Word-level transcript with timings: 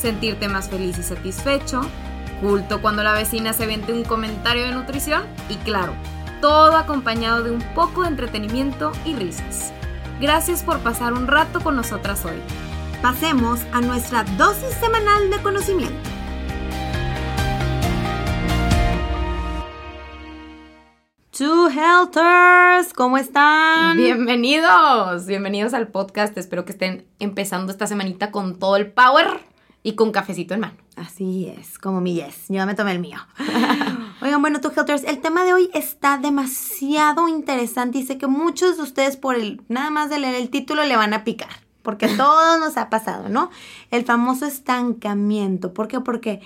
sentirte 0.00 0.48
más 0.48 0.70
feliz 0.70 0.98
y 0.98 1.02
satisfecho, 1.02 1.82
culto 2.40 2.80
cuando 2.80 3.02
la 3.02 3.12
vecina 3.12 3.52
se 3.52 3.66
vende 3.66 3.92
un 3.92 4.02
comentario 4.02 4.64
de 4.64 4.72
nutrición 4.72 5.22
y 5.48 5.56
claro, 5.56 5.92
todo 6.40 6.76
acompañado 6.76 7.42
de 7.42 7.50
un 7.50 7.60
poco 7.74 8.02
de 8.02 8.08
entretenimiento 8.08 8.92
y 9.04 9.14
risas. 9.14 9.72
Gracias 10.20 10.62
por 10.62 10.80
pasar 10.80 11.12
un 11.12 11.26
rato 11.26 11.60
con 11.60 11.76
nosotras 11.76 12.24
hoy. 12.24 12.40
Pasemos 13.02 13.60
a 13.72 13.80
nuestra 13.80 14.24
dosis 14.24 14.74
semanal 14.74 15.30
de 15.30 15.42
conocimiento. 15.42 16.10
Two 21.30 21.68
Helters, 21.68 22.92
¿cómo 22.92 23.16
están? 23.16 23.96
Bienvenidos, 23.96 25.24
bienvenidos 25.26 25.72
al 25.72 25.88
podcast. 25.88 26.36
Espero 26.36 26.66
que 26.66 26.72
estén 26.72 27.06
empezando 27.18 27.72
esta 27.72 27.86
semanita 27.86 28.30
con 28.30 28.58
todo 28.58 28.76
el 28.76 28.92
power 28.92 29.49
y 29.82 29.94
con 29.94 30.12
cafecito 30.12 30.54
en 30.54 30.60
mano. 30.60 30.74
Así 30.96 31.46
es, 31.46 31.78
como 31.78 32.00
mi 32.00 32.14
yes. 32.14 32.46
Yo 32.48 32.64
me 32.66 32.74
tomé 32.74 32.92
el 32.92 32.98
mío. 32.98 33.18
Oigan, 34.22 34.42
bueno, 34.42 34.60
Two 34.60 34.72
Helters, 34.76 35.04
el 35.04 35.20
tema 35.20 35.44
de 35.44 35.54
hoy 35.54 35.70
está 35.72 36.18
demasiado 36.18 37.28
interesante 37.28 37.98
y 37.98 38.06
sé 38.06 38.18
que 38.18 38.26
muchos 38.26 38.76
de 38.76 38.82
ustedes 38.82 39.16
por 39.16 39.34
el 39.34 39.62
nada 39.68 39.90
más 39.90 40.10
de 40.10 40.18
leer 40.18 40.34
el 40.34 40.50
título 40.50 40.84
le 40.84 40.96
van 40.96 41.14
a 41.14 41.24
picar. 41.24 41.48
Porque 41.82 42.08
todo 42.16 42.58
nos 42.58 42.76
ha 42.76 42.90
pasado, 42.90 43.28
¿no? 43.28 43.50
El 43.90 44.04
famoso 44.04 44.46
estancamiento. 44.46 45.72
¿Por 45.72 45.88
qué? 45.88 46.00
Porque 46.00 46.42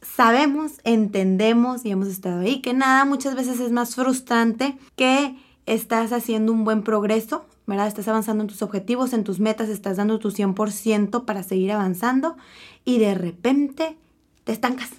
sabemos, 0.00 0.80
entendemos 0.84 1.84
y 1.84 1.90
hemos 1.90 2.08
estado 2.08 2.40
ahí 2.40 2.62
que 2.62 2.72
nada 2.72 3.04
muchas 3.04 3.34
veces 3.34 3.60
es 3.60 3.70
más 3.70 3.94
frustrante 3.94 4.78
que 4.96 5.36
estás 5.66 6.12
haciendo 6.12 6.52
un 6.52 6.64
buen 6.64 6.82
progreso, 6.82 7.44
¿verdad? 7.66 7.86
Estás 7.86 8.08
avanzando 8.08 8.42
en 8.42 8.48
tus 8.48 8.62
objetivos, 8.62 9.12
en 9.12 9.24
tus 9.24 9.40
metas, 9.40 9.68
estás 9.68 9.98
dando 9.98 10.18
tu 10.18 10.30
100% 10.30 11.24
para 11.26 11.42
seguir 11.42 11.72
avanzando 11.72 12.36
y 12.84 12.98
de 12.98 13.14
repente 13.14 13.96
te 14.44 14.52
estancas, 14.52 14.90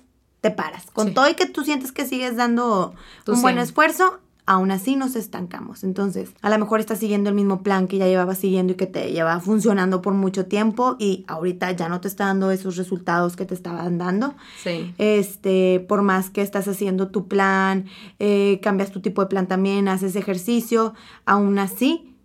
te 0.41 0.51
paras. 0.51 0.85
Con 0.91 1.09
Sí. 1.09 1.13
todo 1.13 1.29
y 1.29 1.35
que 1.35 1.45
tú 1.45 1.63
sientes 1.63 1.91
que 1.91 2.05
sigues 2.07 2.35
dando 2.35 2.93
un 3.27 3.41
buen 3.41 3.55
100. 3.55 3.59
esfuerzo, 3.59 4.19
aún 4.47 4.71
así 4.71 4.95
nos 4.95 5.15
estancamos. 5.15 5.83
Entonces, 5.83 6.31
a 6.41 6.49
lo 6.49 6.57
mejor 6.57 6.79
estás 6.79 6.99
siguiendo 6.99 7.29
el 7.29 7.35
mismo 7.35 7.61
plan 7.61 7.87
que 7.87 7.97
ya 7.97 8.07
llevabas 8.07 8.39
siguiendo 8.39 8.73
y 8.73 8.75
que 8.75 8.87
te 8.87 9.11
llevaba 9.11 9.39
funcionando 9.39 10.01
por 10.01 10.13
mucho 10.13 10.45
tiempo 10.47 10.95
y 10.99 11.23
ahorita 11.27 11.71
ya 11.71 11.89
no 11.89 12.01
te 12.01 12.07
está 12.07 12.25
dando 12.25 12.49
esos 12.51 12.75
resultados 12.75 13.35
que 13.35 13.45
te 13.45 13.53
estaban 13.53 13.97
dando. 13.97 14.33
Sí. 14.61 14.93
Este, 14.97 15.79
por 15.87 16.01
más 16.01 16.29
que 16.31 16.41
estás 16.41 16.67
haciendo 16.67 17.09
tu 17.09 17.27
plan, 17.27 17.85
eh, 18.19 18.59
cambias 18.63 18.91
tu 18.91 18.99
tipo 18.99 19.21
de 19.21 19.27
plan 19.27 19.47
también, 19.47 19.87
haces 19.87 20.15
ejercicio, 20.15 20.93
aún 21.25 21.59
así 21.59 22.15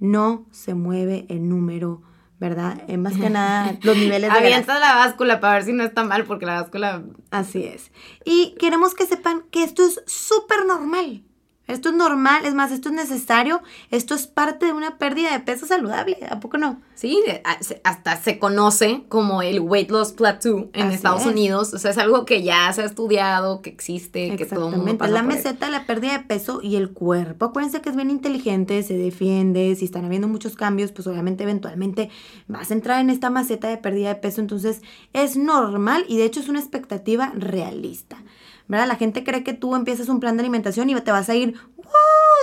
no 0.00 0.44
se 0.50 0.74
mueve 0.74 1.26
el 1.28 1.48
número, 1.48 2.02
¿verdad? 2.38 2.82
Eh, 2.88 2.96
más 2.96 3.14
que 3.14 3.30
nada 3.30 3.76
los 3.82 3.96
niveles 3.96 4.22
de 4.22 4.26
grasa. 4.28 4.38
Avienta 4.38 4.78
la 4.78 4.94
báscula 4.94 5.40
para 5.40 5.54
ver 5.54 5.64
si 5.64 5.72
no 5.72 5.84
está 5.84 6.04
mal, 6.04 6.24
porque 6.24 6.46
la 6.46 6.60
báscula. 6.60 7.02
Así 7.30 7.64
es. 7.64 7.90
Y 8.24 8.54
queremos 8.58 8.94
que 8.94 9.06
sepan 9.06 9.42
que 9.50 9.62
esto 9.62 9.84
es 9.86 10.02
súper 10.06 10.66
normal. 10.66 11.22
Esto 11.66 11.88
es 11.88 11.94
normal, 11.96 12.44
es 12.46 12.54
más, 12.54 12.70
esto 12.70 12.90
es 12.90 12.94
necesario, 12.94 13.60
esto 13.90 14.14
es 14.14 14.26
parte 14.28 14.66
de 14.66 14.72
una 14.72 14.98
pérdida 14.98 15.32
de 15.32 15.40
peso 15.40 15.66
saludable, 15.66 16.16
¿a 16.30 16.38
poco 16.38 16.58
no? 16.58 16.80
Sí, 16.94 17.20
de- 17.26 17.42
hasta 17.82 18.16
se 18.16 18.38
conoce 18.38 19.02
como 19.08 19.42
el 19.42 19.60
weight 19.60 19.90
loss 19.90 20.12
plateau 20.12 20.70
en 20.72 20.86
Así 20.86 20.94
Estados 20.94 21.22
es. 21.22 21.26
Unidos. 21.26 21.74
O 21.74 21.78
sea, 21.78 21.90
es 21.90 21.98
algo 21.98 22.24
que 22.24 22.42
ya 22.44 22.72
se 22.72 22.82
ha 22.82 22.84
estudiado, 22.84 23.62
que 23.62 23.70
existe, 23.70 24.36
que 24.36 24.46
todo 24.46 24.68
el 24.70 24.76
mundo 24.76 24.96
pasa 24.98 25.12
la 25.12 25.20
por 25.24 25.34
meseta, 25.34 25.68
la 25.68 25.86
pérdida 25.86 26.12
de 26.18 26.24
peso 26.24 26.60
y 26.62 26.76
el 26.76 26.90
cuerpo. 26.92 27.46
Acuérdense 27.46 27.80
que 27.80 27.88
es 27.90 27.96
bien 27.96 28.10
inteligente, 28.10 28.82
se 28.84 28.96
defiende, 28.96 29.74
si 29.74 29.84
están 29.86 30.04
habiendo 30.04 30.28
muchos 30.28 30.54
cambios, 30.54 30.92
pues 30.92 31.06
obviamente 31.08 31.42
eventualmente 31.42 32.10
vas 32.46 32.70
a 32.70 32.74
entrar 32.74 33.00
en 33.00 33.10
esta 33.10 33.28
maceta 33.28 33.68
de 33.68 33.76
pérdida 33.76 34.08
de 34.10 34.14
peso, 34.20 34.40
entonces 34.40 34.82
es 35.12 35.36
normal 35.36 36.04
y 36.08 36.16
de 36.16 36.24
hecho 36.24 36.40
es 36.40 36.48
una 36.48 36.60
expectativa 36.60 37.32
realista. 37.34 38.16
¿Verdad? 38.68 38.88
La 38.88 38.96
gente 38.96 39.22
cree 39.24 39.44
que 39.44 39.52
tú 39.54 39.74
empiezas 39.76 40.08
un 40.08 40.20
plan 40.20 40.36
de 40.36 40.42
alimentación 40.42 40.90
y 40.90 40.94
te 41.00 41.12
vas 41.12 41.28
a 41.28 41.34
ir 41.34 41.54
¡uh! 41.76 41.82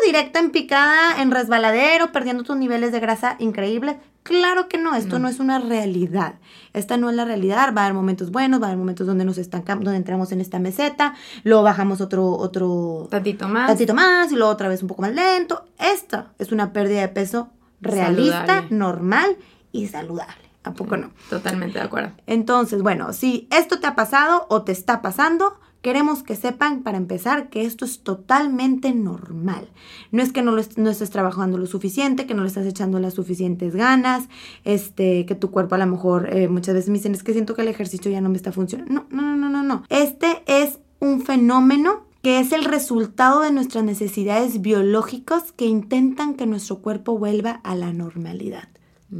directa 0.05 0.39
en 0.39 0.51
picada, 0.51 1.21
en 1.21 1.31
resbaladero, 1.31 2.11
perdiendo 2.11 2.43
tus 2.43 2.55
niveles 2.57 2.91
de 2.91 2.99
grasa 2.99 3.35
increíbles. 3.39 3.97
Claro 4.23 4.69
que 4.69 4.77
no, 4.77 4.95
esto 4.95 5.19
no. 5.19 5.23
No. 5.23 5.27
es 5.27 5.39
una 5.41 5.59
realidad. 5.59 6.35
Esta 6.71 6.95
no 6.95 7.09
es 7.09 7.15
la 7.17 7.25
realidad. 7.25 7.73
Va 7.75 7.81
a 7.81 7.85
haber 7.85 7.93
momentos 7.93 8.31
buenos, 8.31 8.61
va 8.61 8.67
a 8.67 8.69
haber 8.69 8.77
momentos 8.77 9.05
donde 9.05 9.25
nos 9.25 9.37
estancamos, 9.37 9.83
donde 9.83 9.97
entramos 9.97 10.31
en 10.31 10.39
esta 10.39 10.59
meseta, 10.59 11.13
luego 11.43 11.61
bajamos 11.63 11.99
otro, 11.99 12.27
otro 12.29 13.07
Tantito 13.11 13.49
más. 13.49 13.67
tantito 13.67 13.93
más 13.93 14.31
y 14.31 14.35
luego 14.35 14.49
otra 14.51 14.69
vez 14.69 14.81
un 14.81 14.87
poco 14.87 15.01
más 15.01 15.13
lento. 15.13 15.65
Esta 15.77 16.31
es 16.39 16.53
una 16.53 16.71
pérdida 16.71 17.01
de 17.01 17.09
peso 17.09 17.49
realista, 17.81 18.45
Saludable. 18.47 18.77
normal 18.77 19.37
y 19.73 19.87
saludable. 19.87 20.35
¿A 20.63 20.71
poco 20.73 20.95
no? 20.95 21.11
Totalmente 21.29 21.79
de 21.79 21.83
acuerdo. 21.83 22.13
Entonces, 22.25 22.81
bueno, 22.81 23.11
si 23.11 23.49
esto 23.51 23.81
te 23.81 23.87
ha 23.87 23.95
pasado 23.95 24.45
o 24.49 24.61
te 24.63 24.71
está 24.71 25.01
pasando, 25.01 25.59
queremos 25.83 26.23
que 26.23 26.35
sepan, 26.35 26.81
para 26.81 26.97
empezar, 26.97 27.49
que 27.49 27.63
esto 27.65 27.85
es 27.85 27.99
totalmente 27.99 28.93
normal. 28.95 29.67
No 30.11 30.23
es 30.23 30.31
que 30.31 30.41
no, 30.41 30.51
lo 30.51 30.61
est- 30.61 30.77
no 30.79 30.89
estés 30.89 31.11
trabajando 31.11 31.59
lo 31.59 31.67
suficiente, 31.67 32.25
que 32.25 32.33
no 32.33 32.41
le 32.41 32.47
estás 32.47 32.65
echando 32.65 32.97
las 32.99 33.13
suficientes 33.13 33.75
ganas, 33.75 34.27
este, 34.63 35.25
que 35.27 35.35
tu 35.35 35.51
cuerpo 35.51 35.75
a 35.75 35.77
lo 35.77 35.85
mejor 35.85 36.29
eh, 36.35 36.47
muchas 36.47 36.73
veces 36.73 36.89
me 36.89 36.97
dicen, 36.97 37.13
es 37.13 37.21
que 37.21 37.33
siento 37.33 37.53
que 37.53 37.61
el 37.61 37.67
ejercicio 37.67 38.09
ya 38.09 38.21
no 38.21 38.29
me 38.29 38.37
está 38.37 38.51
funcionando. 38.51 39.05
No, 39.11 39.21
no, 39.21 39.35
no, 39.37 39.49
no, 39.49 39.61
no. 39.61 39.83
Este 39.89 40.41
es 40.47 40.79
un 40.99 41.21
fenómeno 41.21 42.05
que 42.21 42.39
es 42.39 42.53
el 42.53 42.63
resultado 42.63 43.41
de 43.41 43.51
nuestras 43.51 43.83
necesidades 43.83 44.61
biológicas 44.61 45.51
que 45.51 45.65
intentan 45.65 46.35
que 46.35 46.45
nuestro 46.45 46.79
cuerpo 46.79 47.17
vuelva 47.19 47.59
a 47.63 47.75
la 47.75 47.91
normalidad. 47.91 48.69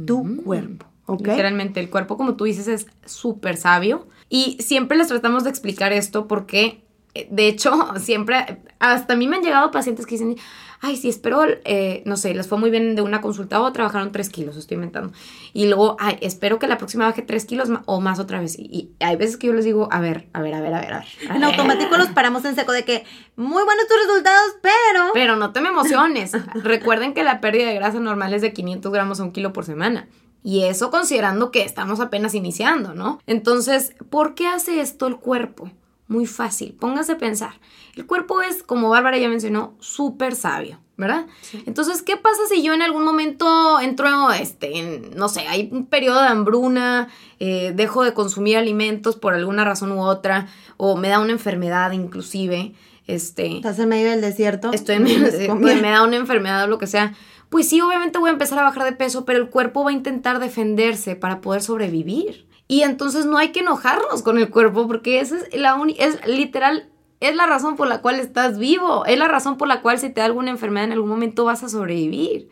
Tu 0.06 0.24
Mm. 0.24 0.36
cuerpo, 0.38 0.86
¿ok? 1.06 1.20
Literalmente, 1.26 1.80
el 1.80 1.90
cuerpo, 1.90 2.16
como 2.16 2.34
tú 2.34 2.44
dices, 2.44 2.66
es 2.68 2.86
súper 3.04 3.58
sabio. 3.58 4.06
Y 4.34 4.56
siempre 4.60 4.98
les 4.98 5.06
tratamos 5.06 5.44
de 5.44 5.50
explicar 5.50 5.92
esto 5.92 6.26
porque, 6.26 6.82
eh, 7.14 7.28
de 7.30 7.46
hecho, 7.46 7.70
siempre, 8.00 8.62
hasta 8.80 9.12
a 9.12 9.16
mí 9.16 9.28
me 9.28 9.36
han 9.36 9.44
llegado 9.44 9.70
pacientes 9.70 10.06
que 10.06 10.16
dicen, 10.16 10.34
ay, 10.80 10.96
sí, 10.96 11.08
espero, 11.08 11.44
eh, 11.64 12.02
no 12.04 12.16
sé, 12.16 12.34
les 12.34 12.48
fue 12.48 12.58
muy 12.58 12.68
bien 12.68 12.96
de 12.96 13.02
una 13.02 13.20
consulta 13.20 13.58
a 13.58 13.60
otra, 13.60 13.84
bajaron 13.84 14.10
tres 14.10 14.30
kilos, 14.30 14.56
estoy 14.56 14.74
inventando. 14.74 15.12
Y 15.52 15.66
luego, 15.68 15.96
ay, 16.00 16.18
espero 16.20 16.58
que 16.58 16.66
la 16.66 16.78
próxima 16.78 17.06
baje 17.06 17.22
tres 17.22 17.44
kilos 17.44 17.68
o 17.86 18.00
más 18.00 18.18
otra 18.18 18.40
vez. 18.40 18.58
Y, 18.58 18.64
y 18.64 18.90
hay 18.98 19.14
veces 19.14 19.36
que 19.36 19.46
yo 19.46 19.52
les 19.52 19.64
digo, 19.64 19.86
a 19.92 20.00
ver, 20.00 20.26
a 20.32 20.42
ver, 20.42 20.54
a 20.54 20.60
ver, 20.60 20.74
a 20.74 20.80
ver, 20.80 20.94
a 20.94 20.98
ver. 20.98 21.08
En 21.30 21.44
automático 21.44 21.96
los 21.96 22.08
paramos 22.08 22.44
en 22.44 22.56
seco 22.56 22.72
de 22.72 22.84
que 22.84 23.04
muy 23.36 23.62
buenos 23.62 23.86
tus 23.86 23.96
resultados, 24.04 24.56
pero... 24.60 25.10
Pero 25.14 25.36
no 25.36 25.52
te 25.52 25.60
me 25.60 25.68
emociones. 25.68 26.32
Recuerden 26.54 27.14
que 27.14 27.22
la 27.22 27.40
pérdida 27.40 27.68
de 27.68 27.74
grasa 27.74 28.00
normal 28.00 28.34
es 28.34 28.42
de 28.42 28.52
500 28.52 28.92
gramos 28.92 29.20
a 29.20 29.22
un 29.22 29.30
kilo 29.30 29.52
por 29.52 29.64
semana. 29.64 30.08
Y 30.46 30.64
eso 30.64 30.90
considerando 30.90 31.50
que 31.50 31.62
estamos 31.64 31.98
apenas 32.00 32.34
iniciando, 32.34 32.94
¿no? 32.94 33.18
Entonces, 33.26 33.94
¿por 34.10 34.34
qué 34.34 34.46
hace 34.46 34.80
esto 34.80 35.06
el 35.06 35.16
cuerpo? 35.16 35.70
Muy 36.06 36.26
fácil, 36.26 36.74
póngase 36.78 37.12
a 37.12 37.18
pensar. 37.18 37.54
El 37.96 38.04
cuerpo 38.06 38.42
es, 38.42 38.62
como 38.62 38.90
Bárbara 38.90 39.16
ya 39.16 39.28
mencionó, 39.30 39.74
súper 39.80 40.34
sabio, 40.34 40.78
¿verdad? 40.98 41.24
Entonces, 41.64 42.02
¿qué 42.02 42.18
pasa 42.18 42.40
si 42.46 42.62
yo 42.62 42.74
en 42.74 42.82
algún 42.82 43.04
momento 43.04 43.80
entro, 43.80 44.30
este, 44.32 44.78
en, 44.78 45.16
no 45.16 45.30
sé, 45.30 45.48
hay 45.48 45.70
un 45.72 45.86
periodo 45.86 46.20
de 46.20 46.28
hambruna, 46.28 47.08
eh, 47.40 47.72
dejo 47.74 48.04
de 48.04 48.12
consumir 48.12 48.58
alimentos 48.58 49.16
por 49.16 49.32
alguna 49.32 49.64
razón 49.64 49.92
u 49.92 50.02
otra, 50.02 50.46
o 50.76 50.94
me 50.94 51.08
da 51.08 51.20
una 51.20 51.32
enfermedad 51.32 51.92
inclusive, 51.92 52.74
este... 53.06 53.56
Estás 53.56 53.78
en 53.78 53.88
medio 53.88 54.10
del 54.10 54.20
desierto. 54.20 54.72
estoy 54.74 54.96
en 54.96 55.04
medio 55.04 55.20
Pues, 55.20 55.38
de- 55.38 55.46
comida. 55.46 55.74
me 55.76 55.90
da 55.90 56.02
una 56.02 56.16
enfermedad 56.16 56.64
o 56.64 56.66
lo 56.66 56.76
que 56.78 56.86
sea, 56.86 57.14
pues 57.54 57.68
sí, 57.68 57.80
obviamente 57.80 58.18
voy 58.18 58.30
a 58.30 58.32
empezar 58.32 58.58
a 58.58 58.64
bajar 58.64 58.82
de 58.82 58.90
peso, 58.90 59.24
pero 59.24 59.38
el 59.38 59.48
cuerpo 59.48 59.84
va 59.84 59.90
a 59.90 59.92
intentar 59.92 60.40
defenderse 60.40 61.14
para 61.14 61.40
poder 61.40 61.62
sobrevivir. 61.62 62.48
Y 62.66 62.82
entonces 62.82 63.26
no 63.26 63.38
hay 63.38 63.52
que 63.52 63.60
enojarnos 63.60 64.24
con 64.24 64.38
el 64.38 64.50
cuerpo 64.50 64.88
porque 64.88 65.20
esa 65.20 65.36
es 65.36 65.56
la 65.56 65.80
es 65.96 66.26
literal 66.26 66.90
es 67.20 67.36
la 67.36 67.46
razón 67.46 67.76
por 67.76 67.86
la 67.86 68.02
cual 68.02 68.18
estás 68.18 68.58
vivo, 68.58 69.06
es 69.06 69.16
la 69.16 69.28
razón 69.28 69.56
por 69.56 69.68
la 69.68 69.82
cual 69.82 70.00
si 70.00 70.10
te 70.10 70.20
da 70.20 70.26
alguna 70.26 70.50
enfermedad 70.50 70.86
en 70.86 70.92
algún 70.94 71.08
momento 71.08 71.44
vas 71.44 71.62
a 71.62 71.68
sobrevivir 71.68 72.48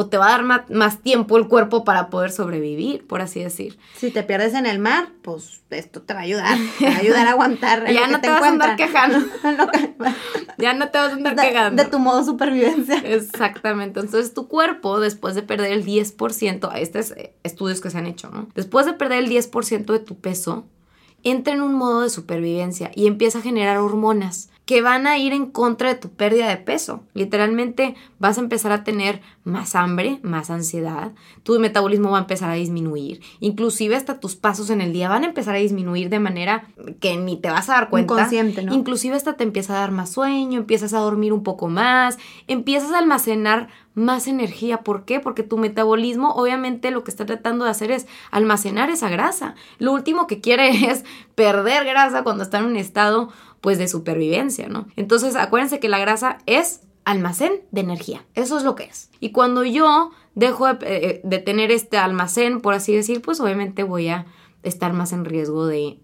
o 0.00 0.06
te 0.06 0.16
va 0.16 0.28
a 0.28 0.40
dar 0.40 0.68
más, 0.68 1.02
tiempo 1.02 1.38
el 1.38 1.48
cuerpo 1.48 1.82
para 1.82 2.08
poder 2.08 2.30
sobrevivir, 2.30 3.04
por 3.08 3.20
así 3.20 3.42
decir. 3.42 3.80
Si 3.96 4.12
te 4.12 4.22
pierdes 4.22 4.54
en 4.54 4.64
el 4.64 4.78
mar, 4.78 5.08
pues 5.22 5.62
esto 5.70 6.02
te 6.02 6.14
va 6.14 6.20
a 6.20 6.22
ayudar. 6.22 6.56
Te 6.78 6.86
va 6.86 6.94
a 6.94 6.98
ayudar 6.98 7.26
a 7.26 7.30
aguantar. 7.30 7.84
Ya 7.92 8.06
no 8.06 8.20
que 8.20 8.28
te 8.28 8.30
vas 8.30 8.42
a 8.44 8.48
andar 8.48 8.76
quejando. 8.76 9.18
Ya 10.58 10.72
no 10.72 10.90
te 10.90 10.98
vas 10.98 11.10
a 11.10 11.16
andar 11.16 11.34
de, 11.34 11.42
quejando. 11.42 11.82
de 11.82 11.90
tu 11.90 11.98
modo 11.98 12.22
supervivencia. 12.22 12.98
Exactamente. 12.98 13.98
Entonces, 13.98 14.34
tu 14.34 14.46
cuerpo, 14.46 15.00
después 15.00 15.34
de 15.34 15.42
perder 15.42 15.72
el 15.72 15.84
10%, 15.84 16.70
estos 16.76 17.10
eh, 17.10 17.34
estudios 17.42 17.80
que 17.80 17.90
se 17.90 17.98
han 17.98 18.06
hecho, 18.06 18.30
¿no? 18.30 18.46
Después 18.54 18.86
de 18.86 18.92
perder 18.92 19.24
el 19.24 19.28
10% 19.28 19.84
de 19.84 19.98
tu 19.98 20.20
peso, 20.20 20.68
entra 21.24 21.54
en 21.54 21.60
un 21.60 21.74
modo 21.74 22.02
de 22.02 22.10
supervivencia 22.10 22.92
y 22.94 23.08
empieza 23.08 23.40
a 23.40 23.42
generar 23.42 23.78
hormonas 23.78 24.50
que 24.68 24.82
van 24.82 25.06
a 25.06 25.16
ir 25.16 25.32
en 25.32 25.46
contra 25.46 25.88
de 25.88 25.94
tu 25.94 26.10
pérdida 26.10 26.46
de 26.46 26.58
peso. 26.58 27.00
Literalmente 27.14 27.94
vas 28.18 28.36
a 28.36 28.42
empezar 28.42 28.70
a 28.70 28.84
tener 28.84 29.22
más 29.42 29.74
hambre, 29.74 30.20
más 30.22 30.50
ansiedad, 30.50 31.12
tu 31.42 31.58
metabolismo 31.58 32.10
va 32.10 32.18
a 32.18 32.20
empezar 32.20 32.50
a 32.50 32.52
disminuir, 32.52 33.22
inclusive 33.40 33.96
hasta 33.96 34.20
tus 34.20 34.36
pasos 34.36 34.68
en 34.68 34.82
el 34.82 34.92
día 34.92 35.08
van 35.08 35.24
a 35.24 35.28
empezar 35.28 35.54
a 35.54 35.58
disminuir 35.58 36.10
de 36.10 36.20
manera 36.20 36.68
que 37.00 37.16
ni 37.16 37.38
te 37.38 37.48
vas 37.48 37.70
a 37.70 37.76
dar 37.76 37.88
cuenta. 37.88 38.12
Inconsciente, 38.12 38.62
¿no? 38.62 38.74
Inclusive 38.74 39.16
hasta 39.16 39.38
te 39.38 39.44
empieza 39.44 39.74
a 39.74 39.80
dar 39.80 39.90
más 39.90 40.10
sueño, 40.10 40.58
empiezas 40.58 40.92
a 40.92 40.98
dormir 40.98 41.32
un 41.32 41.42
poco 41.42 41.68
más, 41.68 42.18
empiezas 42.46 42.92
a 42.92 42.98
almacenar 42.98 43.68
más 43.98 44.28
energía. 44.28 44.82
¿Por 44.82 45.04
qué? 45.04 45.18
Porque 45.18 45.42
tu 45.42 45.58
metabolismo 45.58 46.32
obviamente 46.34 46.90
lo 46.90 47.04
que 47.04 47.10
está 47.10 47.26
tratando 47.26 47.64
de 47.64 47.70
hacer 47.70 47.90
es 47.90 48.06
almacenar 48.30 48.90
esa 48.90 49.08
grasa. 49.08 49.54
Lo 49.78 49.92
último 49.92 50.26
que 50.26 50.40
quiere 50.40 50.68
es 50.90 51.04
perder 51.34 51.84
grasa 51.84 52.22
cuando 52.22 52.42
está 52.42 52.58
en 52.58 52.66
un 52.66 52.76
estado 52.76 53.30
pues 53.68 53.76
de 53.76 53.86
supervivencia, 53.86 54.66
¿no? 54.66 54.86
Entonces 54.96 55.36
acuérdense 55.36 55.78
que 55.78 55.90
la 55.90 55.98
grasa 55.98 56.38
es 56.46 56.80
almacén 57.04 57.52
de 57.70 57.82
energía, 57.82 58.24
eso 58.34 58.56
es 58.56 58.64
lo 58.64 58.74
que 58.74 58.84
es. 58.84 59.10
Y 59.20 59.30
cuando 59.30 59.62
yo 59.62 60.10
dejo 60.34 60.72
de, 60.72 60.78
eh, 60.80 61.20
de 61.22 61.38
tener 61.38 61.70
este 61.70 61.98
almacén, 61.98 62.62
por 62.62 62.72
así 62.72 62.94
decir, 62.94 63.20
pues 63.20 63.40
obviamente 63.40 63.82
voy 63.82 64.08
a 64.08 64.24
estar 64.62 64.94
más 64.94 65.12
en 65.12 65.26
riesgo 65.26 65.66
de, 65.66 65.98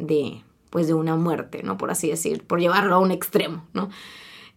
pues 0.69 0.87
de 0.87 0.93
una 0.93 1.17
muerte, 1.17 1.63
¿no? 1.63 1.79
Por 1.79 1.91
así 1.91 2.11
decir, 2.11 2.45
por 2.47 2.61
llevarlo 2.61 2.97
a 2.97 2.99
un 2.99 3.13
extremo, 3.13 3.65
¿no? 3.73 3.89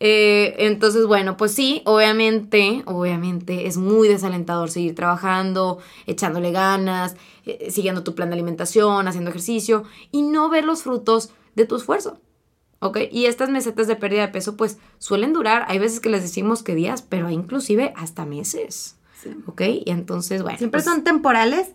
Eh, 0.01 0.55
entonces, 0.57 1.05
bueno, 1.05 1.37
pues 1.37 1.53
sí, 1.53 1.81
obviamente, 1.85 2.83
obviamente 2.87 3.67
es 3.67 3.77
muy 3.77 4.09
desalentador 4.09 4.69
seguir 4.69 4.95
trabajando, 4.95 5.79
echándole 6.07 6.51
ganas, 6.51 7.15
eh, 7.45 7.71
siguiendo 7.71 8.03
tu 8.03 8.15
plan 8.15 8.31
de 8.31 8.33
alimentación, 8.33 9.07
haciendo 9.07 9.29
ejercicio 9.29 9.85
y 10.11 10.23
no 10.23 10.49
ver 10.49 10.65
los 10.65 10.83
frutos 10.83 11.31
de 11.55 11.65
tu 11.65 11.77
esfuerzo. 11.77 12.19
¿Ok? 12.79 12.99
Y 13.11 13.25
estas 13.25 13.49
mesetas 13.49 13.87
de 13.87 13.95
pérdida 13.95 14.21
de 14.21 14.27
peso 14.29 14.55
pues 14.57 14.77
suelen 14.99 15.33
durar, 15.33 15.65
hay 15.67 15.79
veces 15.79 15.99
que 15.99 16.09
les 16.09 16.21
decimos 16.21 16.63
que 16.63 16.75
días, 16.75 17.01
pero 17.01 17.29
inclusive 17.29 17.93
hasta 17.95 18.25
meses, 18.25 18.97
¿ok? 19.45 19.61
Y 19.85 19.91
entonces, 19.91 20.43
bueno. 20.43 20.57
Siempre 20.57 20.81
pues, 20.81 20.85
son 20.85 21.03
temporales, 21.03 21.69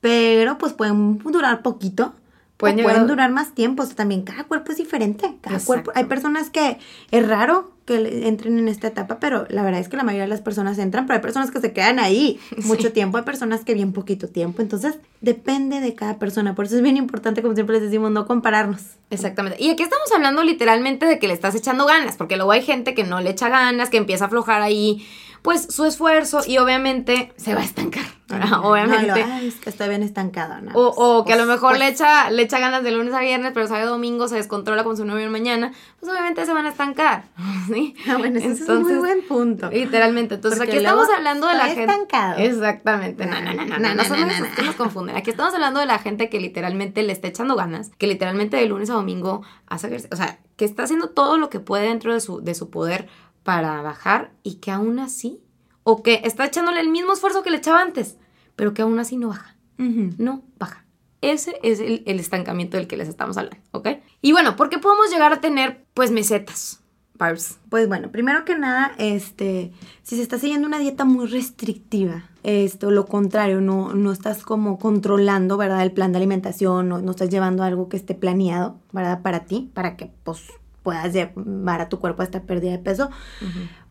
pero 0.00 0.58
pues 0.58 0.72
pueden 0.72 1.18
durar 1.18 1.62
poquito. 1.62 2.14
Pueden 2.56 2.76
o 2.76 2.78
llegar- 2.78 2.92
pueden 2.94 3.08
durar 3.08 3.30
más 3.32 3.52
tiempo. 3.54 3.82
O 3.82 3.86
sea, 3.86 3.96
también 3.96 4.22
cada 4.22 4.44
cuerpo 4.44 4.72
es 4.72 4.78
diferente. 4.78 5.34
Cada 5.40 5.56
Exacto. 5.56 5.66
cuerpo. 5.66 5.92
Hay 5.94 6.04
personas 6.04 6.50
que 6.50 6.78
es 7.10 7.28
raro 7.28 7.72
que 7.84 8.26
entren 8.26 8.58
en 8.58 8.68
esta 8.68 8.86
etapa, 8.86 9.18
pero 9.20 9.44
la 9.50 9.62
verdad 9.62 9.78
es 9.80 9.88
que 9.90 9.96
la 9.98 10.04
mayoría 10.04 10.22
de 10.22 10.28
las 10.30 10.40
personas 10.40 10.78
entran, 10.78 11.06
pero 11.06 11.16
hay 11.16 11.22
personas 11.22 11.50
que 11.50 11.60
se 11.60 11.72
quedan 11.74 11.98
ahí 11.98 12.40
mucho 12.64 12.92
tiempo, 12.92 13.18
hay 13.18 13.24
personas 13.24 13.62
que 13.64 13.74
bien 13.74 13.92
poquito 13.92 14.28
tiempo. 14.28 14.62
Entonces, 14.62 14.94
depende 15.20 15.80
de 15.80 15.94
cada 15.94 16.18
persona. 16.18 16.54
Por 16.54 16.64
eso 16.64 16.76
es 16.76 16.82
bien 16.82 16.96
importante, 16.96 17.42
como 17.42 17.54
siempre 17.54 17.74
les 17.74 17.82
decimos, 17.82 18.10
no 18.10 18.26
compararnos. 18.26 18.80
Exactamente. 19.10 19.62
Y 19.62 19.68
aquí 19.70 19.82
estamos 19.82 20.10
hablando 20.14 20.42
literalmente 20.44 21.04
de 21.06 21.18
que 21.18 21.26
le 21.28 21.34
estás 21.34 21.54
echando 21.54 21.84
ganas, 21.86 22.16
porque 22.16 22.36
luego 22.36 22.52
hay 22.52 22.62
gente 22.62 22.94
que 22.94 23.04
no 23.04 23.20
le 23.20 23.30
echa 23.30 23.48
ganas, 23.50 23.90
que 23.90 23.98
empieza 23.98 24.24
a 24.24 24.26
aflojar 24.28 24.62
ahí, 24.62 25.06
pues 25.44 25.66
su 25.68 25.84
esfuerzo 25.84 26.40
y 26.46 26.56
obviamente 26.56 27.34
se 27.36 27.54
va 27.54 27.60
a 27.60 27.64
estancar, 27.64 28.06
¿verdad? 28.28 28.48
No, 28.48 28.62
obviamente. 28.62 29.06
lo, 29.08 29.14
"Ay, 29.14 29.48
es 29.48 29.56
que 29.56 29.68
estoy 29.68 29.90
bien 29.90 30.02
estancado, 30.02 30.58
¿no? 30.62 30.72
O, 30.72 30.86
o 31.18 31.24
que 31.26 31.34
a 31.34 31.36
lo 31.36 31.42
Pues, 31.44 31.56
mejor 31.56 31.72
pues, 31.72 31.80
le 31.80 31.88
echa 31.88 32.30
le 32.30 32.40
echa 32.44 32.58
ganas 32.58 32.82
de 32.82 32.90
lunes 32.92 33.12
a 33.12 33.20
viernes, 33.20 33.50
pero 33.52 33.66
sabe 33.66 33.84
domingo, 33.84 34.26
se 34.26 34.36
descontrola 34.36 34.84
con 34.84 34.96
su 34.96 35.04
novio 35.04 35.26
en 35.26 35.32
mañana, 35.32 35.72
pues 36.00 36.10
obviamente 36.10 36.46
se 36.46 36.52
van 36.54 36.64
a 36.64 36.70
estancar, 36.70 37.24
¿sí? 37.68 37.94
Ah, 38.08 38.16
bueno, 38.16 38.38
ese 38.38 38.52
es 38.52 38.60
un 38.62 38.66
muy 38.84 38.92
Entonces, 38.92 38.98
buen 39.00 39.22
punto. 39.28 39.68
Literalmente. 39.70 40.36
Entonces 40.36 40.58
Porque 40.58 40.72
aquí 40.78 40.82
estamos 40.82 41.08
hablando 41.14 41.46
de 41.46 41.54
la 41.56 41.64
gente. 41.66 41.80
estancado. 41.82 42.38
Exactamente. 42.38 43.26
No, 43.26 43.38
no, 43.42 43.52
no, 43.52 43.66
no, 43.66 43.78
no, 43.78 43.78
No, 43.78 43.94
no, 43.94 44.02
no, 44.02 44.16
no, 44.16 44.26
no, 44.26 44.46
no. 44.56 44.64
nos 44.64 44.74
confunden. 44.76 45.14
Aquí 45.14 45.28
estamos 45.28 45.52
hablando 45.52 45.80
de 45.80 45.86
la 45.86 45.98
gente 45.98 46.30
que 46.30 46.40
literalmente 46.40 47.02
le 47.02 47.12
está 47.12 47.28
echando 47.28 47.54
ganas, 47.54 47.90
que 47.98 48.06
literalmente 48.06 48.56
de 48.56 48.64
lunes 48.64 48.88
a 48.88 48.94
domingo 48.94 49.42
hace 49.66 49.88
ejercicio, 49.88 50.14
o 50.14 50.16
sea, 50.16 50.38
que 50.56 50.64
está 50.64 50.84
haciendo 50.84 51.10
todo 51.10 51.36
lo 51.36 51.50
que 51.50 51.60
puede 51.60 51.88
dentro 51.88 52.14
de 52.14 52.20
su, 52.20 52.40
de 52.40 52.54
su 52.54 52.70
poder 52.70 53.08
para 53.44 53.80
bajar 53.82 54.32
y 54.42 54.56
que 54.56 54.72
aún 54.72 54.98
así, 54.98 55.40
o 55.84 56.02
que 56.02 56.22
está 56.24 56.44
echándole 56.44 56.80
el 56.80 56.88
mismo 56.88 57.12
esfuerzo 57.12 57.44
que 57.44 57.50
le 57.50 57.58
echaba 57.58 57.80
antes, 57.80 58.16
pero 58.56 58.74
que 58.74 58.82
aún 58.82 58.98
así 58.98 59.16
no 59.16 59.28
baja 59.28 59.54
no 59.76 60.42
baja. 60.58 60.84
Ese 61.20 61.58
es 61.62 61.80
el, 61.80 62.02
el 62.06 62.20
estancamiento 62.20 62.76
del 62.76 62.86
que 62.86 62.96
les 62.96 63.08
estamos 63.08 63.36
hablando, 63.36 63.58
¿ok? 63.72 63.88
Y 64.20 64.32
bueno, 64.32 64.56
¿por 64.56 64.68
qué 64.68 64.78
podemos 64.78 65.10
llegar 65.10 65.32
a 65.32 65.40
tener, 65.40 65.84
pues, 65.94 66.10
mesetas, 66.10 66.82
Barbs? 67.14 67.58
Pues 67.70 67.88
bueno, 67.88 68.10
primero 68.12 68.44
que 68.44 68.58
nada, 68.58 68.92
este, 68.98 69.72
si 70.02 70.16
se 70.16 70.22
está 70.22 70.38
siguiendo 70.38 70.68
una 70.68 70.78
dieta 70.78 71.06
muy 71.06 71.26
restrictiva, 71.26 72.24
esto, 72.42 72.90
lo 72.90 73.06
contrario, 73.06 73.62
no, 73.62 73.94
no 73.94 74.12
estás 74.12 74.42
como 74.42 74.78
controlando, 74.78 75.56
¿verdad? 75.56 75.82
El 75.82 75.92
plan 75.92 76.12
de 76.12 76.18
alimentación, 76.18 76.88
no, 76.90 77.00
no 77.00 77.12
estás 77.12 77.30
llevando 77.30 77.62
algo 77.62 77.88
que 77.88 77.96
esté 77.96 78.14
planeado, 78.14 78.78
¿verdad? 78.92 79.22
Para 79.22 79.46
ti, 79.46 79.70
para 79.72 79.96
que 79.96 80.12
pues 80.24 80.42
puedas 80.84 81.12
llevar 81.12 81.80
a 81.80 81.88
tu 81.88 81.98
cuerpo 81.98 82.22
a 82.22 82.26
esta 82.26 82.42
pérdida 82.42 82.70
de 82.70 82.78
peso, 82.78 83.10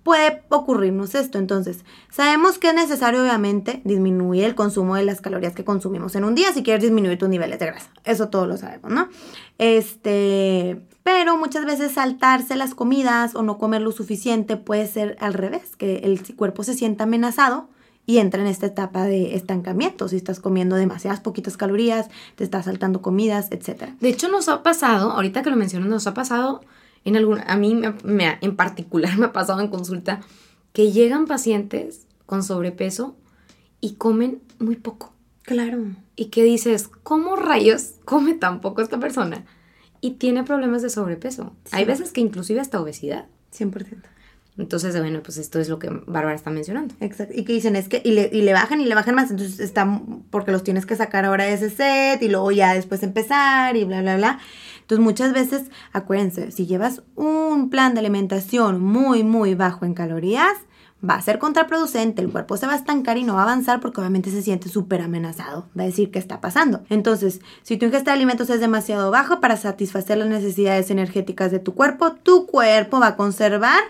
puede 0.03 0.43
ocurrirnos 0.49 1.15
esto. 1.15 1.39
Entonces, 1.39 1.83
sabemos 2.09 2.59
que 2.59 2.69
es 2.69 2.75
necesario, 2.75 3.21
obviamente, 3.21 3.81
disminuir 3.83 4.45
el 4.45 4.55
consumo 4.55 4.95
de 4.95 5.03
las 5.03 5.19
calorías 5.19 5.53
que 5.53 5.65
consumimos 5.65 6.15
en 6.15 6.23
un 6.23 6.35
día 6.35 6.53
si 6.53 6.63
quieres 6.63 6.83
disminuir 6.83 7.17
tus 7.17 7.27
niveles 7.27 7.59
de 7.59 7.65
grasa. 7.65 7.89
Eso 8.05 8.29
todos 8.29 8.47
lo 8.47 8.55
sabemos, 8.55 8.91
¿no? 8.91 9.09
Este, 9.57 10.81
pero 11.03 11.35
muchas 11.37 11.65
veces 11.65 11.93
saltarse 11.93 12.55
las 12.55 12.75
comidas 12.75 13.35
o 13.35 13.41
no 13.41 13.57
comer 13.57 13.81
lo 13.81 13.91
suficiente 13.91 14.55
puede 14.55 14.87
ser 14.87 15.17
al 15.19 15.33
revés, 15.33 15.75
que 15.75 15.97
el 15.97 16.21
cuerpo 16.35 16.63
se 16.63 16.75
sienta 16.75 17.05
amenazado 17.05 17.69
y 18.05 18.17
entra 18.17 18.41
en 18.41 18.47
esta 18.47 18.65
etapa 18.65 19.05
de 19.05 19.35
estancamiento. 19.35 20.07
Si 20.07 20.17
estás 20.17 20.39
comiendo 20.39 20.75
demasiadas 20.75 21.21
poquitas 21.21 21.57
calorías, 21.57 22.09
te 22.35 22.43
estás 22.43 22.65
saltando 22.65 23.01
comidas, 23.01 23.47
etcétera. 23.51 23.95
De 23.99 24.09
hecho, 24.09 24.27
nos 24.27 24.49
ha 24.49 24.61
pasado, 24.61 25.11
ahorita 25.11 25.41
que 25.41 25.49
lo 25.49 25.55
mencionas, 25.55 25.89
nos 25.89 26.07
ha 26.07 26.13
pasado 26.13 26.61
en 27.05 27.15
algún, 27.17 27.39
a 27.45 27.55
mí 27.57 27.75
me, 27.75 27.93
me 28.03 28.27
ha- 28.27 28.37
en 28.41 28.55
particular 28.55 29.17
me 29.19 29.25
ha 29.27 29.33
pasado 29.33 29.59
en 29.61 29.67
consulta 29.67 30.21
que 30.73 30.91
llegan 30.91 31.25
pacientes 31.25 32.07
con 32.25 32.43
sobrepeso 32.43 33.15
y 33.81 33.95
comen 33.95 34.41
muy 34.59 34.75
poco. 34.75 35.13
Claro. 35.43 35.83
Y 36.15 36.25
que 36.27 36.43
dices, 36.43 36.89
¿cómo 37.03 37.35
rayos 37.35 37.95
come 38.05 38.33
tan 38.33 38.61
poco 38.61 38.81
esta 38.81 38.99
persona? 38.99 39.45
Y 39.99 40.11
tiene 40.11 40.43
problemas 40.43 40.81
de 40.81 40.89
sobrepeso. 40.89 41.53
Sí. 41.65 41.71
Hay 41.75 41.85
veces 41.85 42.11
que 42.11 42.21
inclusive 42.21 42.59
hasta 42.61 42.79
obesidad. 42.81 43.25
100%. 43.57 44.01
Entonces, 44.57 44.97
bueno, 44.99 45.21
pues 45.23 45.37
esto 45.37 45.59
es 45.59 45.67
lo 45.67 45.79
que 45.79 45.89
Bárbara 45.89 46.35
está 46.35 46.51
mencionando. 46.51 46.93
Exacto. 46.99 47.33
Y 47.35 47.43
que 47.43 47.53
dicen, 47.53 47.75
es 47.75 47.87
que, 47.89 48.01
y 48.05 48.11
le, 48.11 48.29
y 48.31 48.41
le 48.43 48.53
bajan 48.53 48.79
y 48.81 48.85
le 48.85 48.93
bajan 48.93 49.15
más, 49.15 49.31
entonces 49.31 49.59
está, 49.59 50.01
porque 50.29 50.51
los 50.51 50.63
tienes 50.63 50.85
que 50.85 50.95
sacar 50.95 51.25
ahora 51.25 51.45
de 51.45 51.53
ese 51.53 51.69
set 51.71 52.21
y 52.21 52.29
luego 52.29 52.51
ya 52.51 52.73
después 52.75 53.01
empezar 53.01 53.75
y 53.75 53.83
bla, 53.83 54.01
bla, 54.01 54.15
bla. 54.17 54.39
Entonces 54.83 55.03
muchas 55.03 55.33
veces, 55.33 55.63
acuérdense, 55.91 56.51
si 56.51 56.65
llevas 56.65 57.01
un 57.15 57.69
plan 57.69 57.93
de 57.93 57.99
alimentación 57.99 58.79
muy, 58.79 59.23
muy 59.23 59.55
bajo 59.55 59.83
en 59.85 59.93
calorías, 59.93 60.53
va 61.03 61.15
a 61.15 61.21
ser 61.21 61.39
contraproducente, 61.39 62.21
el 62.21 62.29
cuerpo 62.29 62.55
se 62.55 62.67
va 62.67 62.73
a 62.73 62.77
estancar 62.77 63.17
y 63.17 63.23
no 63.23 63.33
va 63.33 63.41
a 63.41 63.43
avanzar 63.43 63.81
porque 63.81 63.99
obviamente 63.99 64.31
se 64.31 64.41
siente 64.41 64.69
súper 64.69 65.01
amenazado, 65.01 65.67
va 65.77 65.83
a 65.83 65.87
decir 65.87 66.11
qué 66.11 66.19
está 66.19 66.39
pasando. 66.39 66.83
Entonces, 66.89 67.41
si 67.63 67.75
tu 67.75 67.85
ingesta 67.85 68.11
de 68.11 68.17
alimentos 68.17 68.49
es 68.49 68.61
demasiado 68.61 69.11
baja 69.11 69.41
para 69.41 69.57
satisfacer 69.57 70.17
las 70.17 70.29
necesidades 70.29 70.91
energéticas 70.91 71.51
de 71.51 71.59
tu 71.59 71.73
cuerpo, 71.73 72.13
tu 72.13 72.45
cuerpo 72.45 72.99
va 72.99 73.07
a 73.07 73.15
conservar 73.17 73.83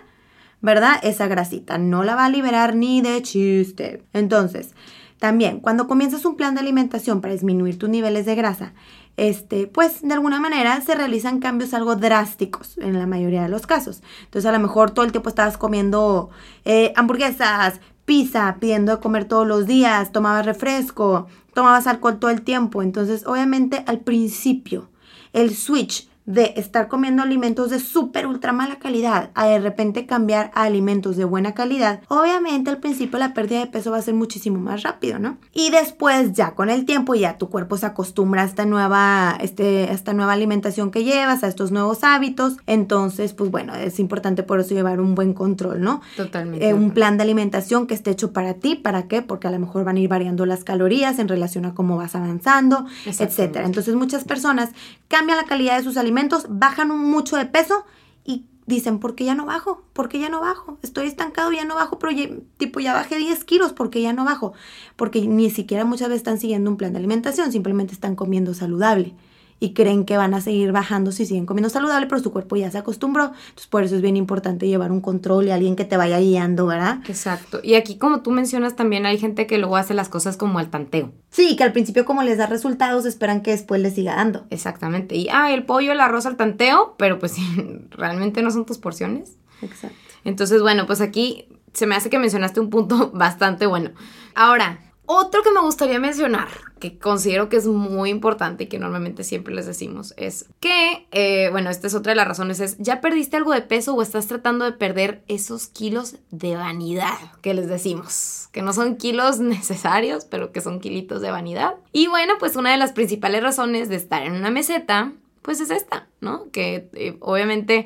¿verdad? 0.64 0.94
Esa 1.04 1.28
grasita 1.28 1.78
no 1.78 2.04
la 2.04 2.16
va 2.16 2.26
a 2.26 2.30
liberar 2.30 2.74
ni 2.74 3.02
de 3.02 3.22
chiste. 3.22 4.02
Entonces, 4.14 4.74
también 5.20 5.60
cuando 5.60 5.88
comienzas 5.88 6.24
un 6.24 6.38
plan 6.38 6.56
de 6.56 6.62
alimentación 6.62 7.20
para 7.20 7.34
disminuir 7.34 7.78
tus 7.78 7.90
niveles 7.90 8.26
de 8.26 8.36
grasa, 8.36 8.74
este, 9.18 9.68
pues 9.68 10.02
de 10.02 10.14
alguna 10.14 10.40
manera 10.40 10.82
se 10.82 10.96
realizan 10.96 11.40
cambios 11.40 11.74
algo 11.74 11.96
drásticos 11.96 12.78
en 12.78 12.98
la 12.98 13.06
mayoría 13.06 13.44
de 13.44 13.50
los 13.50 13.68
casos. 13.68 14.02
Entonces, 14.24 14.50
a 14.50 14.52
lo 14.52 14.60
mejor 14.60 14.92
todo 14.92 15.06
el 15.06 15.12
tiempo 15.12 15.30
estabas 15.30 15.58
comiendo 15.58 16.30
eh, 16.66 16.94
hamburguesas, 16.96 17.80
pizza, 18.06 18.58
pidiendo 18.60 18.96
de 18.96 19.02
comer 19.02 19.26
todos 19.26 19.48
los 19.48 19.68
días, 19.68 20.12
tomabas 20.12 20.46
refresco, 20.46 21.28
tomabas 21.54 21.88
alcohol 21.88 22.20
todo 22.20 22.32
el 22.32 22.42
tiempo. 22.42 22.82
Entonces, 22.82 23.26
obviamente, 23.26 23.84
al 23.88 24.00
principio, 24.00 24.90
el 25.32 25.56
switch 25.56 26.10
de 26.26 26.54
estar 26.58 26.88
comiendo 26.88 27.22
alimentos 27.22 27.70
de 27.70 27.80
súper 27.80 28.28
ultra 28.28 28.54
mala 28.54 28.80
calidad 28.80 29.32
a 29.34 29.48
de 29.48 29.60
repente 29.60 30.06
cambiar 30.06 30.52
a 30.54 30.64
alimentos 30.64 31.18
de 31.18 31.26
buena 31.26 31.54
calidad, 31.54 32.02
obviamente 32.08 32.70
al 32.70 32.78
principio 32.78 33.20
la 33.20 33.34
pérdida 33.34 33.60
de 33.60 33.68
peso 33.68 33.92
va 33.92 33.98
a 33.98 34.02
ser 34.02 34.14
muchísimo 34.14 34.60
más 34.60 34.84
rápido, 34.84 35.20
¿no? 35.20 35.38
Y 35.54 35.70
después 35.70 36.34
ya 36.34 36.56
con 36.56 36.70
el 36.70 36.86
tiempo 36.86 37.16
ya 37.16 37.38
tu 37.38 37.50
cuerpo 37.50 37.78
se 37.78 37.86
acostumbra 37.86 38.44
a 38.44 38.46
esta 38.46 38.66
nueva, 38.66 39.38
este, 39.42 39.88
a 39.90 39.94
esta 39.94 40.14
nueva 40.14 40.34
alimentación 40.34 40.92
que 40.92 41.04
llevas, 41.04 41.44
a 41.44 41.48
estos 41.48 41.72
nuevos 41.72 42.04
hábitos, 42.04 42.58
entonces 42.68 43.34
pues 43.34 43.52
bueno, 43.52 43.76
es 43.76 44.00
importante 44.00 44.44
por 44.44 44.60
eso 44.60 44.74
llevar 44.74 45.02
un 45.02 45.16
buen 45.16 45.34
control, 45.34 45.82
¿no? 45.82 46.02
Totalmente. 46.16 46.68
Eh, 46.68 46.74
un 46.74 46.92
plan 46.92 47.18
de 47.18 47.24
alimentación 47.24 47.88
que 47.88 47.94
esté 47.94 48.12
hecho 48.12 48.32
para 48.32 48.56
ti, 48.56 48.76
¿para 48.76 49.08
qué? 49.08 49.22
Porque 49.22 49.48
a 49.48 49.52
lo 49.52 49.60
mejor 49.60 49.84
van 49.84 49.98
a 49.98 50.00
ir 50.00 50.10
variando 50.10 50.46
las 50.46 50.64
calorías 50.64 51.20
en 51.20 51.28
relación 51.28 51.66
a 51.66 51.74
cómo 51.74 51.98
vas 51.98 52.16
avanzando, 52.16 52.86
etcétera. 53.06 53.66
Entonces 53.66 53.96
muchas 53.96 54.24
personas 54.24 54.70
cambian 55.08 55.38
la 55.38 55.46
calidad 55.46 55.78
de 55.78 55.84
sus 55.84 55.98
alimentos, 55.98 56.13
bajan 56.50 56.92
un 56.92 57.10
mucho 57.10 57.36
de 57.38 57.46
peso 57.46 57.86
y 58.24 58.46
dicen, 58.66 59.00
¿por 59.00 59.16
qué 59.16 59.26
ya 59.26 59.36
no 59.36 59.46
bajo? 59.46 59.84
¿Por 59.94 60.08
qué 60.10 60.20
ya 60.20 60.30
no 60.30 60.42
bajo? 60.42 60.78
Estoy 60.82 61.08
estancado, 61.08 61.52
ya 61.52 61.66
no 61.66 61.76
bajo, 61.76 62.00
pero 62.00 62.12
ya- 62.12 62.30
tipo 62.58 62.80
ya 62.80 62.94
bajé 62.94 63.18
10 63.18 63.44
kilos, 63.44 63.74
¿por 63.74 63.90
qué 63.90 64.02
ya 64.02 64.14
no 64.14 64.24
bajo? 64.26 64.54
Porque 64.96 65.28
ni 65.28 65.50
siquiera 65.50 65.86
muchas 65.86 66.08
veces 66.10 66.22
están 66.22 66.40
siguiendo 66.40 66.70
un 66.72 66.78
plan 66.78 66.94
de 66.94 67.00
alimentación, 67.00 67.52
simplemente 67.52 67.94
están 67.94 68.16
comiendo 68.16 68.54
saludable. 68.54 69.16
Y 69.60 69.74
creen 69.74 70.06
que 70.06 70.18
van 70.18 70.34
a 70.34 70.42
seguir 70.42 70.72
bajando 70.72 71.12
si 71.12 71.26
siguen 71.26 71.46
comiendo 71.46 71.70
saludable, 71.70 72.08
pero 72.08 72.22
su 72.22 72.32
cuerpo 72.32 72.56
ya 72.56 72.70
se 72.72 72.78
acostumbró. 72.78 73.32
Entonces, 73.50 73.68
por 73.68 73.84
eso 73.84 73.96
es 73.96 74.02
bien 74.02 74.18
importante 74.18 74.68
llevar 74.68 74.92
un 74.92 75.02
control 75.02 75.48
y 75.48 75.52
alguien 75.52 75.76
que 75.76 75.86
te 75.86 75.98
vaya 75.98 76.20
guiando, 76.20 76.66
¿verdad? 76.66 77.00
Exacto. 77.08 77.60
Y 77.64 77.76
aquí, 77.76 77.98
como 77.98 78.22
tú 78.22 78.32
mencionas, 78.32 78.76
también 78.76 79.06
hay 79.06 79.18
gente 79.18 79.48
que 79.48 79.58
luego 79.58 79.78
hace 79.78 79.94
las 79.94 80.10
cosas 80.10 80.38
como 80.38 80.60
al 80.60 80.70
tanteo. 80.70 81.12
Sí, 81.30 81.56
que 81.56 81.64
al 81.64 81.72
principio 81.72 82.06
como 82.06 82.24
les 82.24 82.38
da 82.38 82.48
resultados, 82.48 83.06
esperan 83.06 83.42
que 83.42 83.52
después 83.52 83.82
les 83.82 83.96
siga 83.96 84.16
dando. 84.16 84.46
Exactamente. 84.50 85.16
Y, 85.16 85.30
ah, 85.30 85.52
el 85.54 85.66
pollo, 85.66 85.92
el 85.92 86.00
arroz 86.00 86.26
al 86.26 86.38
tanteo, 86.38 86.96
pero 86.98 87.20
pues 87.20 87.36
realmente 87.92 88.42
no 88.42 88.52
son 88.52 88.66
tus 88.66 88.78
porciones. 88.78 89.38
Exacto. 89.62 89.98
Entonces, 90.26 90.62
bueno, 90.62 90.86
pues 90.86 91.02
aquí 91.02 91.48
se 91.74 91.88
me 91.88 91.96
hace 91.96 92.10
que 92.10 92.20
mencionaste 92.20 92.60
un 92.60 92.70
punto 92.70 93.12
bastante 93.14 93.66
bueno. 93.66 93.92
Ahora, 94.36 94.80
otro 95.06 95.44
que 95.44 95.52
me 95.52 95.62
gustaría 95.62 96.00
mencionar, 96.00 96.48
que 96.80 96.98
considero 96.98 97.50
que 97.50 97.58
es 97.58 97.68
muy 97.68 98.10
importante 98.10 98.64
y 98.64 98.68
que 98.68 98.80
normalmente 98.80 99.24
siempre 99.24 99.54
les 99.54 99.66
decimos, 99.66 100.14
es 100.18 100.46
que, 100.60 101.08
eh, 101.12 101.50
bueno, 101.52 101.70
esta 101.70 101.88
es 101.88 101.96
otra 101.96 102.12
de 102.12 102.16
las 102.16 102.28
razones, 102.28 102.60
es, 102.60 102.78
¿ya 102.78 103.02
perdiste 103.02 103.36
algo 103.36 103.52
de 103.52 103.62
peso 103.62 103.94
o 103.94 104.02
estás 104.02 104.28
tratando 104.28 104.66
de 104.66 104.72
perder 104.72 105.24
esos 105.28 105.68
kilos 105.68 106.16
de 106.32 106.56
vanidad 106.56 107.18
que 107.42 107.54
les 107.54 107.68
decimos? 107.68 108.48
Que 108.52 108.62
no 108.62 108.72
son 108.72 108.96
kilos 108.96 109.40
necesarios, 109.40 110.26
pero 110.26 110.52
que 110.52 110.62
son 110.62 110.80
kilitos 110.80 111.22
de 111.22 111.32
vanidad. 111.32 111.76
Y 111.92 112.08
bueno, 112.08 112.36
pues 112.40 112.56
una 112.56 112.72
de 112.72 112.78
las 112.78 112.94
principales 112.94 113.44
razones 113.44 113.90
de 113.90 113.96
estar 113.96 114.24
en 114.24 114.34
una 114.34 114.52
meseta, 114.52 115.12
pues 115.42 115.60
es 115.60 115.70
esta, 115.70 116.08
¿no? 116.22 116.50
Que 116.52 116.90
eh, 116.94 117.18
obviamente 117.20 117.86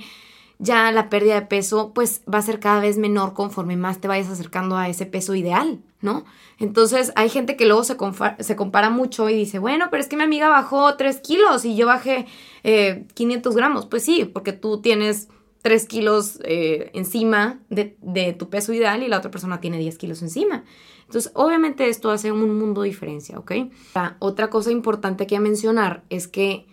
ya 0.60 0.92
la 0.92 1.10
pérdida 1.10 1.36
de 1.36 1.46
peso 1.46 1.92
pues 1.94 2.22
va 2.32 2.40
a 2.40 2.44
ser 2.44 2.60
cada 2.60 2.80
vez 2.80 2.98
menor 2.98 3.34
conforme 3.34 3.78
más 3.78 4.00
te 4.00 4.08
vayas 4.08 4.30
acercando 4.30 4.78
a 4.78 4.90
ese 4.90 5.06
peso 5.06 5.36
ideal, 5.36 5.80
¿no? 6.02 6.26
Entonces 6.60 7.12
hay 7.16 7.30
gente 7.30 7.56
que 7.56 7.66
luego 7.66 7.84
se, 7.84 7.96
compara 8.56 8.90
mucho 8.90 9.30
y 9.30 9.36
dice, 9.36 9.60
bueno, 9.60 9.88
pero 9.90 10.02
es 10.02 10.10
que 10.10 10.18
mi 10.18 10.24
amiga 10.24 10.50
bajó 10.50 10.96
3 10.96 11.20
kilos 11.20 11.66
y 11.66 11.76
yo 11.76 11.88
bajé 11.88 12.26
500 13.14 13.54
eh, 13.54 13.56
gramos. 13.56 13.86
Pues 13.86 14.04
sí, 14.04 14.26
porque 14.26 14.54
tú 14.54 14.82
tienes 14.82 15.30
3 15.62 15.86
kilos 15.86 16.40
eh, 16.44 16.92
encima 16.94 17.60
de, 17.70 18.36
tu 18.38 18.50
peso 18.50 18.74
ideal 18.74 19.04
y 19.04 19.08
la 19.08 19.18
otra 19.18 19.32
persona 19.32 19.60
tiene 19.60 19.78
10 19.80 19.98
kilos 19.98 20.22
encima. 20.22 20.64
Entonces, 21.06 21.32
obviamente 21.36 21.90
esto 21.90 22.12
hace 22.12 22.32
un 22.32 22.58
mundo 22.58 22.82
de 22.82 22.90
diferencia, 22.90 23.40
¿ok? 23.40 23.52
otra 24.20 24.50
cosa 24.50 24.72
importante 24.72 25.26
que 25.26 25.40
mencionar 25.40 26.04
es 26.10 26.28
que, 26.28 26.68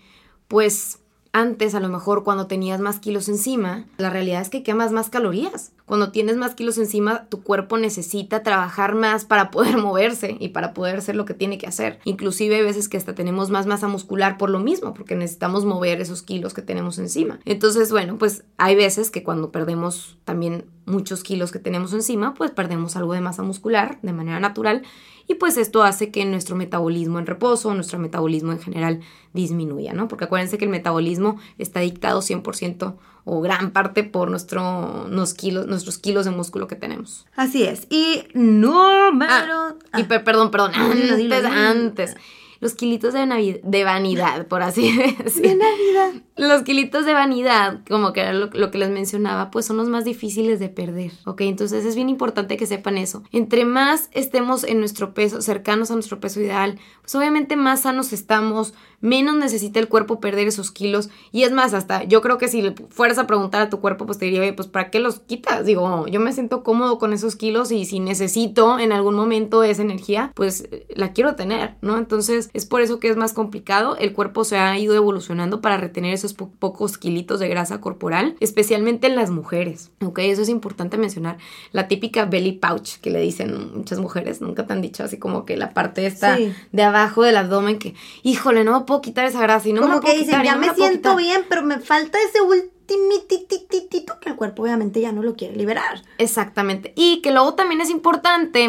pues, 0.48 0.98
antes, 1.32 1.74
a 1.74 1.80
lo 1.80 1.88
mejor 1.88 2.24
cuando 2.24 2.46
tenías 2.46 2.80
más 2.80 3.00
kilos 3.00 3.28
encima, 3.28 3.86
la 3.96 4.10
realidad 4.10 4.40
es 4.40 4.50
que 4.50 4.62
quemas 4.62 4.92
más 4.92 5.10
calorías. 5.10 5.73
Cuando 5.86 6.12
tienes 6.12 6.36
más 6.36 6.54
kilos 6.54 6.78
encima, 6.78 7.26
tu 7.28 7.42
cuerpo 7.42 7.76
necesita 7.76 8.42
trabajar 8.42 8.94
más 8.94 9.24
para 9.24 9.50
poder 9.50 9.76
moverse 9.82 10.36
y 10.40 10.48
para 10.48 10.72
poder 10.72 10.96
hacer 10.96 11.16
lo 11.16 11.24
que 11.24 11.34
tiene 11.34 11.58
que 11.58 11.66
hacer. 11.66 11.98
Inclusive 12.04 12.56
hay 12.56 12.62
veces 12.62 12.88
que 12.88 12.96
hasta 12.96 13.14
tenemos 13.14 13.50
más 13.50 13.66
masa 13.66 13.88
muscular 13.88 14.38
por 14.38 14.50
lo 14.50 14.58
mismo, 14.58 14.94
porque 14.94 15.14
necesitamos 15.14 15.64
mover 15.64 16.00
esos 16.00 16.22
kilos 16.22 16.54
que 16.54 16.62
tenemos 16.62 16.98
encima. 16.98 17.38
Entonces, 17.44 17.90
bueno, 17.90 18.16
pues 18.16 18.44
hay 18.56 18.76
veces 18.76 19.10
que 19.10 19.22
cuando 19.22 19.50
perdemos 19.50 20.16
también 20.24 20.64
muchos 20.86 21.22
kilos 21.22 21.52
que 21.52 21.58
tenemos 21.58 21.92
encima, 21.92 22.34
pues 22.34 22.50
perdemos 22.50 22.96
algo 22.96 23.12
de 23.12 23.20
masa 23.20 23.42
muscular 23.42 23.98
de 24.02 24.12
manera 24.12 24.40
natural 24.40 24.82
y 25.26 25.34
pues 25.34 25.56
esto 25.56 25.82
hace 25.82 26.10
que 26.10 26.24
nuestro 26.24 26.56
metabolismo 26.56 27.18
en 27.18 27.26
reposo, 27.26 27.74
nuestro 27.74 27.98
metabolismo 27.98 28.52
en 28.52 28.60
general 28.60 29.00
disminuya, 29.32 29.92
¿no? 29.92 30.08
Porque 30.08 30.24
acuérdense 30.24 30.58
que 30.58 30.66
el 30.66 30.70
metabolismo 30.70 31.38
está 31.58 31.80
dictado 31.80 32.20
100% 32.20 32.94
o 33.24 33.40
gran 33.40 33.70
parte 33.70 34.04
por 34.04 34.30
nuestro, 34.30 35.08
kilos, 35.36 35.66
nuestros 35.66 35.98
kilos 35.98 36.24
de 36.24 36.30
músculo 36.30 36.66
que 36.66 36.76
tenemos. 36.76 37.26
Así 37.36 37.64
es. 37.64 37.86
Y 37.90 38.24
número... 38.34 39.76
Ah, 39.92 40.00
y 40.00 40.04
perdón, 40.04 40.50
perdón, 40.50 40.72
antes, 40.74 41.44
antes 41.44 42.16
los 42.64 42.74
kilitos 42.74 43.12
de, 43.12 43.60
de 43.62 43.84
vanidad, 43.84 44.46
por 44.46 44.62
así 44.62 44.90
decirlo. 45.22 45.50
De 45.50 45.54
Navidad. 45.54 46.22
Los 46.36 46.62
kilitos 46.62 47.04
de 47.04 47.12
vanidad, 47.12 47.80
como 47.86 48.14
que 48.14 48.22
era 48.22 48.32
lo, 48.32 48.70
que 48.70 48.78
les 48.78 48.88
mencionaba, 48.88 49.50
pues 49.50 49.66
son 49.66 49.76
los 49.76 49.90
más 49.90 50.06
difíciles 50.06 50.60
de 50.60 50.70
perder, 50.70 51.12
¿ok? 51.26 51.42
Entonces 51.42 51.84
es 51.84 51.94
bien 51.94 52.08
importante 52.08 52.56
que 52.56 52.66
sepan 52.66 52.96
eso. 52.96 53.22
Entre 53.32 53.66
más 53.66 54.08
estemos 54.12 54.64
en 54.64 54.78
nuestro 54.78 55.12
peso, 55.12 55.42
cercanos 55.42 55.90
a 55.90 55.94
nuestro 55.94 56.20
peso 56.20 56.40
ideal, 56.40 56.78
pues 57.02 57.14
obviamente 57.14 57.54
más 57.54 57.82
sanos 57.82 58.14
estamos, 58.14 58.72
menos 59.04 59.36
necesita 59.36 59.78
el 59.78 59.88
cuerpo 59.88 60.18
perder 60.18 60.48
esos 60.48 60.70
kilos. 60.70 61.10
Y 61.30 61.42
es 61.42 61.52
más, 61.52 61.74
hasta 61.74 62.04
yo 62.04 62.22
creo 62.22 62.38
que 62.38 62.48
si 62.48 62.62
le 62.62 62.74
fueras 62.88 63.18
a 63.18 63.26
preguntar 63.26 63.60
a 63.60 63.68
tu 63.68 63.78
cuerpo, 63.80 64.06
pues 64.06 64.18
te 64.18 64.24
diría, 64.24 64.56
pues 64.56 64.66
¿para 64.66 64.90
qué 64.90 64.98
los 64.98 65.20
quitas? 65.20 65.66
Digo, 65.66 66.06
yo 66.06 66.20
me 66.20 66.32
siento 66.32 66.62
cómodo 66.62 66.98
con 66.98 67.12
esos 67.12 67.36
kilos 67.36 67.70
y 67.70 67.84
si 67.84 68.00
necesito 68.00 68.78
en 68.78 68.92
algún 68.92 69.14
momento 69.14 69.62
esa 69.62 69.82
energía, 69.82 70.32
pues 70.34 70.68
la 70.88 71.12
quiero 71.12 71.36
tener, 71.36 71.76
¿no? 71.82 71.98
Entonces 71.98 72.48
es 72.54 72.64
por 72.64 72.80
eso 72.80 72.98
que 72.98 73.10
es 73.10 73.16
más 73.16 73.34
complicado. 73.34 73.96
El 73.98 74.14
cuerpo 74.14 74.42
se 74.42 74.56
ha 74.56 74.78
ido 74.78 74.94
evolucionando 74.94 75.60
para 75.60 75.76
retener 75.76 76.14
esos 76.14 76.32
pocos 76.32 76.96
kilitos 76.96 77.40
de 77.40 77.48
grasa 77.48 77.82
corporal, 77.82 78.36
especialmente 78.40 79.06
en 79.06 79.16
las 79.16 79.30
mujeres. 79.30 79.90
Ok, 80.02 80.20
eso 80.20 80.40
es 80.40 80.48
importante 80.48 80.96
mencionar. 80.96 81.36
La 81.72 81.88
típica 81.88 82.24
belly 82.24 82.52
pouch 82.52 83.00
que 83.02 83.10
le 83.10 83.20
dicen 83.20 83.72
muchas 83.74 83.98
mujeres, 84.00 84.40
nunca 84.40 84.66
te 84.66 84.72
han 84.72 84.80
dicho 84.80 85.04
así 85.04 85.18
como 85.18 85.44
que 85.44 85.58
la 85.58 85.74
parte 85.74 86.06
esta 86.06 86.38
de 86.72 86.82
abajo 86.82 87.22
del 87.22 87.36
abdomen 87.36 87.78
que, 87.78 87.94
híjole, 88.22 88.64
no 88.64 88.86
puedo 88.86 88.93
quitar 89.00 89.24
esa 89.26 89.40
grasa 89.40 89.68
y 89.68 89.72
no 89.72 89.82
como 89.82 89.94
me 89.94 90.00
que 90.00 90.18
dicen, 90.18 90.42
ya 90.42 90.56
me, 90.56 90.74
siento 90.74 91.16
bien, 91.16 91.42
pero 91.48 91.62
me 91.62 91.78
falta 91.78 92.18
ese 92.20 92.40
ultimitititito 92.40 94.20
que 94.20 94.30
el 94.30 94.36
cuerpo 94.36 94.62
obviamente 94.62 95.00
ya 95.00 95.12
no 95.12 95.22
lo 95.22 95.34
quiere 95.34 95.56
liberar. 95.56 96.02
Exactamente. 96.18 96.92
Y 96.96 97.20
que 97.22 97.32
luego 97.32 97.54
también 97.54 97.80
es 97.80 97.90
importante 97.90 98.68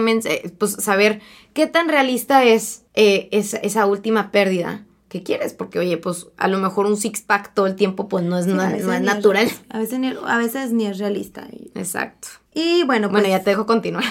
pues, 0.58 0.72
saber 0.74 1.22
qué 1.54 1.68
tan 1.68 1.90
realista 1.90 2.44
es 2.44 2.84
eh, 2.94 3.30
esa, 3.32 3.86
última 3.86 4.32
pérdida 4.32 4.86
que 5.10 5.24
quieres, 5.24 5.54
porque 5.54 5.80
oye, 5.80 5.98
pues 5.98 6.28
a 6.38 6.48
lo 6.48 6.58
mejor 6.58 6.86
un 6.86 6.98
six 6.98 7.22
pack 7.22 7.54
todo 7.54 7.68
el 7.68 7.76
tiempo 7.76 8.08
pues 8.08 8.24
no 8.24 8.38
es, 8.38 8.48
no, 8.48 8.62
es 8.64 8.86
natural. 9.02 9.50
a 9.70 9.80
veces, 9.80 10.00
ni, 10.00 10.14
a 10.26 10.38
veces 10.38 10.72
ni 10.72 10.86
es 10.88 10.98
realista. 10.98 11.48
Exacto. 11.76 12.28
Y 12.54 12.84
bueno, 12.84 13.10
pues... 13.10 13.22
Bueno, 13.22 13.38
ya 13.38 13.44
te 13.44 13.52
dejo 13.52 13.66
continuar. 13.66 14.04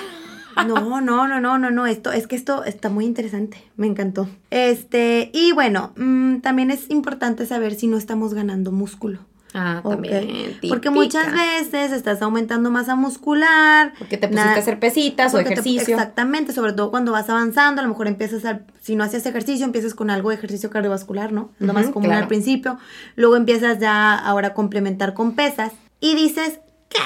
No, 0.56 1.00
no, 1.00 1.26
no, 1.26 1.40
no, 1.40 1.58
no, 1.58 1.70
no, 1.70 1.86
esto 1.86 2.12
es 2.12 2.26
que 2.26 2.36
esto 2.36 2.64
está 2.64 2.88
muy 2.88 3.04
interesante, 3.04 3.62
me 3.76 3.86
encantó. 3.86 4.28
Este, 4.50 5.30
y 5.32 5.52
bueno, 5.52 5.92
mm, 5.96 6.38
también 6.38 6.70
es 6.70 6.90
importante 6.90 7.46
saber 7.46 7.74
si 7.74 7.86
no 7.86 7.96
estamos 7.96 8.34
ganando 8.34 8.72
músculo. 8.72 9.20
Ah, 9.56 9.80
también. 9.88 10.58
Porque 10.68 10.90
muchas 10.90 11.32
veces 11.32 11.92
estás 11.92 12.20
aumentando 12.22 12.72
masa 12.72 12.96
muscular. 12.96 13.92
Porque 13.96 14.16
te 14.16 14.26
pusiste 14.26 14.48
a 14.48 14.54
hacer 14.56 14.80
pesitas 14.80 15.32
o 15.32 15.38
ejercicio. 15.38 15.94
exactamente, 15.94 16.52
sobre 16.52 16.72
todo 16.72 16.90
cuando 16.90 17.12
vas 17.12 17.30
avanzando, 17.30 17.80
a 17.80 17.84
lo 17.84 17.90
mejor 17.90 18.08
empiezas 18.08 18.44
a, 18.44 18.62
si 18.80 18.96
no 18.96 19.04
hacías 19.04 19.24
ejercicio, 19.26 19.64
empiezas 19.64 19.94
con 19.94 20.10
algo 20.10 20.30
de 20.30 20.36
ejercicio 20.36 20.70
cardiovascular, 20.70 21.32
¿no? 21.32 21.50
Lo 21.60 21.72
más 21.72 21.88
común 21.90 22.10
al 22.10 22.26
principio. 22.26 22.78
Luego 23.14 23.36
empiezas 23.36 23.78
ya 23.78 24.14
ahora 24.14 24.48
a 24.48 24.54
complementar 24.54 25.14
con 25.14 25.36
pesas 25.36 25.72
y 26.00 26.16
dices, 26.16 26.58
¿qué? 26.88 26.98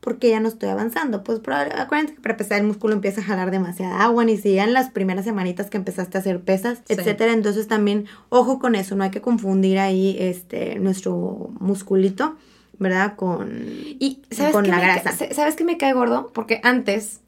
Porque 0.00 0.30
ya 0.30 0.40
no 0.40 0.48
estoy 0.48 0.68
avanzando. 0.68 1.24
Pues 1.24 1.40
acuérdense 1.40 2.14
que 2.14 2.20
para 2.20 2.34
empezar 2.34 2.58
el 2.58 2.66
músculo 2.66 2.94
empieza 2.94 3.20
a 3.20 3.24
jalar 3.24 3.50
demasiada 3.50 4.02
agua, 4.02 4.24
ni 4.24 4.36
si 4.36 4.58
en 4.58 4.72
las 4.72 4.90
primeras 4.90 5.24
semanitas 5.24 5.70
que 5.70 5.76
empezaste 5.76 6.18
a 6.18 6.20
hacer 6.20 6.40
pesas, 6.40 6.82
etcétera. 6.88 7.32
Entonces 7.32 7.68
también, 7.68 8.06
ojo 8.28 8.58
con 8.58 8.74
eso, 8.74 8.96
no 8.96 9.04
hay 9.04 9.10
que 9.10 9.20
confundir 9.20 9.78
ahí 9.78 10.16
este 10.18 10.78
nuestro 10.78 11.50
musculito, 11.60 12.36
¿verdad? 12.78 13.16
Con, 13.16 13.50
y 13.64 14.22
¿sabes 14.30 14.52
con 14.52 14.68
la 14.68 14.80
grasa. 14.80 15.12
¿Sabes 15.32 15.56
qué 15.56 15.64
me 15.64 15.78
cae 15.78 15.92
gordo? 15.92 16.30
Porque 16.32 16.60
antes 16.62 17.20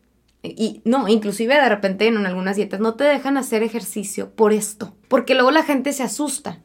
y 0.43 0.81
no, 0.85 1.07
inclusive 1.09 1.55
de 1.55 1.69
repente 1.69 2.07
en 2.07 2.25
algunas 2.25 2.57
dietas 2.57 2.81
no 2.81 2.95
te 2.95 3.05
dejan 3.05 3.37
hacer 3.37 3.63
ejercicio 3.63 4.31
por 4.31 4.53
esto, 4.53 4.95
porque 5.09 5.35
luego 5.35 5.51
la 5.51 5.65
gente 5.65 5.93
se 5.93 6.03
asusta 6.03 6.61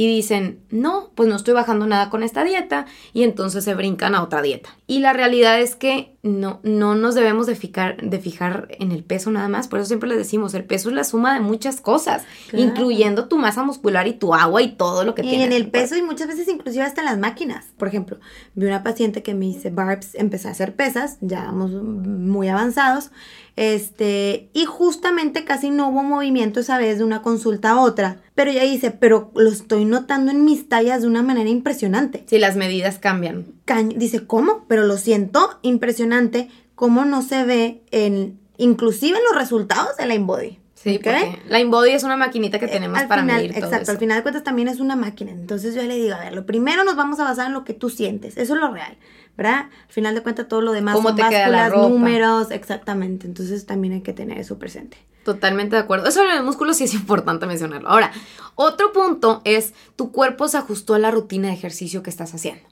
y 0.00 0.06
dicen, 0.06 0.64
no, 0.70 1.10
pues 1.14 1.28
no 1.28 1.36
estoy 1.36 1.52
bajando 1.52 1.86
nada 1.86 2.08
con 2.08 2.22
esta 2.22 2.42
dieta 2.42 2.86
y 3.12 3.22
entonces 3.22 3.64
se 3.64 3.74
brincan 3.74 4.14
a 4.14 4.22
otra 4.22 4.40
dieta. 4.40 4.78
Y 4.86 5.00
la 5.00 5.12
realidad 5.12 5.60
es 5.60 5.76
que 5.76 6.16
no, 6.22 6.60
no 6.62 6.94
nos 6.94 7.14
debemos 7.14 7.46
de 7.46 7.54
fijar, 7.54 7.96
de 8.02 8.18
fijar 8.18 8.68
en 8.78 8.92
el 8.92 9.02
peso 9.04 9.30
nada 9.30 9.48
más, 9.48 9.68
por 9.68 9.78
eso 9.78 9.88
siempre 9.88 10.08
les 10.08 10.18
decimos, 10.18 10.52
el 10.52 10.64
peso 10.64 10.90
es 10.90 10.94
la 10.94 11.04
suma 11.04 11.32
de 11.32 11.40
muchas 11.40 11.80
cosas, 11.80 12.24
incluyendo 12.52 13.26
tu 13.26 13.38
masa 13.38 13.62
muscular 13.62 14.06
y 14.06 14.12
tu 14.12 14.34
agua 14.34 14.60
y 14.60 14.72
todo 14.72 15.04
lo 15.04 15.14
que 15.14 15.24
y 15.24 15.34
en 15.36 15.52
el 15.52 15.70
peso 15.70 15.96
y 15.96 16.02
muchas 16.02 16.28
veces 16.28 16.48
inclusive 16.48 16.84
hasta 16.84 17.00
en 17.00 17.06
las 17.06 17.18
máquinas. 17.18 17.66
Por 17.78 17.88
ejemplo, 17.88 18.18
vi 18.54 18.66
una 18.66 18.82
paciente 18.82 19.22
que 19.22 19.34
me 19.34 19.46
dice, 19.46 19.70
Barbs, 19.70 20.14
empecé 20.14 20.48
a 20.48 20.50
hacer 20.50 20.74
pesas, 20.74 21.16
ya 21.20 21.44
vamos 21.44 21.70
muy 21.72 22.48
avanzados, 22.48 23.10
este, 23.56 24.50
y 24.52 24.64
justamente 24.64 25.44
casi 25.44 25.70
no 25.70 25.88
hubo 25.88 26.02
movimiento 26.02 26.60
esa 26.60 26.78
vez 26.78 26.98
de 26.98 27.04
una 27.04 27.22
consulta 27.22 27.70
a 27.70 27.80
otra. 27.80 28.20
Pero 28.34 28.50
ella 28.50 28.62
dice, 28.62 28.90
pero 28.90 29.30
lo 29.34 29.50
estoy 29.50 29.84
notando 29.84 30.30
en 30.30 30.44
mis 30.44 30.68
tallas 30.68 31.02
de 31.02 31.08
una 31.08 31.22
manera 31.22 31.50
impresionante. 31.50 32.24
Sí, 32.26 32.38
las 32.38 32.56
medidas 32.56 32.98
cambian. 32.98 33.46
Dice, 33.94 34.26
¿cómo? 34.26 34.64
Pero 34.68 34.84
lo 34.84 34.96
siento 34.96 35.58
impresionante 35.62 36.48
cómo 36.74 37.04
no 37.04 37.22
se 37.22 37.44
ve 37.44 37.82
en, 37.90 38.38
inclusive 38.56 39.18
en 39.18 39.24
los 39.24 39.36
resultados 39.36 39.96
de 39.96 40.06
la 40.06 40.14
InBody. 40.14 40.58
Sí, 40.74 40.98
porque 41.02 41.38
la 41.46 41.60
InBody 41.60 41.90
es 41.90 42.04
una 42.04 42.16
maquinita 42.16 42.58
que 42.58 42.64
eh, 42.64 42.68
tenemos 42.68 43.02
para 43.02 43.22
medir 43.22 43.52
todo 43.52 43.64
Exacto, 43.64 43.90
al 43.90 43.98
final 43.98 44.16
de 44.16 44.22
cuentas 44.22 44.42
también 44.44 44.66
es 44.66 44.80
una 44.80 44.96
máquina. 44.96 45.30
Entonces 45.30 45.74
yo 45.74 45.82
le 45.82 45.94
digo, 45.96 46.14
a 46.14 46.20
ver, 46.20 46.32
lo 46.32 46.46
primero 46.46 46.84
nos 46.84 46.96
vamos 46.96 47.20
a 47.20 47.24
basar 47.24 47.48
en 47.48 47.52
lo 47.52 47.64
que 47.64 47.74
tú 47.74 47.90
sientes, 47.90 48.38
eso 48.38 48.54
es 48.54 48.60
lo 48.60 48.72
real. 48.72 48.96
¿verdad? 49.36 49.70
Al 49.86 49.92
final 49.92 50.14
de 50.14 50.22
cuentas 50.22 50.48
todo 50.48 50.60
lo 50.60 50.72
demás 50.72 50.94
¿Cómo 50.94 51.08
son 51.08 51.16
te 51.16 51.22
queda 51.22 51.48
la 51.48 51.62
básculas, 51.62 51.70
ropa? 51.72 51.88
números, 51.88 52.50
exactamente. 52.50 53.26
Entonces 53.26 53.64
también 53.64 53.94
hay 53.94 54.00
que 54.02 54.12
tener 54.12 54.38
eso 54.38 54.58
presente. 54.58 54.98
Totalmente 55.24 55.76
de 55.76 55.82
acuerdo. 55.82 56.06
Eso 56.08 56.22
de 56.22 56.34
los 56.34 56.44
músculos 56.44 56.76
sí 56.76 56.84
es 56.84 56.94
importante 56.94 57.46
mencionarlo. 57.46 57.88
Ahora, 57.88 58.12
otro 58.54 58.92
punto 58.92 59.40
es 59.44 59.72
tu 59.96 60.12
cuerpo 60.12 60.48
se 60.48 60.58
ajustó 60.58 60.94
a 60.94 60.98
la 60.98 61.10
rutina 61.10 61.48
de 61.48 61.54
ejercicio 61.54 62.02
que 62.02 62.10
estás 62.10 62.34
haciendo. 62.34 62.68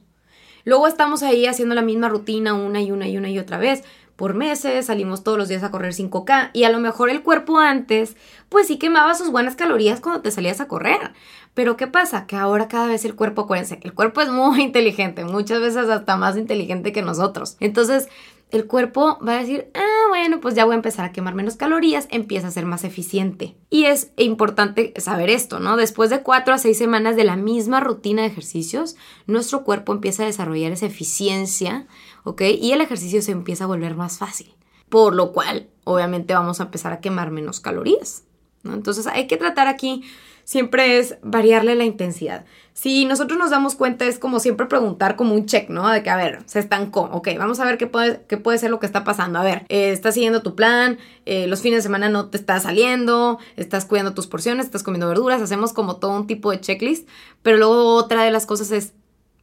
Luego 0.64 0.86
estamos 0.86 1.22
ahí 1.22 1.46
haciendo 1.46 1.74
la 1.74 1.82
misma 1.82 2.08
rutina 2.08 2.54
una 2.54 2.80
y 2.80 2.92
una 2.92 3.08
y 3.08 3.16
una 3.16 3.30
y 3.30 3.38
otra 3.38 3.58
vez. 3.58 3.84
Por 4.16 4.34
meses 4.34 4.86
salimos 4.86 5.22
todos 5.22 5.38
los 5.38 5.48
días 5.48 5.62
a 5.62 5.70
correr 5.70 5.92
5K 5.92 6.50
y 6.52 6.64
a 6.64 6.70
lo 6.70 6.80
mejor 6.80 7.08
el 7.08 7.22
cuerpo 7.22 7.58
antes, 7.58 8.16
pues 8.48 8.66
sí 8.66 8.76
quemaba 8.76 9.14
sus 9.14 9.30
buenas 9.30 9.54
calorías 9.54 10.00
cuando 10.00 10.22
te 10.22 10.32
salías 10.32 10.60
a 10.60 10.66
correr. 10.66 11.12
Pero 11.54 11.76
¿qué 11.76 11.86
pasa? 11.86 12.26
Que 12.26 12.36
ahora 12.36 12.66
cada 12.66 12.86
vez 12.86 13.04
el 13.04 13.14
cuerpo, 13.14 13.42
acuérdense, 13.42 13.78
el 13.82 13.94
cuerpo 13.94 14.20
es 14.20 14.28
muy 14.28 14.60
inteligente, 14.64 15.24
muchas 15.24 15.60
veces 15.60 15.88
hasta 15.88 16.16
más 16.16 16.36
inteligente 16.36 16.92
que 16.92 17.02
nosotros. 17.02 17.56
Entonces, 17.60 18.08
el 18.50 18.66
cuerpo 18.66 19.18
va 19.26 19.34
a 19.34 19.38
decir, 19.38 19.70
ah, 19.74 19.97
bueno, 20.08 20.40
pues 20.40 20.54
ya 20.54 20.64
voy 20.64 20.72
a 20.72 20.76
empezar 20.76 21.04
a 21.04 21.12
quemar 21.12 21.34
menos 21.34 21.56
calorías, 21.56 22.08
empieza 22.10 22.48
a 22.48 22.50
ser 22.50 22.66
más 22.66 22.84
eficiente. 22.84 23.56
Y 23.70 23.84
es 23.84 24.12
importante 24.16 24.92
saber 24.96 25.30
esto, 25.30 25.60
¿no? 25.60 25.76
Después 25.76 26.10
de 26.10 26.22
cuatro 26.22 26.54
a 26.54 26.58
seis 26.58 26.78
semanas 26.78 27.16
de 27.16 27.24
la 27.24 27.36
misma 27.36 27.80
rutina 27.80 28.22
de 28.22 28.28
ejercicios, 28.28 28.96
nuestro 29.26 29.64
cuerpo 29.64 29.92
empieza 29.92 30.22
a 30.22 30.26
desarrollar 30.26 30.72
esa 30.72 30.86
eficiencia, 30.86 31.86
¿ok? 32.24 32.42
Y 32.60 32.72
el 32.72 32.80
ejercicio 32.80 33.22
se 33.22 33.32
empieza 33.32 33.64
a 33.64 33.68
volver 33.68 33.94
más 33.94 34.18
fácil. 34.18 34.54
Por 34.88 35.14
lo 35.14 35.32
cual, 35.32 35.68
obviamente, 35.84 36.34
vamos 36.34 36.60
a 36.60 36.64
empezar 36.64 36.92
a 36.92 37.00
quemar 37.00 37.30
menos 37.30 37.60
calorías, 37.60 38.24
¿no? 38.62 38.74
Entonces, 38.74 39.06
hay 39.06 39.26
que 39.26 39.36
tratar 39.36 39.68
aquí 39.68 40.02
siempre 40.48 40.98
es 40.98 41.18
variarle 41.20 41.74
la 41.74 41.84
intensidad. 41.84 42.46
Si 42.72 43.04
nosotros 43.04 43.38
nos 43.38 43.50
damos 43.50 43.74
cuenta, 43.74 44.06
es 44.06 44.18
como 44.18 44.40
siempre 44.40 44.64
preguntar 44.64 45.14
como 45.14 45.34
un 45.34 45.44
check, 45.44 45.68
¿no? 45.68 45.86
De 45.90 46.02
que, 46.02 46.08
a 46.08 46.16
ver, 46.16 46.38
se 46.46 46.58
estancó, 46.58 47.02
ok, 47.12 47.28
vamos 47.36 47.60
a 47.60 47.66
ver 47.66 47.76
qué 47.76 47.86
puede, 47.86 48.24
qué 48.26 48.38
puede 48.38 48.56
ser 48.56 48.70
lo 48.70 48.80
que 48.80 48.86
está 48.86 49.04
pasando. 49.04 49.38
A 49.38 49.42
ver, 49.42 49.66
eh, 49.68 49.92
estás 49.92 50.14
siguiendo 50.14 50.40
tu 50.40 50.54
plan, 50.54 50.96
eh, 51.26 51.46
los 51.48 51.60
fines 51.60 51.80
de 51.80 51.82
semana 51.82 52.08
no 52.08 52.30
te 52.30 52.38
estás 52.38 52.62
saliendo, 52.62 53.38
estás 53.56 53.84
cuidando 53.84 54.14
tus 54.14 54.26
porciones, 54.26 54.64
estás 54.64 54.82
comiendo 54.82 55.06
verduras, 55.06 55.42
hacemos 55.42 55.74
como 55.74 55.96
todo 55.96 56.12
un 56.16 56.26
tipo 56.26 56.50
de 56.50 56.62
checklist, 56.62 57.06
pero 57.42 57.58
luego 57.58 57.96
otra 57.96 58.24
de 58.24 58.30
las 58.30 58.46
cosas 58.46 58.70
es, 58.70 58.94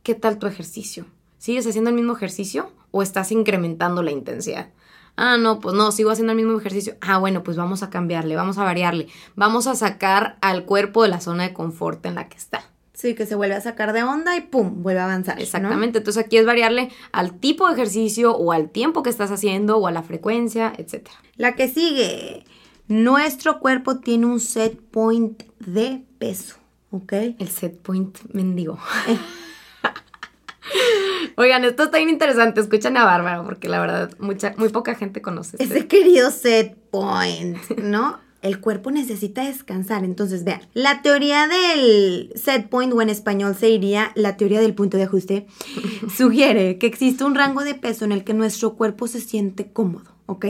¿qué 0.02 0.16
tal 0.16 0.40
tu 0.40 0.48
ejercicio? 0.48 1.06
¿Sigues 1.38 1.68
haciendo 1.68 1.92
el 1.92 1.96
mismo 1.96 2.14
ejercicio 2.14 2.72
o 2.90 3.04
estás 3.04 3.32
incrementando 3.32 4.02
la 4.02 4.10
intensidad? 4.10 4.70
Ah, 5.18 5.38
no, 5.38 5.60
pues 5.60 5.76
no, 5.76 5.92
sigo 5.92 6.12
haciendo 6.12 6.34
el 6.34 6.38
mismo 6.38 6.58
ejercicio. 6.58 6.96
Ah, 7.02 7.18
bueno, 7.18 7.44
pues 7.44 7.58
vamos 7.58 7.84
a 7.84 7.90
cambiarle, 7.90 8.36
vamos 8.36 8.58
a 8.58 8.64
variarle. 8.64 9.08
Vamos 9.36 9.68
a 9.68 9.76
sacar 9.76 10.38
al 10.42 10.66
cuerpo 10.66 11.04
de 11.04 11.10
la 11.10 11.22
zona 11.22 11.44
de 11.44 11.54
confort 11.54 12.06
en 12.06 12.16
la 12.16 12.28
que 12.28 12.38
está. 12.38 12.64
Sí, 12.94 13.14
que 13.14 13.26
se 13.26 13.36
vuelve 13.36 13.56
a 13.56 13.62
sacar 13.62 13.92
de 13.92 14.04
onda 14.04 14.38
y 14.38 14.42
pum, 14.42 14.82
vuelve 14.82 15.02
a 15.02 15.06
avanzar. 15.06 15.36
¿no? 15.36 15.44
Exactamente. 15.44 15.98
Entonces 15.98 16.24
aquí 16.24 16.38
es 16.38 16.46
variarle 16.46 16.90
al 17.12 17.40
tipo 17.40 17.68
de 17.68 17.74
ejercicio 17.74 18.36
o 18.36 18.52
al 18.52 18.70
tiempo 18.70 19.04
que 19.04 19.10
estás 19.10 19.32
haciendo 19.32 19.78
o 19.78 19.88
a 19.88 19.92
la 19.92 20.02
frecuencia, 20.02 20.74
etc. 20.78 21.10
La 21.36 21.56
que 21.56 21.68
sigue. 21.68 22.46
Nuestro 22.88 23.60
cuerpo 23.60 24.00
tiene 24.00 24.28
un 24.28 24.40
set 24.40 24.80
point 24.80 25.44
de 25.60 26.04
peso, 26.20 26.56
¿ok? 26.92 27.14
El 27.40 27.50
set 27.50 27.80
point 27.82 28.18
mendigo. 28.32 28.78
Oigan, 31.38 31.66
esto 31.66 31.84
está 31.84 31.98
bien 31.98 32.10
interesante. 32.10 32.62
Escuchan 32.62 32.96
a 32.98 33.04
Bárbara, 33.06 33.44
porque 33.44 33.68
la 33.70 33.80
verdad, 33.80 34.12
mucha, 34.20 34.54
muy 34.58 34.70
poca 34.70 34.96
gente 34.96 35.22
conoce. 35.22 35.58
este- 35.60 35.78
Ese 35.80 35.88
querido 35.88 36.32
set 36.32 36.76
point, 36.92 37.58
¿no? 37.78 38.20
El 38.42 38.60
cuerpo 38.60 38.92
necesita 38.92 39.44
descansar. 39.44 40.04
Entonces, 40.06 40.44
vean, 40.44 40.62
la 40.74 41.02
teoría 41.02 41.48
del 41.48 42.32
set 42.36 42.70
point, 42.70 42.94
o 42.94 43.02
en 43.02 43.10
español 43.10 43.56
se 43.56 43.66
diría 43.66 44.12
la 44.16 44.38
teoría 44.38 44.62
del 44.62 44.76
punto 44.76 44.98
de 44.98 45.04
ajuste, 45.04 45.48
sugiere 46.16 46.78
que 46.78 46.88
existe 46.88 47.24
un 47.24 47.36
rango 47.36 47.64
de 47.64 47.74
peso 47.76 48.06
en 48.06 48.12
el 48.12 48.24
que 48.24 48.34
nuestro 48.34 48.76
cuerpo 48.76 49.08
se 49.08 49.20
siente 49.20 49.72
cómodo, 49.72 50.12
¿ok? 50.28 50.46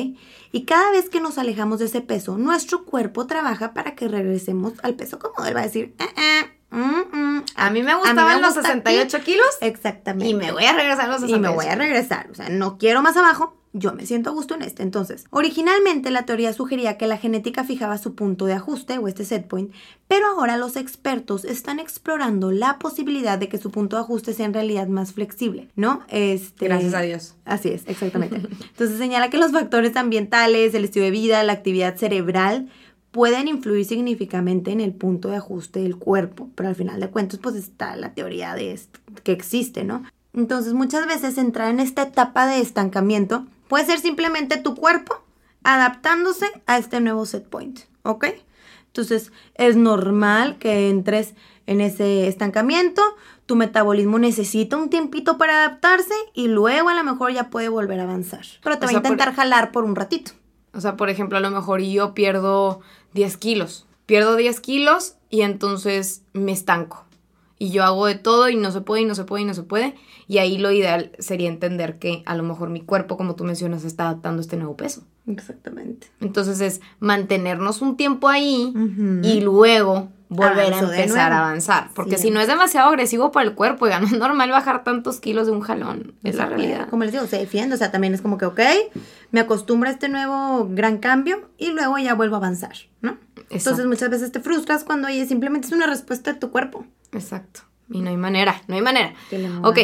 Y 0.52 0.64
cada 0.66 0.92
vez 0.92 1.10
que 1.10 1.20
nos 1.22 1.38
alejamos 1.38 1.80
de 1.80 1.86
ese 1.86 2.02
peso, 2.02 2.38
nuestro 2.38 2.86
cuerpo 2.86 3.28
trabaja 3.28 3.74
para 3.74 3.96
que 3.96 4.08
regresemos 4.08 4.74
al 4.84 4.96
peso 4.96 5.18
cómodo. 5.20 5.46
Él 5.48 5.56
va 5.56 5.62
a 5.62 5.66
decir, 5.66 5.94
"Eh, 6.00 6.04
eh, 6.18 6.46
mm, 6.72 6.78
mm, 7.12 7.44
A 7.56 7.70
mí 7.70 7.84
me 7.84 7.92
a 7.92 7.96
mí 7.96 8.02
gustaban 8.02 8.42
los 8.42 8.56
gusta 8.56 8.70
aquí". 8.72 8.80
68 8.80 9.20
kilos 9.24 9.48
Exactamente. 9.62 10.28
y 10.30 10.34
me 10.34 10.52
voy 10.52 10.66
a 10.66 10.74
regresar 10.74 11.06
a 11.06 11.08
los 11.08 11.22
68. 11.22 11.36
Y 11.36 11.40
me 11.40 11.50
voy 11.50 11.66
a 11.66 11.76
regresar. 11.76 12.28
O 12.32 12.36
sea, 12.36 12.50
no 12.50 12.78
quiero 12.78 13.02
más 13.02 13.16
abajo. 13.18 13.58
Yo 13.78 13.92
me 13.94 14.06
siento 14.06 14.30
a 14.30 14.34
gusto 14.34 14.56
en 14.56 14.62
este. 14.62 14.84
Entonces, 14.84 15.26
originalmente 15.32 16.10
la 16.10 16.24
teoría 16.24 16.54
sugería 16.54 16.98
que 16.98 17.08
la 17.08 17.18
genética 17.18 17.66
fijaba 17.66 17.98
su 17.98 18.16
punto 18.16 18.46
de 18.46 18.54
ajuste 18.54 19.00
o 19.00 19.10
este 19.10 19.26
set 19.26 19.48
point, 19.50 19.74
pero 20.08 20.28
ahora 20.28 20.56
los 20.56 20.78
expertos 20.78 21.44
están 21.44 21.80
explorando 21.82 22.52
la 22.54 22.80
posibilidad 22.80 23.38
de 23.38 23.50
que 23.50 23.58
su 23.58 23.72
punto 23.72 23.98
de 23.98 24.04
ajuste 24.04 24.34
sea 24.34 24.46
en 24.46 24.54
realidad 24.54 24.88
más 24.88 25.12
flexible, 25.12 25.68
¿no? 25.76 26.04
Este, 26.08 26.68
Gracias 26.70 26.94
a 26.94 27.02
Dios. 27.02 27.36
Así 27.44 27.68
es, 27.68 27.84
exactamente. 27.88 28.38
Entonces 28.72 28.98
señala 28.98 29.30
que 29.30 29.38
los 29.38 29.52
factores 29.52 29.98
ambientales, 29.98 30.74
el 30.74 30.86
estilo 30.86 31.04
de 31.04 31.12
vida, 31.12 31.44
la 31.44 31.52
actividad 31.52 31.98
cerebral 31.98 32.70
pueden 33.16 33.48
influir 33.48 33.86
significativamente 33.86 34.74
en 34.74 34.82
el 34.82 34.94
punto 34.94 35.30
de 35.30 35.38
ajuste 35.38 35.80
del 35.80 35.96
cuerpo, 35.96 36.50
pero 36.54 36.68
al 36.68 36.76
final 36.76 37.00
de 37.00 37.10
cuentas 37.10 37.40
pues 37.42 37.56
está 37.56 37.96
la 37.96 38.14
teoría 38.14 38.56
de 38.56 38.74
esto, 38.74 39.00
que 39.24 39.32
existe, 39.32 39.86
¿no? 39.86 40.04
Entonces 40.34 40.74
muchas 40.74 41.08
veces 41.08 41.38
entrar 41.38 41.70
en 41.70 41.80
esta 41.80 42.02
etapa 42.02 42.46
de 42.46 42.60
estancamiento 42.60 43.46
puede 43.70 43.86
ser 43.86 44.02
simplemente 44.02 44.58
tu 44.58 44.76
cuerpo 44.76 45.24
adaptándose 45.64 46.46
a 46.66 46.78
este 46.78 47.00
nuevo 47.00 47.26
set 47.26 47.48
point, 47.48 47.80
¿ok? 48.04 48.26
Entonces 48.88 49.32
es 49.54 49.78
normal 49.78 50.58
que 50.58 50.90
entres 50.90 51.36
en 51.68 51.80
ese 51.80 52.28
estancamiento, 52.28 53.02
tu 53.46 53.56
metabolismo 53.56 54.20
necesita 54.20 54.76
un 54.76 54.90
tiempito 54.90 55.38
para 55.38 55.64
adaptarse 55.64 56.16
y 56.34 56.50
luego 56.50 56.90
a 56.90 56.96
lo 56.96 57.04
mejor 57.06 57.32
ya 57.32 57.50
puede 57.50 57.70
volver 57.70 58.02
a 58.02 58.04
avanzar. 58.04 58.46
Pero 58.62 58.78
te 58.78 58.88
O 58.88 58.88
va 58.88 58.90
sea, 58.90 58.98
a 58.98 59.04
intentar 59.04 59.34
jalar 59.34 59.72
por 59.72 59.86
un 59.86 59.96
ratito. 59.96 60.34
O 60.76 60.82
sea, 60.82 60.98
por 60.98 61.10
ejemplo, 61.10 61.38
a 61.38 61.42
lo 61.42 61.52
mejor 61.52 61.82
yo 61.82 62.14
pierdo 62.14 62.82
10 63.14 63.38
kilos. 63.38 63.86
Pierdo 64.06 64.36
10 64.36 64.60
kilos 64.60 65.16
y 65.30 65.42
entonces 65.42 66.24
me 66.34 66.52
estanco. 66.52 67.06
Y 67.58 67.70
yo 67.72 67.84
hago 67.84 68.06
de 68.06 68.16
todo 68.16 68.50
y 68.50 68.58
no 68.58 68.72
se 68.72 68.82
puede 68.82 69.04
y 69.04 69.06
no 69.06 69.16
se 69.16 69.24
puede 69.24 69.44
y 69.44 69.46
no 69.46 69.54
se 69.54 69.64
puede. 69.64 69.96
Y 70.28 70.40
ahí 70.40 70.58
lo 70.58 70.72
ideal 70.72 71.12
sería 71.20 71.50
entender 71.50 72.00
que 72.00 72.24
a 72.26 72.36
lo 72.36 72.44
mejor 72.44 72.70
mi 72.70 72.82
cuerpo, 72.82 73.16
como 73.16 73.36
tú 73.36 73.46
mencionas, 73.46 73.86
está 73.86 74.04
adaptando 74.04 74.42
este 74.42 74.58
nuevo 74.58 74.76
peso. 74.76 75.04
Exactamente. 75.28 76.08
Entonces 76.20 76.60
es 76.62 76.82
mantenernos 77.00 77.82
un 77.82 77.96
tiempo 77.96 78.28
ahí 78.28 78.74
y 79.24 79.42
luego 79.42 80.10
volver 80.30 80.74
Avanzo 80.74 80.88
a 80.88 80.90
de 80.90 80.98
empezar 81.04 81.32
a 81.34 81.40
avanzar. 81.40 81.90
Porque 81.94 82.18
Sí. 82.18 82.24
si 82.24 82.32
no 82.32 82.40
es 82.40 82.48
demasiado 82.48 82.90
agresivo 82.90 83.32
para 83.32 83.48
el 83.48 83.56
cuerpo, 83.56 83.88
ya 83.88 84.00
no 84.00 84.08
es 84.08 84.14
normal 84.14 84.50
bajar 84.52 84.84
tantos 84.84 85.20
kilos 85.20 85.46
de 85.48 85.54
un 85.54 85.62
jalón. 85.62 86.16
Es 86.24 86.36
la 86.36 86.48
realidad. 86.48 86.90
Como 86.90 87.04
les 87.04 87.12
digo, 87.12 87.26
se 87.28 87.38
defiende, 87.38 87.76
o 87.76 87.78
sea, 87.78 87.92
también 87.92 88.14
es 88.14 88.22
como 88.22 88.38
que, 88.38 88.46
ok, 88.46 88.60
me 89.32 89.40
acostumbro 89.40 89.90
a 89.90 89.92
este 89.94 90.10
nuevo 90.10 90.68
gran 90.70 90.98
cambio 90.98 91.50
y 91.58 91.72
luego 91.72 91.98
ya 91.98 92.14
vuelvo 92.16 92.36
a 92.36 92.40
avanzar, 92.40 92.74
¿no? 93.02 93.18
Entonces 93.50 93.86
muchas 93.86 94.10
veces 94.10 94.32
te 94.32 94.40
frustras 94.40 94.84
cuando 94.84 95.08
oye, 95.08 95.26
simplemente 95.28 95.68
es 95.68 95.74
una 95.74 95.86
respuesta 95.88 96.34
de 96.34 96.40
tu 96.40 96.50
cuerpo. 96.52 96.86
Exacto. 97.12 97.62
Y 97.90 98.02
no 98.02 98.10
hay 98.10 98.18
manera, 98.18 98.62
no 98.68 98.76
hay 98.76 98.82
manera. 98.82 99.14
Ok, 99.62 99.78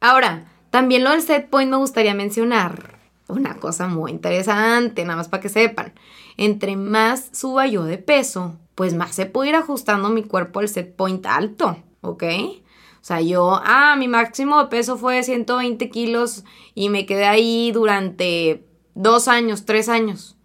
ahora, 0.00 0.44
también 0.70 1.02
lo 1.02 1.10
del 1.10 1.22
set 1.22 1.48
point 1.48 1.70
me 1.70 1.76
gustaría 1.76 2.14
mencionar 2.14 2.98
una 3.26 3.56
cosa 3.56 3.88
muy 3.88 4.12
interesante, 4.12 5.02
nada 5.04 5.16
más 5.16 5.28
para 5.28 5.40
que 5.42 5.48
sepan. 5.48 5.92
Entre 6.36 6.76
más 6.76 7.28
suba 7.32 7.66
yo 7.66 7.84
de 7.84 7.98
peso, 7.98 8.56
pues 8.78 8.94
más 8.94 9.12
se 9.12 9.26
puede 9.26 9.48
ir 9.50 9.56
ajustando 9.56 10.08
mi 10.08 10.22
cuerpo 10.22 10.60
al 10.60 10.68
set 10.68 10.94
point 10.94 11.26
alto, 11.26 11.78
¿ok? 12.00 12.22
O 12.22 13.04
sea, 13.04 13.20
yo, 13.20 13.60
ah, 13.64 13.96
mi 13.98 14.06
máximo 14.06 14.62
de 14.62 14.68
peso 14.68 14.96
fue 14.96 15.24
120 15.24 15.90
kilos 15.90 16.44
y 16.76 16.88
me 16.88 17.04
quedé 17.04 17.24
ahí 17.24 17.72
durante 17.72 18.64
dos 18.94 19.26
años, 19.26 19.64
tres 19.64 19.88
años. 19.88 20.36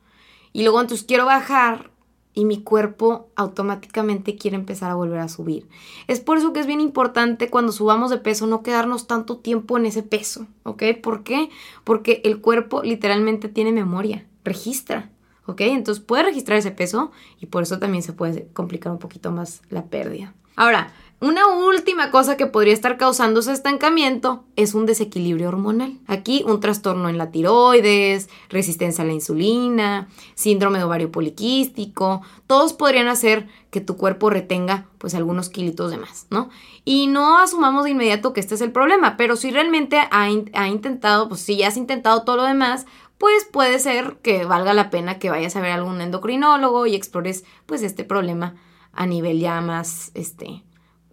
Y 0.51 0.63
luego 0.63 0.81
entonces 0.81 1.05
quiero 1.05 1.27
bajar 1.27 1.91
y 2.33 2.45
mi 2.45 2.63
cuerpo 2.63 3.29
automáticamente 3.35 4.35
quiere 4.35 4.57
empezar 4.57 4.89
a 4.89 4.95
volver 4.95 5.19
a 5.19 5.29
subir. 5.29 5.69
Es 6.07 6.19
por 6.19 6.39
eso 6.39 6.53
que 6.53 6.59
es 6.59 6.65
bien 6.65 6.81
importante 6.81 7.51
cuando 7.51 7.71
subamos 7.71 8.09
de 8.09 8.17
peso 8.17 8.47
no 8.47 8.63
quedarnos 8.63 9.05
tanto 9.05 9.37
tiempo 9.37 9.77
en 9.77 9.85
ese 9.85 10.01
peso, 10.01 10.47
¿ok? 10.63 10.81
¿Por 11.03 11.21
qué? 11.21 11.51
Porque 11.83 12.21
el 12.23 12.41
cuerpo 12.41 12.81
literalmente 12.81 13.47
tiene 13.47 13.71
memoria, 13.71 14.25
registra, 14.43 15.11
¿ok? 15.45 15.61
Entonces 15.61 16.03
puede 16.03 16.23
registrar 16.23 16.57
ese 16.57 16.71
peso 16.71 17.11
y 17.39 17.47
por 17.47 17.63
eso 17.63 17.79
también 17.79 18.03
se 18.03 18.13
puede 18.13 18.47
complicar 18.53 18.91
un 18.91 18.99
poquito 18.99 19.31
más 19.31 19.61
la 19.69 19.85
pérdida. 19.85 20.33
Ahora, 20.55 20.93
una 21.23 21.47
última 21.47 22.11
cosa 22.11 22.35
que 22.35 22.47
podría 22.47 22.73
estar 22.73 22.97
causando 22.97 23.39
ese 23.39 23.53
estancamiento 23.53 24.43
es 24.57 24.73
un 24.73 24.85
desequilibrio 24.85 25.47
hormonal. 25.47 25.97
Aquí 26.05 26.43
un 26.45 26.59
trastorno 26.59 27.07
en 27.07 27.17
la 27.17 27.31
tiroides, 27.31 28.29
resistencia 28.49 29.05
a 29.05 29.07
la 29.07 29.13
insulina, 29.13 30.09
síndrome 30.35 30.79
de 30.79 30.83
ovario 30.83 31.13
poliquístico, 31.13 32.23
todos 32.45 32.73
podrían 32.73 33.07
hacer 33.07 33.47
que 33.71 33.79
tu 33.79 33.95
cuerpo 33.95 34.29
retenga 34.29 34.87
pues 34.97 35.15
algunos 35.15 35.49
kilitos 35.49 35.91
de 35.91 35.97
más, 35.97 36.27
¿no? 36.29 36.49
Y 36.83 37.07
no 37.07 37.39
asumamos 37.39 37.85
de 37.85 37.91
inmediato 37.91 38.33
que 38.33 38.41
este 38.41 38.55
es 38.55 38.61
el 38.61 38.73
problema, 38.73 39.15
pero 39.15 39.37
si 39.37 39.49
realmente 39.49 39.97
ha, 39.97 40.23
ha 40.53 40.67
intentado, 40.67 41.29
pues 41.29 41.39
si 41.39 41.55
ya 41.55 41.69
has 41.69 41.77
intentado 41.77 42.23
todo 42.23 42.35
lo 42.35 42.43
demás, 42.43 42.85
pues 43.23 43.45
puede 43.45 43.79
ser 43.79 44.17
que 44.21 44.43
valga 44.43 44.73
la 44.73 44.89
pena 44.89 45.17
que 45.17 45.29
vayas 45.29 45.55
a 45.55 45.61
ver 45.61 45.71
a 45.71 45.75
algún 45.75 46.01
endocrinólogo 46.01 46.87
y 46.87 46.93
explores 46.93 47.45
pues 47.65 47.81
este 47.81 48.03
problema 48.03 48.55
a 48.91 49.05
nivel 49.05 49.39
ya 49.39 49.61
más, 49.61 50.11
este, 50.13 50.61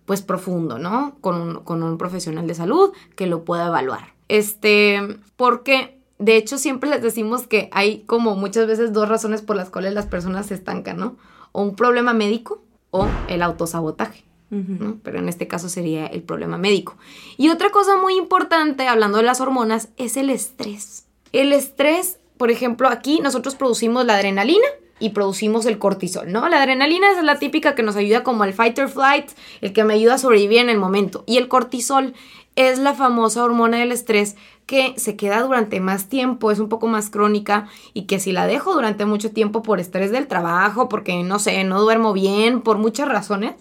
pues 0.07 0.21
profundo, 0.21 0.81
¿no? 0.81 1.17
Con 1.21 1.37
un, 1.41 1.55
con 1.63 1.85
un 1.85 1.99
profesional 1.99 2.49
de 2.49 2.57
salud 2.57 2.91
que 3.15 3.29
lo 3.29 3.45
pueda 3.45 3.69
evaluar. 3.69 4.15
Este, 4.27 5.21
porque 5.37 6.01
de 6.19 6.35
hecho 6.35 6.59
siempre 6.59 6.91
les 6.91 7.01
decimos 7.01 7.47
que 7.47 7.69
hay 7.71 8.01
como 8.07 8.35
muchas 8.35 8.67
veces 8.67 8.93
dos 8.93 9.09
razones 9.09 9.41
por 9.41 9.55
las 9.55 9.71
cuales 9.71 9.95
las 9.95 10.07
personas 10.07 10.47
se 10.47 10.55
estancan, 10.55 10.97
¿no? 10.97 11.17
O 11.53 11.63
un 11.63 11.77
problema 11.77 12.13
médico 12.13 12.61
o 12.91 13.07
el 13.29 13.41
autosabotaje. 13.41 14.25
¿no? 14.51 14.99
Pero 15.05 15.21
en 15.21 15.29
este 15.29 15.47
caso 15.47 15.69
sería 15.69 16.07
el 16.07 16.25
problema 16.25 16.59
médico. 16.59 16.97
Y 17.37 17.51
otra 17.51 17.71
cosa 17.71 17.97
muy 17.99 18.17
importante, 18.17 18.89
hablando 18.89 19.19
de 19.19 19.23
las 19.23 19.41
hormonas, 19.41 19.91
es 19.97 20.17
el 20.17 20.29
estrés. 20.29 21.07
El 21.33 21.53
estrés, 21.53 22.19
por 22.37 22.51
ejemplo, 22.51 22.89
aquí 22.89 23.21
nosotros 23.21 23.55
producimos 23.55 24.05
la 24.05 24.17
adrenalina 24.17 24.67
y 24.99 25.11
producimos 25.11 25.65
el 25.67 25.79
cortisol, 25.79 26.31
¿no? 26.31 26.49
La 26.49 26.59
adrenalina 26.59 27.11
es 27.13 27.23
la 27.25 27.39
típica 27.39 27.75
que 27.75 27.83
nos 27.83 27.97
ayuda 27.97 28.23
como 28.23 28.45
el 28.45 28.53
fight 28.53 28.79
or 28.79 28.89
flight, 28.89 29.31
el 29.61 29.73
que 29.73 29.85
me 29.85 29.95
ayuda 29.95 30.15
a 30.15 30.19
sobrevivir 30.19 30.59
en 30.59 30.69
el 30.69 30.79
momento. 30.79 31.25
Y 31.27 31.39
el 31.39 31.49
cortisol 31.49 32.15
es 32.57 32.79
la 32.79 32.95
famosa 32.95 33.43
hormona 33.43 33.79
del 33.79 33.93
estrés 33.93 34.37
que 34.67 34.95
se 34.97 35.17
queda 35.17 35.43
durante 35.43 35.81
más 35.81 36.09
tiempo, 36.09 36.51
es 36.51 36.59
un 36.59 36.69
poco 36.69 36.87
más 36.87 37.11
crónica 37.11 37.69
y 37.95 38.03
que 38.03 38.21
si 38.21 38.33
la 38.33 38.47
dejo 38.47 38.75
durante 38.75 39.07
mucho 39.07 39.33
tiempo 39.33 39.63
por 39.63 39.81
estrés 39.81 40.11
del 40.13 40.29
trabajo, 40.29 40.89
porque 40.89 41.23
no 41.23 41.39
sé, 41.39 41.65
no 41.65 41.81
duermo 41.81 42.13
bien, 42.13 42.61
por 42.61 42.79
muchas 42.79 43.09
razones, 43.09 43.55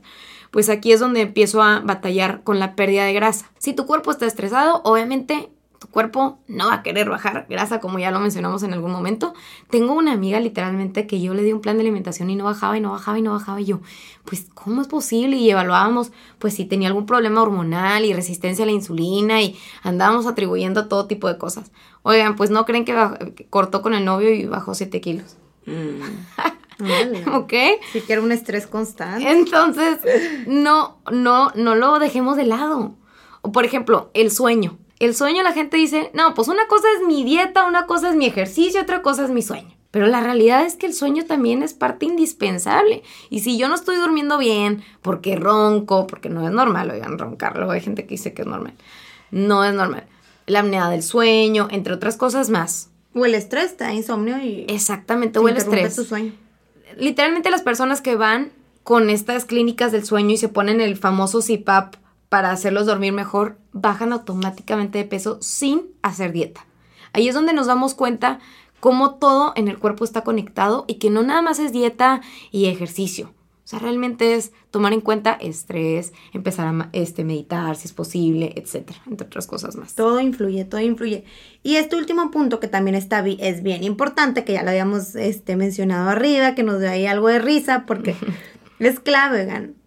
pues 0.52 0.70
aquí 0.70 0.92
es 0.92 1.00
donde 1.00 1.22
empiezo 1.22 1.62
a 1.62 1.80
batallar 1.80 2.44
con 2.44 2.60
la 2.60 2.76
pérdida 2.76 3.06
de 3.06 3.14
grasa. 3.14 3.50
Si 3.58 3.74
tu 3.74 3.86
cuerpo 3.86 4.12
está 4.12 4.26
estresado, 4.26 4.82
obviamente 4.84 5.50
tu 5.80 5.88
cuerpo 5.88 6.40
no 6.48 6.68
va 6.68 6.76
a 6.76 6.84
querer 6.84 7.10
bajar 7.10 7.46
grasa 7.50 7.80
como 7.80 8.00
ya 8.00 8.12
lo 8.12 8.20
mencionamos 8.20 8.64
en 8.64 8.74
algún 8.74 8.92
momento. 8.92 9.34
Tengo 9.70 9.94
una 9.94 10.12
amiga 10.12 10.40
literalmente 10.40 11.08
que 11.08 11.22
yo 11.22 11.34
le 11.34 11.42
di 11.42 11.54
un 11.54 11.62
plan 11.62 11.78
de 11.78 11.82
alimentación 11.82 12.30
y 12.30 12.36
no 12.36 12.44
bajaba 12.44 12.78
y 12.78 12.82
no 12.82 12.92
bajaba 12.92 13.18
y 13.18 13.22
no 13.22 13.32
bajaba 13.32 13.62
y 13.62 13.66
yo, 13.66 13.80
pues 14.26 14.48
¿cómo 14.54 14.82
es 14.82 14.88
posible? 14.88 15.38
Y 15.38 15.50
evaluábamos 15.50 16.12
pues 16.38 16.54
si 16.54 16.66
tenía 16.66 16.90
algún 16.90 17.06
problema 17.06 17.42
hormonal 17.42 18.04
y 18.04 18.14
resistencia 18.14 18.64
a 18.64 18.66
la 18.66 18.74
insulina 18.74 19.42
y 19.42 19.58
andábamos 19.82 20.28
atribuyendo 20.28 20.88
todo 20.88 21.08
tipo 21.08 21.28
de 21.30 21.38
cosas. 21.38 21.72
Oigan, 22.04 22.36
pues 22.36 22.50
no 22.50 22.66
creen 22.66 22.86
que, 22.86 23.48
cortó 23.50 23.82
con 23.82 23.94
el 23.94 24.04
novio 24.04 24.34
y 24.34 24.46
bajó 24.46 24.76
7 24.76 25.00
kilos. 25.00 25.38
Mm. 25.66 26.02
¿Ok? 27.34 27.54
Sí 27.92 28.02
que 28.02 28.14
era 28.14 28.22
un 28.22 28.32
estrés 28.32 28.68
constante. 28.68 29.30
Entonces, 29.30 30.00
no, 30.48 30.98
no, 31.12 31.52
no 31.56 31.76
lo 31.76 32.00
dejemos 32.00 32.38
de 32.38 32.46
lado. 32.46 32.96
O 33.42 33.52
por 33.52 33.66
ejemplo, 33.66 34.12
el 34.14 34.32
sueño. 34.32 34.78
El 35.00 35.16
sueño 35.16 35.44
la 35.44 35.54
gente 35.54 35.78
dice, 35.78 36.12
no, 36.14 36.34
pues 36.34 36.50
una 36.50 36.68
cosa 36.68 36.88
es 36.98 37.08
mi 37.08 37.24
dieta, 37.24 37.66
una 37.66 37.86
cosa 37.86 38.10
es 38.10 38.16
mi 38.16 38.26
ejercicio, 38.26 38.82
otra 38.82 39.02
cosa 39.02 39.24
es 39.24 39.32
mi 39.32 39.42
sueño. 39.42 39.74
Pero 39.92 40.06
la 40.06 40.22
realidad 40.22 40.66
es 40.66 40.76
que 40.76 40.86
el 40.86 40.94
sueño 40.94 41.26
también 41.26 41.64
es 41.64 41.74
parte 41.74 42.06
indispensable. 42.06 43.02
Y 43.30 43.40
si 43.40 43.58
yo 43.58 43.70
no 43.70 43.76
estoy 43.76 43.96
durmiendo 43.96 44.38
bien, 44.38 44.84
porque 45.02 45.36
ronco, 45.36 46.06
porque 46.06 46.30
no 46.30 46.46
es 46.46 46.54
normal, 46.54 46.92
oigan, 46.92 47.18
roncarlo, 47.18 47.72
hay 47.72 47.82
gente 47.82 48.04
que 48.04 48.16
dice 48.16 48.34
que 48.34 48.44
es 48.44 48.48
normal. 48.48 48.74
No 49.32 49.64
es 49.64 49.74
normal. 49.74 50.06
La 50.46 50.60
apnea 50.60 50.90
del 50.90 51.02
sueño, 51.02 51.70
entre 51.72 51.94
otras 51.94 52.18
cosas 52.18 52.50
más. 52.50 52.90
O 53.16 53.26
el 53.26 53.34
estrés, 53.36 53.78
te 53.78 53.86
da 53.86 53.94
insomnio 53.94 54.38
y... 54.38 54.66
Exactamente, 54.68 55.40
o 55.40 55.48
el 55.48 55.58
estrés. 55.58 55.96
tu 55.96 56.04
sueño. 56.04 56.34
Literalmente 56.98 57.50
las 57.50 57.62
personas 57.62 58.02
que 58.02 58.16
van 58.16 58.52
con 58.84 59.10
estas 59.10 59.46
clínicas 59.46 59.92
del 59.92 60.06
sueño 60.06 60.32
y 60.32 60.38
se 60.38 60.50
ponen 60.50 60.82
el 60.82 60.98
famoso 60.98 61.40
CPAP 61.42 61.96
para 62.30 62.52
hacerlos 62.52 62.86
dormir 62.86 63.12
mejor, 63.12 63.58
bajan 63.74 64.14
automáticamente 64.14 65.00
de 65.00 65.06
peso 65.06 65.40
sin 65.42 65.88
hacer 66.04 66.32
dieta. 66.32 66.66
Ahí 67.12 67.28
es 67.28 67.36
donde 67.36 67.54
nos 67.54 67.68
damos 67.68 67.96
cuenta 67.96 68.40
cómo 68.80 69.16
todo 69.16 69.54
en 69.56 69.68
el 69.68 69.80
cuerpo 69.80 70.04
está 70.06 70.22
conectado 70.22 70.86
y 70.88 70.96
que 70.96 71.10
no 71.10 71.24
nada 71.24 71.42
más 71.42 71.60
es 71.60 71.72
dieta 71.72 72.22
y 72.52 72.68
ejercicio. 72.68 73.34
O 73.66 73.68
sea, 73.70 73.80
realmente 73.80 74.34
es 74.34 74.52
tomar 74.72 74.94
en 74.94 75.02
cuenta 75.02 75.34
estrés, 75.34 76.12
empezar 76.34 76.68
a 76.68 76.90
este, 76.92 77.24
meditar 77.24 77.76
si 77.76 77.88
es 77.88 77.94
posible, 77.94 78.54
etcétera, 78.56 79.00
entre 79.06 79.28
otras 79.28 79.46
cosas 79.46 79.76
más. 79.76 79.94
Todo 79.94 80.20
influye, 80.20 80.66
todo 80.66 80.82
influye. 80.82 81.24
Y 81.62 81.76
este 81.76 81.96
último 81.96 82.32
punto 82.32 82.60
que 82.60 82.68
también 82.68 82.96
está, 82.96 83.24
es 83.28 83.62
bien 83.62 83.84
importante, 83.84 84.44
que 84.44 84.54
ya 84.54 84.64
lo 84.64 84.72
habíamos 84.72 85.14
este, 85.16 85.56
mencionado 85.56 86.10
arriba, 86.10 86.56
que 86.56 86.64
nos 86.64 86.80
dio 86.80 86.90
ahí 86.90 87.06
algo 87.06 87.28
de 87.28 87.38
risa, 87.38 87.86
porque 87.86 88.16
es 88.80 89.00
clave, 89.00 89.46
vegan 89.46 89.79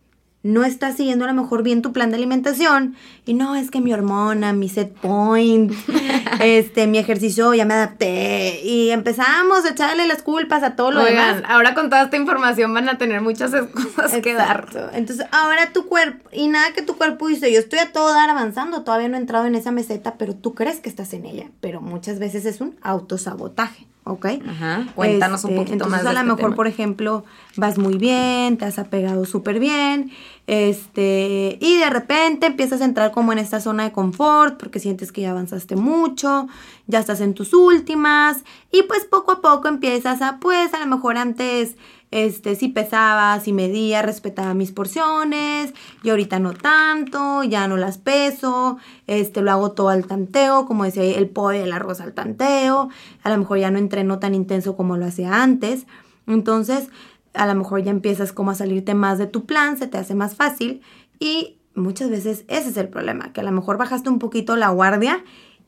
no 0.42 0.64
estás 0.64 0.96
siguiendo 0.96 1.24
a 1.24 1.28
lo 1.28 1.40
mejor 1.40 1.62
bien 1.62 1.82
tu 1.82 1.92
plan 1.92 2.10
de 2.10 2.16
alimentación 2.16 2.96
y 3.24 3.34
no, 3.34 3.54
es 3.54 3.70
que 3.70 3.80
mi 3.80 3.92
hormona, 3.92 4.52
mi 4.52 4.68
set 4.68 4.92
point, 4.92 5.72
este, 6.40 6.86
mi 6.86 6.98
ejercicio, 6.98 7.54
ya 7.54 7.64
me 7.64 7.74
adapté 7.74 8.60
y 8.64 8.90
empezamos 8.90 9.64
a 9.64 9.70
echarle 9.70 10.06
las 10.06 10.22
culpas 10.22 10.62
a 10.62 10.74
todo 10.74 10.90
lo 10.90 11.04
demás. 11.04 11.42
Ahora 11.46 11.74
con 11.74 11.90
toda 11.90 12.02
esta 12.02 12.16
información 12.16 12.74
van 12.74 12.88
a 12.88 12.98
tener 12.98 13.20
muchas 13.20 13.52
cosas 13.52 14.20
que 14.20 14.34
dar. 14.34 14.66
Entonces, 14.94 15.26
ahora 15.30 15.72
tu 15.72 15.86
cuerpo, 15.86 16.28
y 16.32 16.48
nada 16.48 16.72
que 16.72 16.82
tu 16.82 16.96
cuerpo 16.96 17.28
dice, 17.28 17.52
yo 17.52 17.60
estoy 17.60 17.78
a 17.78 17.92
todo 17.92 18.12
dar 18.12 18.28
avanzando, 18.28 18.82
todavía 18.82 19.08
no 19.08 19.16
he 19.16 19.20
entrado 19.20 19.46
en 19.46 19.54
esa 19.54 19.70
meseta, 19.70 20.14
pero 20.18 20.34
tú 20.34 20.54
crees 20.54 20.80
que 20.80 20.88
estás 20.88 21.12
en 21.12 21.26
ella, 21.26 21.50
pero 21.60 21.80
muchas 21.80 22.18
veces 22.18 22.44
es 22.46 22.60
un 22.60 22.76
autosabotaje. 22.82 23.86
¿ok? 24.04 24.26
Ajá. 24.48 24.86
Cuéntanos 24.94 25.44
un 25.44 25.52
este, 25.52 25.64
poquito 25.64 25.88
más. 25.88 26.02
De 26.02 26.08
a 26.08 26.12
lo 26.12 26.20
este 26.20 26.34
mejor, 26.34 26.54
por 26.54 26.66
ejemplo, 26.66 27.24
vas 27.56 27.78
muy 27.78 27.98
bien, 27.98 28.56
te 28.56 28.64
has 28.64 28.78
apegado 28.78 29.24
súper 29.24 29.60
bien, 29.60 30.10
este, 30.46 31.56
y 31.60 31.78
de 31.78 31.90
repente 31.90 32.46
empiezas 32.46 32.80
a 32.80 32.84
entrar 32.84 33.12
como 33.12 33.32
en 33.32 33.38
esta 33.38 33.60
zona 33.60 33.84
de 33.84 33.92
confort 33.92 34.58
porque 34.58 34.80
sientes 34.80 35.12
que 35.12 35.20
ya 35.20 35.30
avanzaste 35.30 35.76
mucho, 35.76 36.48
ya 36.86 36.98
estás 36.98 37.20
en 37.20 37.34
tus 37.34 37.54
últimas, 37.54 38.44
y 38.70 38.82
pues 38.82 39.04
poco 39.04 39.32
a 39.32 39.40
poco 39.40 39.68
empiezas 39.68 40.20
a, 40.20 40.38
pues 40.40 40.74
a 40.74 40.80
lo 40.80 40.86
mejor 40.86 41.16
antes 41.16 41.76
este, 42.10 42.56
si 42.56 42.68
pesaba, 42.68 43.40
si 43.40 43.52
medía, 43.52 44.02
respetaba 44.02 44.52
mis 44.52 44.70
porciones, 44.70 45.72
y 46.02 46.10
ahorita 46.10 46.38
no 46.38 46.52
tanto, 46.52 47.42
ya 47.42 47.66
no 47.68 47.78
las 47.78 47.96
peso, 47.98 48.76
este, 49.06 49.40
lo 49.40 49.50
hago 49.50 49.72
todo 49.72 49.88
al 49.88 50.06
tanteo, 50.06 50.66
como 50.66 50.84
decía 50.84 51.04
el 51.04 51.30
pollo 51.30 51.60
y 51.60 51.62
el 51.62 51.72
arroz 51.72 52.00
al 52.00 52.12
tanteo, 52.12 52.90
a 53.22 53.30
lo 53.30 53.38
mejor 53.38 53.58
ya 53.58 53.70
no 53.70 53.78
entreno 53.78 54.18
tan 54.18 54.34
intenso 54.34 54.76
como 54.76 54.98
lo 54.98 55.06
hacía 55.06 55.42
antes, 55.42 55.86
entonces 56.26 56.88
a 57.34 57.46
lo 57.46 57.54
mejor 57.54 57.82
ya 57.82 57.90
empiezas 57.90 58.32
como 58.32 58.50
a 58.50 58.54
salirte 58.54 58.94
más 58.94 59.18
de 59.18 59.26
tu 59.26 59.46
plan, 59.46 59.76
se 59.78 59.86
te 59.86 59.98
hace 59.98 60.14
más 60.14 60.34
fácil, 60.34 60.82
y 61.18 61.58
muchas 61.74 62.10
veces 62.10 62.44
ese 62.48 62.70
es 62.70 62.76
el 62.76 62.88
problema, 62.88 63.32
que 63.32 63.40
a 63.40 63.44
lo 63.44 63.52
mejor 63.52 63.78
bajaste 63.78 64.08
un 64.08 64.18
poquito 64.18 64.56
la 64.56 64.70
guardia 64.70 65.24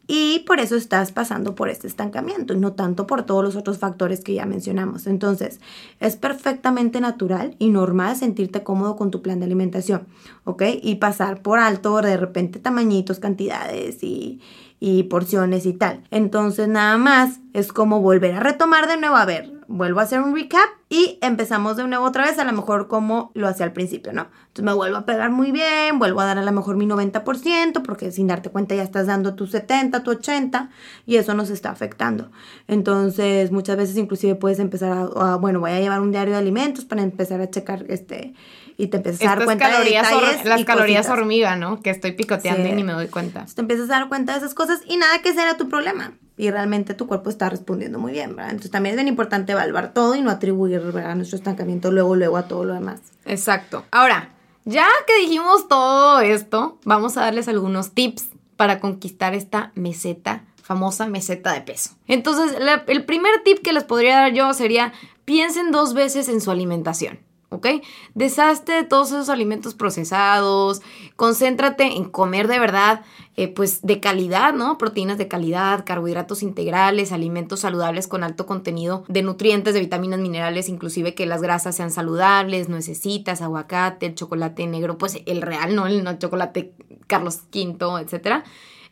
y 0.07 0.40
por 0.40 0.61
eso 0.61 0.77
estás 0.77 1.12
pasando 1.12 1.55
por 1.55 1.70
este 1.70 1.87
estancamiento 1.87 2.53
y 2.53 2.59
no 2.59 2.74
tanto 2.74 3.07
por 3.07 3.22
todos 3.22 3.42
los 3.42 3.57
otros 3.57 3.79
factores 3.79 4.20
que 4.20 4.35
ya 4.35 4.44
mencionamos. 4.44 5.07
Entonces, 5.07 5.61
es 5.98 6.16
perfectamente 6.16 7.00
natural 7.00 7.57
y 7.59 7.70
normal 7.70 8.14
sentirte 8.16 8.62
cómodo 8.62 8.96
con 8.96 9.11
tu 9.11 9.22
plan 9.22 9.38
de 9.38 9.46
alimentación, 9.46 10.07
¿ok? 10.44 10.62
Y 10.83 10.96
pasar 10.96 11.40
por 11.40 11.59
alto 11.59 12.03
de 12.03 12.18
repente 12.18 12.59
tamañitos, 12.59 13.18
cantidades 13.18 14.03
y, 14.03 14.40
y 14.79 15.05
porciones 15.05 15.64
y 15.64 15.72
tal. 15.72 16.05
Entonces, 16.11 16.68
nada 16.68 16.98
más 16.98 17.40
es 17.55 17.72
como 17.72 18.00
volver 18.00 18.35
a 18.35 18.40
retomar 18.40 18.87
de 18.87 18.98
nuevo, 18.98 19.16
a 19.16 19.24
ver, 19.24 19.53
vuelvo 19.68 20.00
a 20.00 20.05
hacer 20.05 20.20
un 20.20 20.35
recap 20.35 20.68
y 20.88 21.18
empezamos 21.22 21.77
de 21.77 21.87
nuevo 21.87 22.05
otra 22.05 22.24
vez, 22.24 22.38
a 22.38 22.44
lo 22.44 22.53
mejor 22.53 22.88
como 22.88 23.31
lo 23.35 23.48
hacía 23.48 23.66
al 23.66 23.72
principio, 23.72 24.12
¿no? 24.12 24.29
Entonces 24.48 24.64
me 24.64 24.72
vuelvo 24.72 24.98
a 24.98 25.07
pegar 25.07 25.31
muy 25.31 25.50
bien, 25.50 25.98
vuelvo 25.98 26.20
a 26.20 26.24
dar 26.27 26.38
a 26.38 26.42
lo 26.42 26.53
mejor 26.53 26.77
mi 26.77 26.87
90%, 26.87 27.83
porque 27.83 28.12
sin 28.12 28.27
darte 28.27 28.50
cuenta 28.50 28.74
ya 28.74 28.83
estás 28.83 29.07
dando 29.07 29.35
tu 29.35 29.46
70, 29.46 30.03
tu 30.03 30.12
80, 30.12 30.70
y 31.07 31.16
eso 31.16 31.35
nos 31.35 31.50
está 31.50 31.70
afectando. 31.70 32.31
Entonces, 32.68 33.50
muchas 33.50 33.77
veces 33.77 33.96
inclusive 33.96 34.35
puedes 34.37 34.59
empezar 34.59 34.92
a, 34.92 35.37
bueno, 35.37 35.61
voy 35.61 35.72
a 35.72 35.81
llevar 35.81 36.00
un 36.00 36.12
diario 36.12 36.35
de 36.35 36.38
alimentos 36.38 36.85
para 36.85 37.03
empezar 37.03 37.40
a 37.40 37.50
checar 37.50 37.85
este 37.88 38.35
y 38.77 38.88
te 38.88 38.96
empiezas 38.98 39.22
a 39.22 39.37
dar 39.37 39.44
cuenta 39.44 39.70
calorías 39.70 40.09
de 40.42 40.48
las 40.48 40.64
calorías 40.64 41.09
hormiga, 41.09 41.57
¿no? 41.57 41.81
Que 41.81 41.90
estoy 41.90 42.12
picoteando 42.12 42.68
y 42.68 42.72
ni 42.72 42.85
me 42.85 42.92
doy 42.92 43.09
cuenta. 43.09 43.46
te 43.53 43.61
empiezas 43.61 43.90
a 43.90 44.00
dar 44.00 44.09
cuenta 44.09 44.33
de 44.33 44.38
esas 44.38 44.55
cosas 44.55 44.81
y 44.87 44.96
nada 44.96 45.20
que 45.22 45.33
sea 45.33 45.57
tu 45.57 45.68
problema 45.68 46.14
y 46.37 46.51
realmente 46.51 46.94
tu 46.94 47.07
cuerpo 47.07 47.31
está 47.31 47.49
respondiendo 47.49 47.99
muy 47.99 48.12
bien, 48.12 48.35
¿verdad? 48.35 48.51
Entonces 48.51 48.70
también 48.70 48.94
es 48.94 48.97
bien 48.97 49.09
importante 49.09 49.53
evaluar 49.53 49.92
todo 49.94 50.14
y 50.14 50.20
no 50.20 50.31
atribuir 50.31 50.83
nuestro 51.16 51.37
estancamiento 51.37 51.92
luego, 51.92 52.16
luego 52.16 52.37
a 52.37 52.49
todo 52.49 52.64
lo 52.64 52.75
demás. 52.75 53.01
Exacto. 53.25 53.85
Ahora, 53.90 54.31
ya 54.64 54.87
que 55.07 55.18
dijimos 55.20 55.68
todo 55.68 56.20
esto, 56.20 56.79
vamos 56.85 57.16
a 57.16 57.23
darles 57.23 57.49
algunos 57.49 57.92
tips 57.92 58.29
para 58.57 58.81
conquistar 58.81 59.35
esta 59.35 59.73
meseta, 59.75 60.44
famosa 60.62 61.07
meseta 61.07 61.53
de 61.53 61.61
peso. 61.61 61.90
Entonces, 62.07 62.57
el 62.87 63.05
primer 63.05 63.42
tip 63.44 63.59
que 63.62 63.73
les 63.73 63.85
podría 63.85 64.16
dar 64.16 64.33
yo 64.33 64.53
sería, 64.55 64.92
piensen 65.25 65.70
dos 65.70 65.94
veces 65.94 66.29
en 66.29 66.40
su 66.40 66.51
alimentación. 66.51 67.20
¿Ok? 67.54 67.66
Deshazte 68.14 68.72
de 68.72 68.84
todos 68.84 69.08
esos 69.08 69.28
alimentos 69.28 69.74
procesados, 69.74 70.82
concéntrate 71.16 71.96
en 71.96 72.04
comer 72.04 72.48
de 72.48 72.58
verdad, 72.58 73.02
eh, 73.36 73.48
pues 73.48 73.82
de 73.82 74.00
calidad, 74.00 74.52
¿no? 74.54 74.78
Proteínas 74.78 75.18
de 75.18 75.28
calidad, 75.28 75.84
carbohidratos 75.84 76.42
integrales, 76.42 77.12
alimentos 77.12 77.60
saludables 77.60 78.06
con 78.06 78.22
alto 78.22 78.46
contenido 78.46 79.04
de 79.08 79.22
nutrientes, 79.22 79.74
de 79.74 79.80
vitaminas, 79.80 80.20
minerales, 80.20 80.68
inclusive 80.68 81.14
que 81.14 81.26
las 81.26 81.42
grasas 81.42 81.74
sean 81.74 81.90
saludables, 81.90 82.68
nuecesitas, 82.68 83.42
aguacate, 83.42 84.06
el 84.06 84.14
chocolate 84.14 84.66
negro, 84.66 84.98
pues 84.98 85.18
el 85.26 85.42
real, 85.42 85.74
¿no? 85.74 85.86
El 85.86 86.04
no 86.04 86.18
chocolate 86.18 86.74
Carlos 87.06 87.40
V, 87.52 88.00
etcétera. 88.00 88.44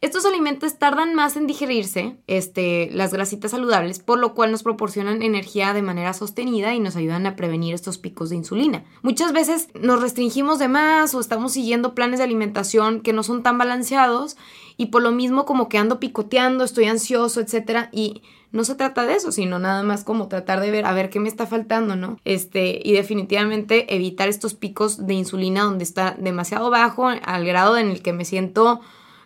Estos 0.03 0.27
alimentos 0.27 0.81
tardan 0.81 1.15
más 1.15 1.37
en 1.37 1.47
digerirse, 1.47 2.17
este, 2.27 2.91
las 2.91 3.13
grasitas 3.13 3.53
saludables, 3.53 4.01
por 4.01 4.19
lo 4.19 4.35
cual 4.35 4.51
nos 4.51 4.65
proporcionan 4.65 5.23
energía 5.23 5.73
de 5.75 5.81
manera 5.81 6.13
sostenida 6.13 6.75
y 6.75 6.81
nos 6.81 6.97
ayudan 6.97 7.25
a 7.25 7.37
prevenir 7.37 7.73
estos 7.73 7.99
picos 7.99 8.29
de 8.29 8.35
insulina. 8.35 8.83
Muchas 9.03 9.33
veces 9.33 9.69
nos 9.81 10.03
restringimos 10.03 10.59
de 10.59 10.67
más 10.67 11.15
o 11.15 11.21
estamos 11.21 11.53
siguiendo 11.53 11.95
planes 11.95 12.19
de 12.19 12.25
alimentación 12.25 13.01
que 13.01 13.13
no 13.13 13.23
son 13.23 13.45
tan 13.45 13.59
balanceados 13.59 14.37
y 14.77 14.87
por 14.87 15.03
lo 15.03 15.13
mismo 15.13 15.45
como 15.47 15.69
que 15.69 15.79
ando 15.79 16.01
picoteando, 16.01 16.65
estoy 16.65 16.87
ansioso, 16.87 17.41
etcétera, 17.41 17.89
y 17.93 18.23
no 18.51 18.65
se 18.65 18.75
trata 18.75 19.07
de 19.07 19.15
eso, 19.15 19.31
sino 19.31 19.61
nada 19.61 19.85
más 19.85 20.03
como 20.03 20.27
tratar 20.27 20.59
de 20.59 20.73
ver 20.73 20.85
a 20.85 20.95
ver 20.95 21.11
qué 21.11 21.21
me 21.21 21.29
está 21.29 21.47
faltando, 21.47 21.95
¿no? 21.95 22.19
Este, 22.25 22.81
y 22.83 22.93
definitivamente 22.93 23.95
evitar 23.95 24.29
estos 24.29 24.55
picos 24.55 25.07
de 25.07 25.15
insulina 25.15 25.63
donde 25.63 25.85
está 25.85 26.17
demasiado 26.19 26.71
bajo 26.71 27.07
al 27.07 27.45
grado 27.45 27.79
en 27.79 27.89
el 27.89 28.03
que 28.03 28.13
me 28.13 28.25
siento 28.25 28.81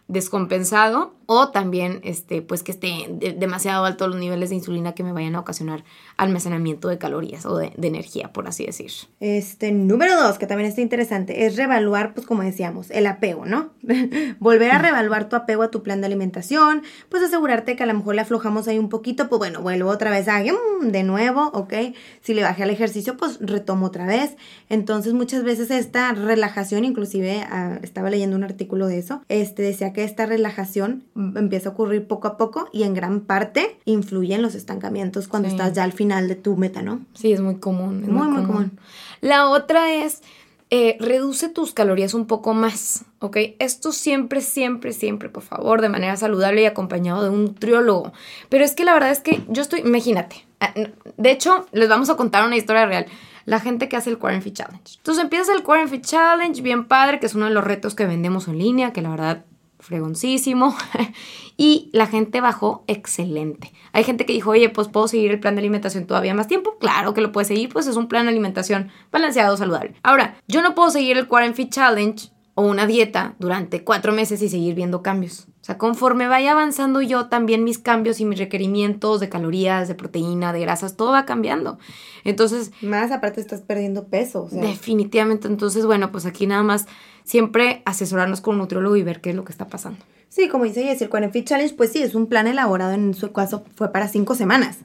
descompensado 0.09 1.15
o 1.27 1.49
también 1.49 2.01
este 2.05 2.41
pues 2.41 2.63
que 2.63 2.73
esté 2.73 3.35
demasiado 3.37 3.85
alto 3.85 4.07
los 4.09 4.17
niveles 4.17 4.51
de 4.51 4.57
insulina 4.57 4.95
que 4.95 5.03
me 5.03 5.13
vayan 5.13 5.35
a 5.35 5.41
ocasionar 5.41 5.85
almacenamiento 6.17 6.89
de 6.89 6.99
calorías 6.99 7.45
o 7.47 7.57
de, 7.57 7.73
energía 7.83 8.33
por 8.33 8.49
así 8.49 8.67
decir. 8.67 8.91
Este 9.21 9.71
número 9.71 10.21
dos 10.21 10.39
que 10.39 10.47
también 10.47 10.69
está 10.69 10.81
interesante 10.81 11.47
es 11.47 11.57
reevaluar 11.57 12.15
pues 12.15 12.27
como 12.27 12.43
decíamos 12.43 12.91
el 12.91 13.07
apego 13.07 13.47
no 13.47 13.71
volver 14.41 14.71
a 14.73 14.79
reevaluar 14.79 15.29
tu 15.29 15.37
apego 15.37 15.63
a 15.63 15.71
tu 15.71 15.83
plan 15.83 16.01
de 16.01 16.07
alimentación 16.07 16.83
pues 17.09 17.23
asegurarte 17.23 17.77
que 17.77 17.83
a 17.83 17.87
lo 17.87 17.95
mejor 17.95 18.17
le 18.17 18.23
aflojamos 18.23 18.67
ahí 18.69 18.79
un 18.79 18.89
poquito 18.89 19.29
pues 19.29 19.39
bueno 19.39 19.63
vuelvo 19.63 19.91
otra 19.91 20.11
vez 20.11 20.29
a 20.29 20.41
mm, 20.41 20.89
de 20.89 21.03
nuevo 21.03 21.47
ok 21.55 21.75
si 22.23 22.35
le 22.35 22.43
bajé 22.43 22.63
al 22.63 22.71
ejercicio 22.71 23.17
pues 23.17 23.39
retomo 23.41 23.87
otra 23.87 24.07
vez. 24.07 24.37
Entonces 24.69 25.13
muchas 25.13 25.45
veces 25.45 25.71
esta 25.71 26.13
relajación 26.13 26.85
inclusive 26.85 27.45
ah, 27.51 27.79
estaba 27.83 28.11
leyendo 28.11 28.37
un 28.37 28.45
artículo 28.45 28.87
de 28.87 28.99
eso 28.99 29.23
este 29.29 29.63
decía 29.63 29.93
que 29.93 30.05
esta 30.05 30.27
relajación 30.27 31.05
empieza 31.35 31.71
a 31.71 31.73
ocurrir 31.73 32.07
poco 32.07 32.29
a 32.29 32.37
poco 32.37 32.69
y 32.73 32.83
en 32.83 32.95
gran 32.95 33.21
parte 33.21 33.79
influye 33.85 34.35
en 34.35 34.43
los 34.43 34.55
estancamientos 34.55 35.29
cuando 35.29 35.49
estás 35.49 35.73
ya 35.73 35.85
al 35.85 35.93
final 35.93 36.29
de 36.29 36.37
tu 36.37 36.57
meta, 36.57 36.83
¿no? 36.83 37.01
Sí, 37.15 37.33
es 37.33 37.41
muy 37.41 37.57
común. 37.57 38.03
muy, 38.03 38.29
muy, 38.29 38.45
común. 38.45 38.79
La 39.21 39.49
otra 39.49 39.93
es, 39.93 40.23
eh, 40.71 40.97
reduce 41.01 41.49
tus 41.49 41.73
calorías 41.73 42.15
un 42.15 42.27
poco 42.27 42.53
más, 42.53 43.05
¿ok? 43.21 43.37
Esto 43.59 43.93
siempre, 43.93 44.41
siempre, 44.41 44.93
siempre, 44.93 45.29
por 45.29 45.43
favor, 45.43 45.81
de 45.81 45.89
manera 45.89 46.17
saludable 46.17 46.63
y 46.63 46.67
acompañado 46.67 47.23
de 47.23 47.31
un 47.31 47.45
nutriólogo. 47.45 48.13
Pero 48.49 48.65
es 48.65 48.75
que 48.75 48.85
la 48.85 48.95
verdad 48.95 49.11
es 49.11 49.21
que 49.21 49.43
yo 49.49 49.63
estoy, 49.63 49.81
imagínate, 49.81 50.45
ah, 50.61 50.75
de 51.17 51.31
hecho, 51.31 51.67
les 51.73 51.89
vamos 51.89 52.11
a 52.11 52.17
contar 52.17 52.47
una 52.47 52.57
historia 52.57 52.87
real 52.87 53.07
la 53.47 53.61
gente 53.61 53.89
que 53.89 53.97
hace 53.97 54.11
el 54.11 54.19
Quarantine 54.19 54.53
Challenge. 54.53 54.95
Entonces 54.97 55.23
empieza 55.23 55.55
el 55.55 55.63
Quarantine 55.63 56.03
Challenge, 56.03 56.61
bien 56.63 56.87
padre, 56.87 57.21
que 57.21 57.27
es 57.27 57.35
uno 57.35 57.47
de 57.47 57.53
los 57.53 57.65
retos 57.65 57.95
que 57.95 58.05
vendemos 58.05 58.49
en 58.49 58.59
línea, 58.59 58.93
que 58.93 59.03
la 59.03 59.11
verdad 59.11 59.45
fregoncísimo. 59.79 60.77
y 61.57 61.91
la 61.93 62.07
gente 62.07 62.41
bajó 62.41 62.85
excelente. 62.87 63.73
Hay 63.93 64.05
gente 64.05 64.27
que 64.27 64.33
dijo, 64.33 64.51
oye, 64.51 64.69
pues 64.69 64.89
puedo 64.89 65.09
seguir 65.09 65.31
el 65.31 65.41
plan 65.41 65.55
de 65.55 65.61
alimentación 65.61 66.07
todavía 66.07 66.35
más 66.35 66.49
tiempo. 66.49 66.77
Claro 66.79 67.15
que 67.15 67.21
lo 67.21 67.33
puedes 67.33 67.49
seguir, 67.49 67.69
pues 67.69 67.87
es 67.87 67.97
un 67.97 68.09
plan 68.09 68.27
de 68.27 68.31
alimentación 68.31 68.91
balanceado, 69.11 69.57
saludable. 69.57 69.95
Ahora, 70.03 70.37
yo 70.49 70.63
no 70.63 70.75
puedo 70.75 70.91
seguir 70.91 71.17
el 71.17 71.29
Quarantine 71.29 71.71
Challenge 71.71 72.31
o 72.55 72.63
una 72.63 72.87
dieta 72.87 73.35
durante 73.39 73.85
cuatro 73.85 74.13
meses 74.13 74.43
y 74.43 74.49
seguir 74.49 74.75
viendo 74.75 75.03
cambios. 75.03 75.47
O 75.67 75.71
sea, 75.75 75.79
conforme 75.79 76.29
vaya 76.29 76.53
avanzando 76.53 77.03
yo, 77.03 77.27
también 77.27 77.65
mis 77.65 77.81
cambios 77.81 78.21
y 78.21 78.25
mis 78.25 78.39
requerimientos 78.39 79.19
de 79.19 79.29
calorías, 79.29 79.89
de 79.89 79.97
proteína, 79.97 80.53
de 80.53 80.61
grasas, 80.61 80.97
todo 80.97 81.11
va 81.11 81.27
cambiando. 81.27 81.81
Entonces... 82.23 82.71
Más 82.83 83.11
aparte 83.11 83.41
estás 83.41 83.63
perdiendo 83.63 84.07
peso. 84.07 84.47
Definitivamente. 84.53 85.49
Entonces, 85.49 85.85
bueno, 85.85 86.13
pues 86.13 86.25
aquí 86.25 86.47
nada 86.47 86.63
más 86.63 86.87
siempre 87.25 87.83
asesorarnos 87.85 88.41
con 88.41 88.55
un 88.55 88.61
nutriólogo 88.61 88.95
y 88.95 89.03
ver 89.03 89.21
qué 89.21 89.31
es 89.31 89.35
lo 89.35 89.43
que 89.43 89.51
está 89.51 89.67
pasando. 89.67 89.99
Sí, 90.29 90.49
como 90.49 90.63
dice 90.63 90.85
Jessy, 90.85 91.03
el 91.03 91.11
Quarantine 91.11 91.45
Challenge, 91.45 91.75
pues 91.75 91.91
sí, 91.91 92.01
es 92.01 92.15
un 92.15 92.29
plan 92.29 92.47
elaborado 92.47 92.93
en 92.93 93.13
su 93.15 93.33
caso, 93.33 93.65
fue 93.75 93.91
para 93.91 94.07
cinco 94.07 94.37
semanas. 94.37 94.79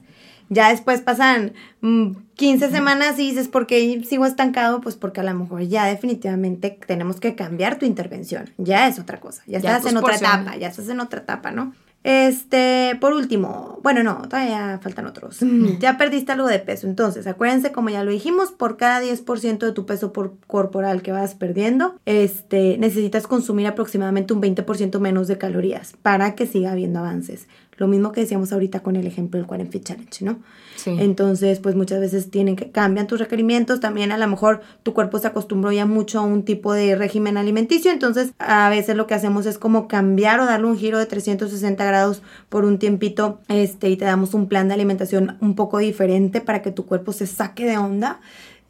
Ya 0.52 0.68
después 0.68 1.00
pasan 1.00 1.54
15 1.80 2.68
mm, 2.68 2.70
semanas 2.70 3.18
y 3.18 3.30
dices, 3.30 3.48
¿por 3.48 3.66
qué 3.66 4.02
sigo 4.06 4.26
estancado? 4.26 4.82
Pues 4.82 4.96
porque 4.96 5.20
a 5.20 5.24
lo 5.24 5.34
mejor 5.34 5.62
ya 5.62 5.86
definitivamente 5.86 6.78
tenemos 6.86 7.20
que 7.20 7.34
cambiar 7.34 7.78
tu 7.78 7.86
intervención. 7.86 8.50
Ya 8.58 8.86
es 8.86 8.98
otra 8.98 9.18
cosa. 9.18 9.42
Ya, 9.46 9.58
estás 9.58 9.86
en 9.86 9.96
otra 9.96 10.16
etapa, 10.16 10.56
ya 10.56 10.68
estás 10.68 10.88
en 10.90 11.00
otra 11.00 11.20
etapa, 11.20 11.50
¿no? 11.52 11.72
Este, 12.04 12.98
por 13.00 13.12
último, 13.12 13.78
bueno, 13.84 14.02
no, 14.02 14.22
todavía 14.28 14.80
faltan 14.82 15.06
otros. 15.06 15.38
Ya 15.78 15.96
perdiste 15.96 16.32
algo 16.32 16.48
de 16.48 16.58
peso. 16.58 16.88
Entonces, 16.88 17.26
acuérdense, 17.26 17.70
como 17.70 17.90
ya 17.90 18.02
lo 18.02 18.10
dijimos, 18.10 18.50
por 18.50 18.76
cada 18.76 19.00
10% 19.00 19.58
de 19.58 19.72
tu 19.72 19.86
peso 19.86 20.12
por 20.12 20.36
corporal 20.48 21.02
que 21.02 21.12
vas 21.12 21.34
perdiendo, 21.34 21.94
este, 22.04 22.76
necesitas 22.78 23.26
consumir 23.28 23.68
aproximadamente 23.68 24.34
un 24.34 24.42
20% 24.42 24.98
menos 24.98 25.28
de 25.28 25.38
calorías 25.38 25.94
para 26.02 26.34
que 26.34 26.46
siga 26.46 26.72
habiendo 26.72 26.98
avances. 26.98 27.46
Lo 27.82 27.88
mismo 27.88 28.12
que 28.12 28.20
decíamos 28.20 28.52
ahorita 28.52 28.78
con 28.78 28.94
el 28.94 29.08
ejemplo 29.08 29.38
del 29.38 29.48
Quarantine 29.48 29.72
Fit 29.72 29.84
Challenge, 29.84 30.24
¿no? 30.24 30.38
Sí. 30.76 30.94
Entonces, 31.00 31.58
pues 31.58 31.74
muchas 31.74 31.98
veces 31.98 32.30
tienen 32.30 32.54
que 32.54 32.70
cambian 32.70 33.08
tus 33.08 33.18
requerimientos, 33.18 33.80
también 33.80 34.12
a 34.12 34.18
lo 34.18 34.28
mejor 34.28 34.60
tu 34.84 34.94
cuerpo 34.94 35.18
se 35.18 35.26
acostumbró 35.26 35.72
ya 35.72 35.84
mucho 35.84 36.20
a 36.20 36.22
un 36.22 36.44
tipo 36.44 36.72
de 36.74 36.94
régimen 36.94 37.36
alimenticio, 37.36 37.90
entonces 37.90 38.34
a 38.38 38.70
veces 38.70 38.94
lo 38.94 39.08
que 39.08 39.14
hacemos 39.14 39.46
es 39.46 39.58
como 39.58 39.88
cambiar 39.88 40.38
o 40.38 40.46
darle 40.46 40.68
un 40.68 40.78
giro 40.78 40.96
de 41.00 41.06
360 41.06 41.84
grados 41.84 42.22
por 42.48 42.64
un 42.64 42.78
tiempito, 42.78 43.40
este, 43.48 43.90
y 43.90 43.96
te 43.96 44.04
damos 44.04 44.32
un 44.32 44.46
plan 44.46 44.68
de 44.68 44.74
alimentación 44.74 45.38
un 45.40 45.56
poco 45.56 45.78
diferente 45.78 46.40
para 46.40 46.62
que 46.62 46.70
tu 46.70 46.86
cuerpo 46.86 47.12
se 47.12 47.26
saque 47.26 47.66
de 47.66 47.78
onda 47.78 48.20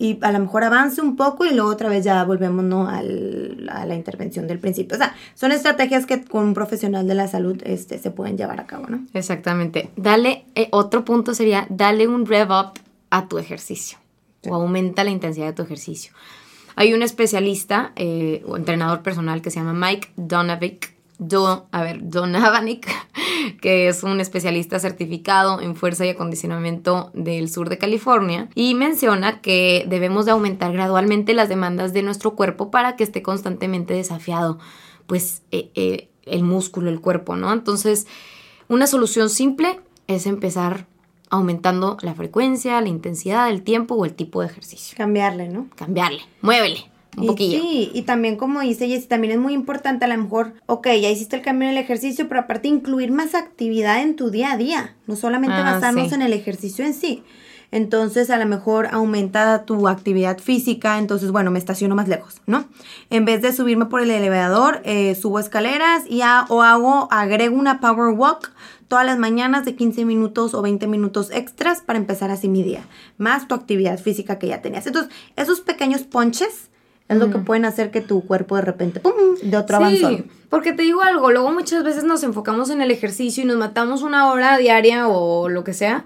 y 0.03 0.19
a 0.23 0.33
lo 0.33 0.41
mejor 0.41 0.65
avance 0.65 1.01
un 1.01 1.15
poco 1.15 1.45
y 1.45 1.55
luego 1.55 1.71
otra 1.71 1.89
vez 1.89 2.03
ya 2.05 2.25
volvemos 2.25 2.65
¿no? 2.65 2.89
Al, 2.89 3.71
a 3.73 3.87
la 3.87 3.95
intervención 3.95 4.49
del 4.49 4.59
principio. 4.59 4.97
O 4.97 4.99
sea, 4.99 5.15
son 5.35 5.53
estrategias 5.53 6.07
que 6.07 6.25
con 6.25 6.43
un 6.43 6.55
profesional 6.55 7.07
de 7.07 7.15
la 7.15 7.29
salud 7.29 7.63
este, 7.65 8.01
se 8.01 8.11
pueden 8.11 8.37
llevar 8.37 8.59
a 8.59 8.67
cabo, 8.67 8.89
¿no? 8.89 9.07
Exactamente. 9.15 9.91
Dale, 9.95 10.45
eh, 10.57 10.67
otro 10.73 11.05
punto 11.05 11.35
sería, 11.35 11.69
dale 11.71 12.09
un 12.09 12.27
rev 12.27 12.51
up 12.51 12.81
a 13.11 13.29
tu 13.29 13.39
ejercicio 13.39 13.99
o 14.49 14.57
aumenta 14.57 15.05
la 15.05 15.11
intensidad 15.11 15.47
de 15.47 15.53
tu 15.53 15.63
ejercicio. 15.63 16.13
Hay 16.75 16.95
un 16.95 17.05
especialista 17.05 17.93
eh, 17.95 18.43
o 18.45 18.57
entrenador 18.57 19.03
personal 19.03 19.41
que 19.41 19.53
se 19.53 19.61
llama 19.61 19.73
Mike 19.73 20.09
Donavic 20.17 20.97
Do, 21.19 21.67
a 21.71 21.83
ver, 21.83 22.01
Donavanik, 22.09 22.89
que 23.61 23.89
es 23.89 24.03
un 24.03 24.21
especialista 24.21 24.79
certificado 24.79 25.61
en 25.61 25.77
fuerza 25.77 26.05
y 26.05 26.11
acondicionamiento 26.11 27.11
del 27.15 27.49
sur 27.49 27.69
de 27.69 27.79
California, 27.79 28.49
y 28.55 28.75
menciona 28.75 29.41
que 29.41 29.85
debemos 29.89 30.27
de 30.27 30.33
aumentar 30.33 30.73
gradualmente 30.73 31.35
las 31.35 31.49
demandas 31.49 31.93
de 31.93 32.03
nuestro 32.03 32.35
cuerpo 32.35 32.71
para 32.71 32.97
que 32.97 33.05
esté 33.05 33.23
constantemente 33.23 33.95
desafiado, 33.95 34.59
pues, 35.07 35.43
eh, 35.51 35.71
eh, 35.75 36.09
el 36.25 36.43
músculo, 36.43 36.91
el 36.91 37.01
cuerpo, 37.01 37.37
¿no? 37.37 37.53
Entonces, 37.53 38.07
una 38.69 38.87
solución 38.87 39.29
simple 39.31 39.81
es 40.07 40.27
empezar 40.27 40.87
aumentando 41.31 41.97
la 42.03 42.15
frecuencia, 42.15 42.81
la 42.81 42.89
intensidad, 42.89 43.49
el 43.49 43.63
tiempo 43.63 43.95
o 43.95 44.05
el 44.05 44.15
tipo 44.15 44.41
de 44.41 44.49
ejercicio. 44.49 44.97
Cambiarle, 44.97 45.49
¿no? 45.49 45.69
Cambiarle, 45.77 46.23
muévele 46.43 46.92
un 47.17 47.27
poquillo. 47.27 47.61
Sí, 47.61 47.91
y 47.93 48.03
también 48.03 48.37
como 48.37 48.61
dice 48.61 48.89
Jessy, 48.89 49.07
también 49.07 49.35
es 49.35 49.39
muy 49.39 49.53
importante 49.53 50.05
a 50.05 50.09
lo 50.09 50.17
mejor, 50.17 50.55
ok, 50.67 50.87
ya 51.01 51.11
hiciste 51.11 51.37
el 51.37 51.43
cambio 51.43 51.69
en 51.69 51.77
el 51.77 51.83
ejercicio, 51.83 52.29
pero 52.29 52.41
aparte 52.41 52.69
incluir 52.69 53.13
más 53.13 53.35
actividad 53.35 54.03
en 54.03 54.17
tu 54.17 54.31
día 54.31 54.53
a 54.53 54.57
día, 54.57 54.97
no 55.07 55.17
solamente 55.17 55.57
ah, 55.57 55.75
basarnos 55.75 56.13
en 56.13 56.23
el 56.23 56.33
ejercicio 56.33 56.85
en 56.85 56.95
sí. 56.95 57.23
Entonces 57.71 58.29
a 58.29 58.37
lo 58.37 58.45
mejor 58.45 58.89
aumenta 58.93 59.65
tu 59.65 59.89
actividad 59.89 60.39
física, 60.39 60.99
entonces 60.99 61.31
bueno, 61.31 61.51
me 61.51 61.59
estaciono 61.59 61.95
más 61.95 62.07
lejos, 62.07 62.43
¿no? 62.47 62.67
En 63.09 63.25
vez 63.25 63.41
de 63.41 63.51
subirme 63.53 63.87
por 63.87 64.03
el 64.03 64.11
elevador, 64.11 64.83
eh, 64.85 65.15
subo 65.15 65.39
escaleras 65.39 66.05
y 66.07 66.21
o 66.21 66.63
hago, 66.63 67.09
agrego 67.11 67.57
una 67.57 67.81
power 67.81 68.15
walk 68.15 68.53
todas 68.89 69.07
las 69.07 69.19
mañanas 69.19 69.65
de 69.65 69.75
15 69.75 70.05
minutos 70.05 70.53
o 70.53 70.61
20 70.61 70.87
minutos 70.87 71.31
extras 71.31 71.81
para 71.81 71.99
empezar 71.99 72.31
así 72.31 72.47
mi 72.47 72.63
día, 72.63 72.85
más 73.17 73.49
tu 73.49 73.55
actividad 73.55 73.99
física 73.99 74.39
que 74.39 74.49
ya 74.49 74.61
tenías. 74.61 74.87
Entonces, 74.87 75.11
esos 75.37 75.63
pequeños 75.63 76.03
ponches 76.03 76.69
es 77.09 77.19
lo 77.19 77.31
que 77.31 77.39
pueden 77.39 77.65
hacer 77.65 77.91
que 77.91 78.01
tu 78.01 78.27
cuerpo 78.27 78.57
de 78.57 78.63
repente, 78.63 79.01
¡pum!, 79.01 79.13
de 79.43 79.57
otro 79.57 79.79
sí, 79.89 80.25
porque 80.49 80.73
te 80.73 80.83
digo 80.83 81.03
algo, 81.03 81.31
luego 81.31 81.53
muchas 81.53 81.85
veces 81.85 82.05
nos 82.05 82.23
enfocamos 82.23 82.71
en 82.71 82.81
el 82.81 82.91
ejercicio 82.91 83.43
y 83.43 83.47
nos 83.47 83.57
matamos 83.57 84.03
una 84.03 84.31
hora 84.31 84.57
diaria 84.59 85.09
o 85.09 85.49
lo 85.49 85.65
que 85.65 85.75
sea, 85.75 86.05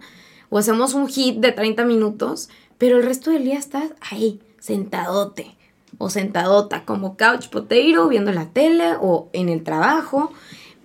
o 0.50 0.58
hacemos 0.58 0.94
un 0.94 1.08
hit 1.08 1.38
de 1.38 1.52
30 1.52 1.84
minutos, 1.84 2.48
pero 2.78 2.98
el 2.98 3.04
resto 3.04 3.30
del 3.30 3.44
día 3.44 3.58
estás 3.58 3.90
ahí, 4.00 4.40
sentadote 4.58 5.56
o 5.98 6.10
sentadota, 6.10 6.84
como 6.84 7.16
couch 7.16 7.48
potato, 7.48 8.08
viendo 8.08 8.32
la 8.32 8.46
tele 8.46 8.94
o 9.00 9.28
en 9.32 9.48
el 9.48 9.62
trabajo, 9.62 10.32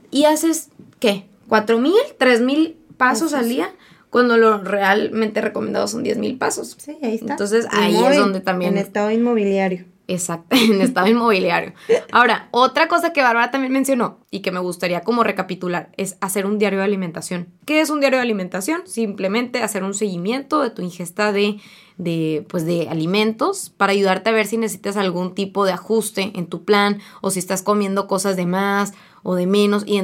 y 0.10 0.26
haces, 0.26 0.69
¿qué? 1.00 1.26
¿Cuatro 1.47 1.80
mil? 1.80 1.93
¿Tres 2.17 2.41
mil 2.41 2.78
pasos 2.97 3.34
al 3.34 3.50
día? 3.50 3.74
cuando 4.12 4.36
lo 4.38 4.62
realmente 4.62 5.41
recomendado 5.41 5.88
son 5.88 6.04
10 6.04 6.17
mil 6.19 6.38
pasos. 6.38 6.76
Sí, 6.78 6.97
ahí 7.02 7.15
está. 7.15 7.32
Entonces 7.32 7.65
ahí 7.71 7.95
es 7.95 8.17
donde 8.17 8.41
también... 8.41 8.74
En 8.74 8.78
estado 8.78 9.10
inmobiliario. 9.10 9.86
Exacto, 10.13 10.56
en 10.58 10.82
estado 10.82 11.08
inmobiliario. 11.08 11.74
Ahora, 12.12 12.50
otra 12.52 12.89
cosa 12.89 13.13
que 13.13 13.21
Bárbara 13.21 13.50
también 13.50 13.71
mencionó 13.71 14.19
y 14.30 14.41
que 14.41 14.52
me 14.52 14.60
gustaría 14.60 15.02
como 15.02 15.24
recapitular 15.24 15.89
es 15.95 16.17
hacer 16.19 16.45
un 16.45 16.60
diario 16.60 16.80
de 16.80 16.86
alimentación. 16.86 17.47
¿Qué 17.65 17.80
es 17.80 17.89
un 17.89 18.02
diario 18.02 18.17
de 18.17 18.24
alimentación? 18.24 18.82
Simplemente 18.86 19.63
hacer 19.63 19.84
un 19.84 19.93
seguimiento 19.93 20.62
de 20.62 20.69
tu 20.69 20.82
ingesta 20.82 21.32
de, 21.32 21.62
de, 21.97 22.45
pues 22.50 22.65
de 22.65 22.89
alimentos 22.89 23.69
para 23.69 23.93
ayudarte 23.93 24.32
a 24.32 24.34
ver 24.34 24.47
si 24.47 24.58
necesitas 24.58 24.97
algún 24.97 25.34
tipo 25.34 25.63
de 25.63 25.71
ajuste 25.71 26.34
en 26.36 26.47
tu 26.47 26.65
plan 26.65 27.00
o 27.21 27.32
si 27.32 27.39
estás 27.39 27.62
comiendo 27.62 28.08
cosas 28.08 28.36
de 28.36 28.45
más 28.45 28.93
o 29.24 29.36
de 29.36 29.47
menos. 29.47 29.84
Y 29.86 30.02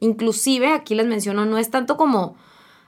inclusive, 0.00 0.72
aquí 0.72 0.94
les 0.94 1.06
menciono, 1.06 1.44
no 1.44 1.58
es 1.58 1.70
tanto 1.70 1.98
como, 1.98 2.36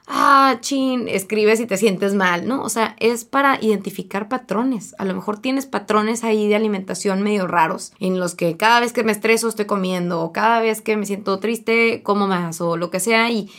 ah, 0.06 0.58
chin, 0.60 1.08
escribes 1.08 1.60
y 1.60 1.66
te 1.66 1.76
sientes 1.76 2.14
mal, 2.14 2.46
¿no? 2.46 2.62
O 2.62 2.68
sea, 2.68 2.96
es 2.98 3.24
para 3.24 3.58
identificar 3.60 4.28
patrones. 4.28 4.94
A 4.98 5.04
lo 5.04 5.14
mejor 5.14 5.38
tienes 5.38 5.66
patrones 5.66 6.24
ahí 6.24 6.48
de 6.48 6.56
alimentación 6.56 7.22
medio 7.22 7.46
raros, 7.46 7.92
en 8.00 8.20
los 8.20 8.34
que 8.34 8.56
cada 8.56 8.80
vez 8.80 8.92
que 8.92 9.04
me 9.04 9.12
estreso 9.12 9.48
estoy 9.48 9.66
comiendo, 9.66 10.20
o 10.20 10.32
cada 10.32 10.60
vez 10.60 10.80
que 10.82 10.96
me 10.96 11.06
siento 11.06 11.38
triste 11.38 12.02
como 12.02 12.26
más, 12.26 12.60
o 12.60 12.76
lo 12.76 12.90
que 12.90 13.00
sea. 13.00 13.30
Y 13.30 13.50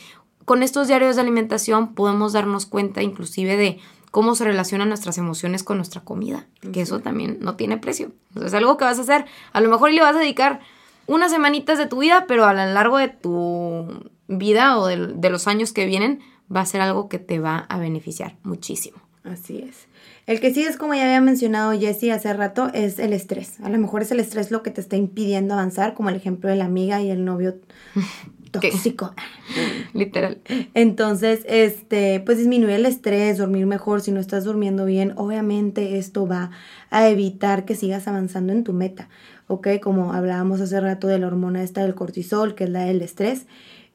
con 0.46 0.64
estos 0.64 0.88
diarios 0.88 1.16
de 1.16 1.22
alimentación 1.22 1.94
podemos 1.96 2.34
darnos 2.34 2.66
cuenta 2.66 3.02
inclusive 3.02 3.58
de 3.58 3.80
cómo 4.12 4.36
se 4.36 4.46
relacionan 4.46 4.88
nuestras 4.88 5.18
emociones 5.18 5.64
con 5.64 5.76
nuestra 5.76 6.02
comida, 6.02 6.48
que 6.72 6.82
eso 6.82 7.00
también 7.00 7.40
no 7.42 7.56
tiene 7.56 7.78
precio. 7.78 8.12
es 8.42 8.54
algo 8.54 8.78
que 8.78 8.86
vas 8.86 8.98
a 8.98 9.02
hacer, 9.02 9.26
a 9.52 9.60
lo 9.60 9.70
mejor 9.70 9.92
le 9.92 10.02
vas 10.02 10.16
a 10.16 10.20
dedicar 10.20 10.62
unas 11.08 11.32
semanitas 11.32 11.78
de 11.78 11.88
tu 11.88 12.00
vida, 12.00 12.26
pero 12.28 12.46
a 12.46 12.54
lo 12.54 12.66
largo 12.74 12.98
de 12.98 13.10
tu 13.10 14.10
vida 14.28 14.80
o 14.80 14.88
de, 14.88 15.30
los 15.30 15.48
años 15.48 15.74
que 15.74 15.86
vienen 15.86 16.22
va 16.54 16.62
a 16.62 16.66
ser 16.66 16.82
algo 16.82 17.10
que 17.10 17.20
te 17.20 17.40
va 17.40 17.58
a 17.58 17.78
beneficiar 17.78 18.36
muchísimo. 18.44 18.98
Así 19.24 19.58
es. 19.68 19.88
El 20.28 20.40
que 20.40 20.54
sí 20.54 20.64
es, 20.64 20.78
como 20.78 20.94
ya 20.94 21.04
había 21.04 21.22
mencionado 21.22 21.78
Jessie 21.78 22.12
hace 22.12 22.32
rato, 22.34 22.70
es 22.74 23.00
el 23.00 23.12
estrés. 23.12 23.60
A 23.62 23.70
lo 23.70 23.78
mejor 23.78 24.04
es 24.04 24.12
el 24.12 24.20
estrés 24.20 24.52
lo 24.52 24.62
que 24.62 24.72
te 24.72 24.82
está 24.82 24.98
impidiendo 24.98 25.54
avanzar, 25.54 25.94
como 25.96 26.10
el 26.10 26.16
ejemplo 26.16 26.50
de 26.50 26.56
la 26.56 26.66
amiga 26.66 27.02
y 27.02 27.10
el 27.10 27.26
novio 27.26 27.56
tóxico. 28.52 29.14
Literal. 29.94 30.42
Entonces, 30.74 31.44
este, 31.48 32.20
pues 32.20 32.38
disminuir 32.38 32.76
el 32.76 32.86
estrés, 32.86 33.38
dormir 33.38 33.66
mejor. 33.66 34.02
Si 34.02 34.12
no 34.12 34.20
estás 34.20 34.44
durmiendo 34.44 34.86
bien, 34.86 35.14
obviamente 35.16 35.98
esto 35.98 36.28
va 36.28 36.52
a 36.92 37.08
evitar 37.10 37.66
que 37.66 37.76
sigas 37.76 38.08
avanzando 38.08 38.54
en 38.54 38.64
tu 38.64 38.74
meta. 38.74 39.10
¿Ok? 39.48 39.68
Como 39.82 40.14
hablábamos 40.14 40.62
hace 40.62 40.80
rato 40.80 41.08
de 41.08 41.20
la 41.20 41.28
hormona 41.28 41.64
esta 41.64 41.82
del 41.82 41.96
cortisol, 41.96 42.56
que 42.56 42.66
es 42.66 42.70
la 42.70 42.86
del 42.86 43.02
estrés. 43.02 43.46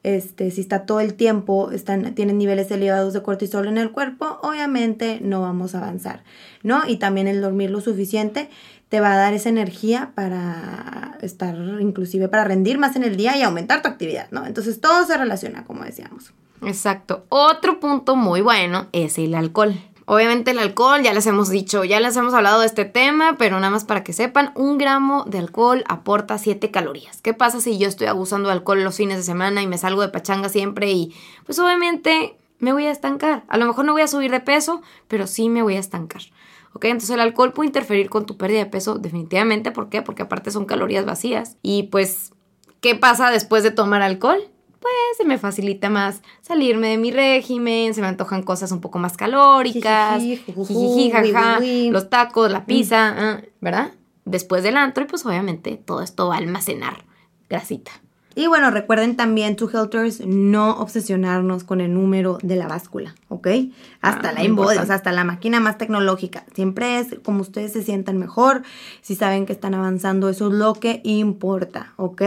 Este, 0.03 0.49
si 0.49 0.61
está 0.61 0.85
todo 0.87 0.99
el 0.99 1.13
tiempo, 1.13 1.69
están, 1.71 2.15
tienen 2.15 2.39
niveles 2.39 2.71
elevados 2.71 3.13
de 3.13 3.21
cortisol 3.21 3.67
en 3.67 3.77
el 3.77 3.91
cuerpo, 3.91 4.39
obviamente 4.41 5.19
no 5.21 5.41
vamos 5.41 5.75
a 5.75 5.77
avanzar, 5.77 6.23
¿no? 6.63 6.81
Y 6.87 6.97
también 6.97 7.27
el 7.27 7.39
dormir 7.39 7.69
lo 7.69 7.81
suficiente 7.81 8.49
te 8.89 8.99
va 8.99 9.13
a 9.13 9.17
dar 9.17 9.33
esa 9.33 9.49
energía 9.49 10.11
para 10.15 11.17
estar, 11.21 11.55
inclusive 11.79 12.27
para 12.29 12.43
rendir 12.43 12.79
más 12.79 12.95
en 12.95 13.03
el 13.03 13.15
día 13.15 13.37
y 13.37 13.43
aumentar 13.43 13.81
tu 13.81 13.87
actividad, 13.87 14.27
¿no? 14.31 14.45
Entonces 14.45 14.81
todo 14.81 15.05
se 15.05 15.17
relaciona, 15.17 15.65
como 15.65 15.83
decíamos. 15.83 16.33
Exacto. 16.63 17.25
Otro 17.29 17.79
punto 17.79 18.15
muy 18.15 18.41
bueno 18.41 18.87
es 18.91 19.17
el 19.17 19.35
alcohol. 19.35 19.75
Obviamente 20.05 20.51
el 20.51 20.59
alcohol, 20.59 21.01
ya 21.03 21.13
les 21.13 21.27
hemos 21.27 21.49
dicho, 21.49 21.83
ya 21.83 21.99
les 21.99 22.15
hemos 22.17 22.33
hablado 22.33 22.61
de 22.61 22.65
este 22.65 22.85
tema, 22.85 23.35
pero 23.37 23.57
nada 23.57 23.69
más 23.69 23.85
para 23.85 24.03
que 24.03 24.13
sepan, 24.13 24.51
un 24.55 24.77
gramo 24.77 25.23
de 25.25 25.37
alcohol 25.37 25.83
aporta 25.87 26.37
7 26.37 26.71
calorías. 26.71 27.21
¿Qué 27.21 27.33
pasa 27.33 27.61
si 27.61 27.77
yo 27.77 27.87
estoy 27.87 28.07
abusando 28.07 28.49
de 28.49 28.53
alcohol 28.53 28.83
los 28.83 28.95
fines 28.95 29.17
de 29.17 29.23
semana 29.23 29.61
y 29.61 29.67
me 29.67 29.77
salgo 29.77 30.01
de 30.01 30.09
pachanga 30.09 30.49
siempre 30.49 30.91
y 30.91 31.15
pues 31.45 31.59
obviamente 31.59 32.37
me 32.59 32.73
voy 32.73 32.85
a 32.85 32.91
estancar? 32.91 33.43
A 33.47 33.57
lo 33.57 33.65
mejor 33.65 33.85
no 33.85 33.93
voy 33.93 34.01
a 34.01 34.07
subir 34.07 34.31
de 34.31 34.39
peso, 34.39 34.81
pero 35.07 35.27
sí 35.27 35.49
me 35.49 35.61
voy 35.61 35.75
a 35.75 35.79
estancar. 35.79 36.21
¿ok? 36.73 36.85
Entonces 36.85 37.11
el 37.11 37.19
alcohol 37.19 37.53
puede 37.53 37.67
interferir 37.67 38.09
con 38.09 38.25
tu 38.25 38.37
pérdida 38.37 38.59
de 38.59 38.65
peso 38.65 38.97
definitivamente. 38.97 39.71
¿Por 39.71 39.89
qué? 39.89 40.01
Porque 40.01 40.23
aparte 40.23 40.51
son 40.51 40.65
calorías 40.65 41.05
vacías. 41.05 41.57
Y 41.61 41.83
pues, 41.83 42.33
¿qué 42.81 42.95
pasa 42.95 43.31
después 43.31 43.63
de 43.63 43.71
tomar 43.71 44.01
alcohol? 44.01 44.39
Pues 44.81 44.93
se 45.15 45.25
me 45.25 45.37
facilita 45.37 45.89
más 45.89 46.21
salirme 46.41 46.89
de 46.89 46.97
mi 46.97 47.11
régimen, 47.11 47.93
se 47.93 48.01
me 48.01 48.07
antojan 48.07 48.41
cosas 48.41 48.71
un 48.71 48.81
poco 48.81 48.97
más 48.97 49.15
calóricas, 49.15 50.23
los 51.91 52.09
tacos, 52.09 52.51
la 52.51 52.65
pizza, 52.65 53.13
ah, 53.15 53.41
¿verdad? 53.61 53.91
Después 54.25 54.63
del 54.63 54.77
antro 54.77 55.03
y 55.03 55.07
pues 55.07 55.23
obviamente 55.25 55.77
todo 55.77 56.01
esto 56.01 56.27
va 56.27 56.35
a 56.35 56.37
almacenar 56.39 57.05
grasita. 57.47 57.91
Y 58.33 58.47
bueno, 58.47 58.71
recuerden 58.71 59.17
también, 59.17 59.55
Two 59.57 59.69
Helters, 59.69 60.25
no 60.25 60.77
obsesionarnos 60.77 61.65
con 61.65 61.81
el 61.81 61.93
número 61.93 62.37
de 62.41 62.55
la 62.55 62.67
báscula, 62.67 63.13
¿ok? 63.27 63.47
Hasta 63.99 64.29
ah, 64.29 64.33
la 64.33 64.43
inbody, 64.43 64.77
o 64.77 64.85
sea, 64.85 64.95
hasta 64.95 65.11
la 65.11 65.25
máquina 65.25 65.59
más 65.59 65.77
tecnológica. 65.77 66.45
Siempre 66.55 66.99
es 66.99 67.07
como 67.23 67.41
ustedes 67.41 67.73
se 67.73 67.83
sientan 67.83 68.17
mejor, 68.17 68.63
si 69.01 69.15
saben 69.15 69.45
que 69.45 69.51
están 69.51 69.73
avanzando, 69.73 70.29
eso 70.29 70.47
es 70.47 70.53
lo 70.53 70.73
que 70.75 71.01
importa, 71.03 71.93
¿ok? 71.97 72.21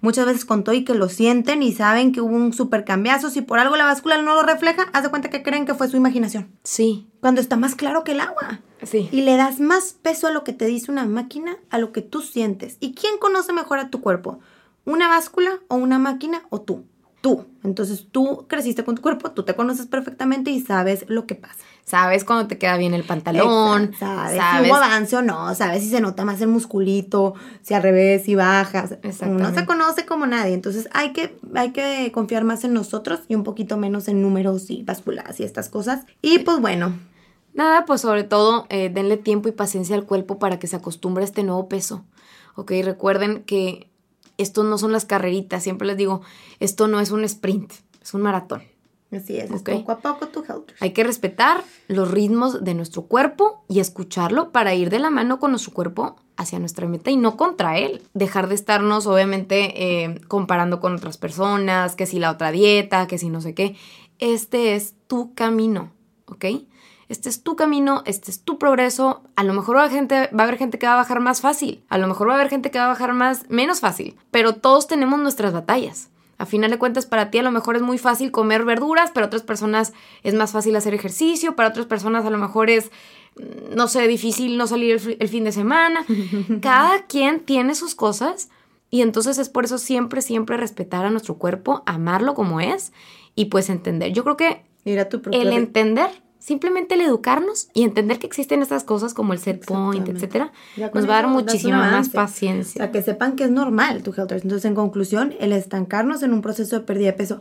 Muchas 0.00 0.26
veces 0.26 0.44
con 0.44 0.64
todo 0.64 0.74
y 0.74 0.84
que 0.84 0.94
lo 0.94 1.08
sienten 1.08 1.62
y 1.62 1.72
saben 1.72 2.10
que 2.10 2.20
hubo 2.20 2.34
un 2.34 2.52
super 2.52 2.84
cambiazo, 2.84 3.30
si 3.30 3.40
por 3.40 3.60
algo 3.60 3.76
la 3.76 3.84
báscula 3.84 4.20
no 4.20 4.34
lo 4.34 4.42
refleja, 4.42 4.86
haz 4.92 5.04
de 5.04 5.10
cuenta 5.10 5.30
que 5.30 5.42
creen 5.44 5.66
que 5.66 5.74
fue 5.74 5.88
su 5.88 5.96
imaginación. 5.96 6.48
Sí. 6.64 7.06
Cuando 7.20 7.40
está 7.40 7.56
más 7.56 7.74
claro 7.74 8.04
que 8.04 8.12
el 8.12 8.20
agua. 8.20 8.60
Sí. 8.82 9.08
Y 9.10 9.22
le 9.22 9.36
das 9.36 9.60
más 9.60 9.94
peso 9.94 10.26
a 10.26 10.30
lo 10.30 10.44
que 10.44 10.52
te 10.52 10.66
dice 10.66 10.90
una 10.90 11.06
máquina, 11.06 11.56
a 11.70 11.78
lo 11.78 11.92
que 11.92 12.02
tú 12.02 12.20
sientes. 12.20 12.76
¿Y 12.80 12.92
quién 12.92 13.18
conoce 13.18 13.52
mejor 13.52 13.78
a 13.78 13.88
tu 13.88 14.00
cuerpo? 14.00 14.40
Una 14.84 15.08
báscula 15.08 15.60
o 15.68 15.76
una 15.76 15.98
máquina 15.98 16.42
o 16.50 16.60
tú. 16.60 16.84
Tú. 17.20 17.46
Entonces 17.62 18.08
tú 18.12 18.44
creciste 18.48 18.84
con 18.84 18.96
tu 18.96 19.02
cuerpo, 19.02 19.30
tú 19.30 19.44
te 19.44 19.54
conoces 19.54 19.86
perfectamente 19.86 20.50
y 20.50 20.60
sabes 20.60 21.06
lo 21.08 21.26
que 21.26 21.34
pasa. 21.34 21.64
Sabes 21.82 22.24
cuando 22.24 22.46
te 22.46 22.58
queda 22.58 22.76
bien 22.76 22.92
el 22.92 23.04
pantalón. 23.04 23.92
sabes, 23.98 24.40
si 24.40 24.68
hubo 24.68 24.76
avance 24.76 25.16
o 25.16 25.22
no. 25.22 25.54
Sabes 25.54 25.82
si 25.82 25.90
se 25.90 26.00
nota 26.00 26.24
más 26.24 26.40
el 26.42 26.48
musculito, 26.48 27.34
si 27.62 27.72
al 27.72 27.82
revés, 27.82 28.24
si 28.24 28.34
bajas. 28.34 28.98
No 29.26 29.54
se 29.54 29.64
conoce 29.64 30.04
como 30.04 30.26
nadie. 30.26 30.52
Entonces 30.54 30.88
hay 30.92 31.12
que, 31.12 31.38
hay 31.54 31.72
que 31.72 32.10
confiar 32.12 32.44
más 32.44 32.64
en 32.64 32.74
nosotros 32.74 33.20
y 33.28 33.34
un 33.34 33.44
poquito 33.44 33.78
menos 33.78 34.08
en 34.08 34.20
números 34.20 34.70
y 34.70 34.82
básculas 34.82 35.40
y 35.40 35.44
estas 35.44 35.68
cosas. 35.70 36.04
Y 36.20 36.40
pues 36.40 36.60
bueno. 36.60 36.92
Nada, 37.54 37.84
pues 37.86 38.00
sobre 38.00 38.24
todo 38.24 38.66
eh, 38.68 38.90
denle 38.92 39.16
tiempo 39.16 39.48
y 39.48 39.52
paciencia 39.52 39.94
al 39.94 40.04
cuerpo 40.04 40.38
para 40.38 40.58
que 40.58 40.66
se 40.66 40.76
acostumbre 40.76 41.22
a 41.22 41.26
este 41.26 41.42
nuevo 41.44 41.68
peso. 41.68 42.04
Ok, 42.56 42.72
recuerden 42.82 43.44
que 43.44 43.93
esto 44.38 44.64
no 44.64 44.78
son 44.78 44.92
las 44.92 45.04
carreritas, 45.04 45.62
siempre 45.62 45.86
les 45.86 45.96
digo, 45.96 46.22
esto 46.60 46.88
no 46.88 47.00
es 47.00 47.10
un 47.10 47.24
sprint, 47.24 47.72
es 48.02 48.14
un 48.14 48.22
maratón. 48.22 48.62
Así 49.12 49.36
es, 49.36 49.50
poco 49.62 49.92
a 49.92 49.98
poco 49.98 50.26
tu 50.28 50.40
health. 50.40 50.72
Hay 50.80 50.90
que 50.90 51.04
respetar 51.04 51.62
los 51.86 52.10
ritmos 52.10 52.64
de 52.64 52.74
nuestro 52.74 53.02
cuerpo 53.02 53.64
y 53.68 53.78
escucharlo 53.78 54.50
para 54.50 54.74
ir 54.74 54.90
de 54.90 54.98
la 54.98 55.10
mano 55.10 55.38
con 55.38 55.52
nuestro 55.52 55.72
cuerpo 55.72 56.16
hacia 56.36 56.58
nuestra 56.58 56.88
meta 56.88 57.10
y 57.10 57.16
no 57.16 57.36
contra 57.36 57.78
él. 57.78 58.02
Dejar 58.12 58.48
de 58.48 58.56
estarnos, 58.56 59.06
obviamente, 59.06 60.02
eh, 60.04 60.20
comparando 60.26 60.80
con 60.80 60.96
otras 60.96 61.16
personas, 61.16 61.94
que 61.94 62.06
si 62.06 62.18
la 62.18 62.30
otra 62.30 62.50
dieta, 62.50 63.06
que 63.06 63.18
si 63.18 63.28
no 63.28 63.40
sé 63.40 63.54
qué. 63.54 63.76
Este 64.18 64.74
es 64.74 64.94
tu 65.06 65.34
camino, 65.34 65.92
¿ok? 66.26 66.46
Este 67.14 67.28
es 67.28 67.44
tu 67.44 67.54
camino, 67.54 68.02
este 68.06 68.32
es 68.32 68.42
tu 68.42 68.58
progreso. 68.58 69.22
A 69.36 69.44
lo 69.44 69.54
mejor 69.54 69.76
va 69.76 69.84
a, 69.84 69.88
gente, 69.88 70.28
va 70.36 70.42
a 70.42 70.46
haber 70.46 70.58
gente 70.58 70.80
que 70.80 70.86
va 70.86 70.94
a 70.94 70.96
bajar 70.96 71.20
más 71.20 71.40
fácil, 71.40 71.84
a 71.88 71.96
lo 71.96 72.08
mejor 72.08 72.28
va 72.28 72.32
a 72.32 72.34
haber 72.36 72.50
gente 72.50 72.72
que 72.72 72.78
va 72.78 72.86
a 72.86 72.88
bajar 72.88 73.12
más 73.12 73.48
menos 73.48 73.78
fácil, 73.78 74.16
pero 74.32 74.56
todos 74.56 74.88
tenemos 74.88 75.20
nuestras 75.20 75.52
batallas. 75.52 76.10
A 76.38 76.46
final 76.46 76.72
de 76.72 76.78
cuentas, 76.78 77.06
para 77.06 77.30
ti 77.30 77.38
a 77.38 77.44
lo 77.44 77.52
mejor 77.52 77.76
es 77.76 77.82
muy 77.82 77.98
fácil 77.98 78.32
comer 78.32 78.64
verduras, 78.64 79.12
para 79.12 79.26
otras 79.26 79.42
personas 79.42 79.92
es 80.24 80.34
más 80.34 80.50
fácil 80.50 80.74
hacer 80.74 80.92
ejercicio, 80.92 81.54
para 81.54 81.68
otras 81.68 81.86
personas 81.86 82.26
a 82.26 82.30
lo 82.30 82.38
mejor 82.38 82.68
es, 82.68 82.90
mm, 83.36 83.76
no 83.76 83.86
sé, 83.86 84.08
difícil 84.08 84.58
no 84.58 84.66
salir 84.66 84.96
el, 84.96 85.16
el 85.20 85.28
fin 85.28 85.44
de 85.44 85.52
semana. 85.52 86.04
Cada 86.60 87.06
quien 87.06 87.40
tiene 87.40 87.76
sus 87.76 87.94
cosas 87.94 88.48
y 88.90 89.02
entonces 89.02 89.38
es 89.38 89.48
por 89.48 89.64
eso 89.64 89.78
siempre, 89.78 90.20
siempre 90.20 90.56
respetar 90.56 91.04
a 91.06 91.10
nuestro 91.10 91.36
cuerpo, 91.36 91.84
amarlo 91.86 92.34
como 92.34 92.58
es 92.58 92.92
y 93.36 93.44
pues 93.44 93.70
entender. 93.70 94.12
Yo 94.12 94.24
creo 94.24 94.36
que 94.36 94.64
el 94.84 95.52
entender 95.52 96.10
simplemente 96.44 96.94
el 96.94 97.00
educarnos 97.00 97.68
y 97.72 97.84
entender 97.84 98.18
que 98.18 98.26
existen 98.26 98.60
estas 98.60 98.84
cosas 98.84 99.14
como 99.14 99.32
el 99.32 99.38
set 99.38 99.64
point, 99.64 100.06
etcétera, 100.06 100.52
nos 100.92 101.08
va 101.08 101.18
a 101.18 101.22
dar 101.22 101.28
muchísima 101.28 101.90
más 101.90 102.10
paciencia. 102.10 102.82
O 102.82 102.84
sea, 102.84 102.92
que 102.92 103.00
sepan 103.00 103.34
que 103.34 103.44
es 103.44 103.50
normal 103.50 104.02
tu 104.02 104.12
health 104.12 104.32
Entonces, 104.32 104.66
en 104.66 104.74
conclusión, 104.74 105.34
el 105.40 105.52
estancarnos 105.52 106.22
en 106.22 106.34
un 106.34 106.42
proceso 106.42 106.78
de 106.78 106.84
pérdida 106.84 107.06
de 107.06 107.12
peso 107.14 107.40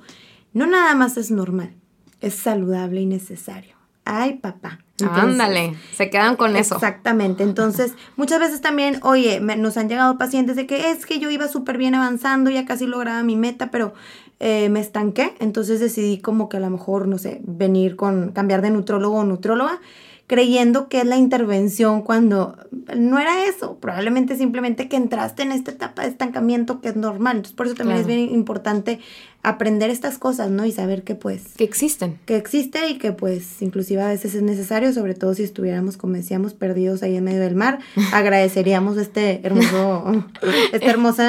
no 0.53 0.67
nada 0.67 0.95
más 0.95 1.17
es 1.17 1.31
normal, 1.31 1.73
es 2.21 2.35
saludable 2.35 3.01
y 3.01 3.05
necesario. 3.05 3.75
Ay, 4.05 4.35
papá. 4.35 4.79
Ándale, 5.01 5.75
se 5.93 6.09
quedan 6.09 6.35
con 6.35 6.55
eso. 6.55 6.75
Exactamente. 6.75 7.43
Entonces, 7.43 7.95
muchas 8.15 8.39
veces 8.39 8.61
también, 8.61 8.99
oye, 9.01 9.41
nos 9.41 9.75
han 9.75 9.89
llegado 9.89 10.17
pacientes 10.17 10.55
de 10.55 10.65
que 10.65 10.91
es 10.91 11.05
que 11.05 11.19
yo 11.19 11.29
iba 11.29 11.49
súper 11.49 11.77
bien 11.77 11.95
avanzando, 11.95 12.49
ya 12.49 12.65
casi 12.65 12.85
lograba 12.85 13.21
mi 13.23 13.35
meta, 13.35 13.69
pero 13.69 13.93
eh, 14.39 14.69
me 14.69 14.79
estanqué, 14.79 15.35
entonces 15.39 15.79
decidí 15.79 16.19
como 16.19 16.49
que 16.49 16.57
a 16.57 16.59
lo 16.59 16.69
mejor, 16.69 17.07
no 17.07 17.17
sé, 17.17 17.41
venir 17.43 17.95
con, 17.95 18.31
cambiar 18.31 18.61
de 18.61 18.71
nutrólogo 18.71 19.17
o 19.17 19.23
nutróloga, 19.23 19.79
creyendo 20.27 20.87
que 20.87 21.01
es 21.01 21.05
la 21.05 21.17
intervención 21.17 22.01
cuando 22.01 22.57
no 22.95 23.19
era 23.19 23.45
eso, 23.45 23.77
probablemente 23.79 24.35
simplemente 24.35 24.87
que 24.87 24.95
entraste 24.95 25.43
en 25.43 25.51
esta 25.51 25.71
etapa 25.71 26.03
de 26.03 26.09
estancamiento 26.09 26.81
que 26.81 26.89
es 26.89 26.95
normal. 26.95 27.38
Entonces, 27.38 27.55
por 27.55 27.67
eso 27.67 27.75
también 27.75 27.99
es 27.99 28.07
bien 28.07 28.19
importante 28.19 28.99
aprender 29.43 29.89
estas 29.89 30.17
cosas, 30.17 30.49
¿no? 30.49 30.65
Y 30.65 30.71
saber 30.71 31.03
que 31.03 31.15
pues... 31.15 31.43
Que 31.57 31.65
existen. 31.65 32.17
Que 32.25 32.37
existe 32.37 32.87
y 32.89 32.97
que 32.97 33.11
pues 33.11 33.61
inclusive 33.61 34.01
a 34.01 34.07
veces 34.07 34.33
es 34.35 34.41
necesario, 34.41 34.93
sobre 34.93 35.15
todo 35.15 35.33
si 35.35 35.43
estuviéramos, 35.43 35.97
como 35.97 36.13
decíamos, 36.13 36.53
perdidos 36.53 37.03
ahí 37.03 37.17
en 37.17 37.25
medio 37.25 37.41
del 37.41 37.55
mar, 37.55 37.79
agradeceríamos 38.13 38.97
este 38.97 39.41
hermoso, 39.43 40.25
este 40.73 40.89
hermoso 40.89 41.23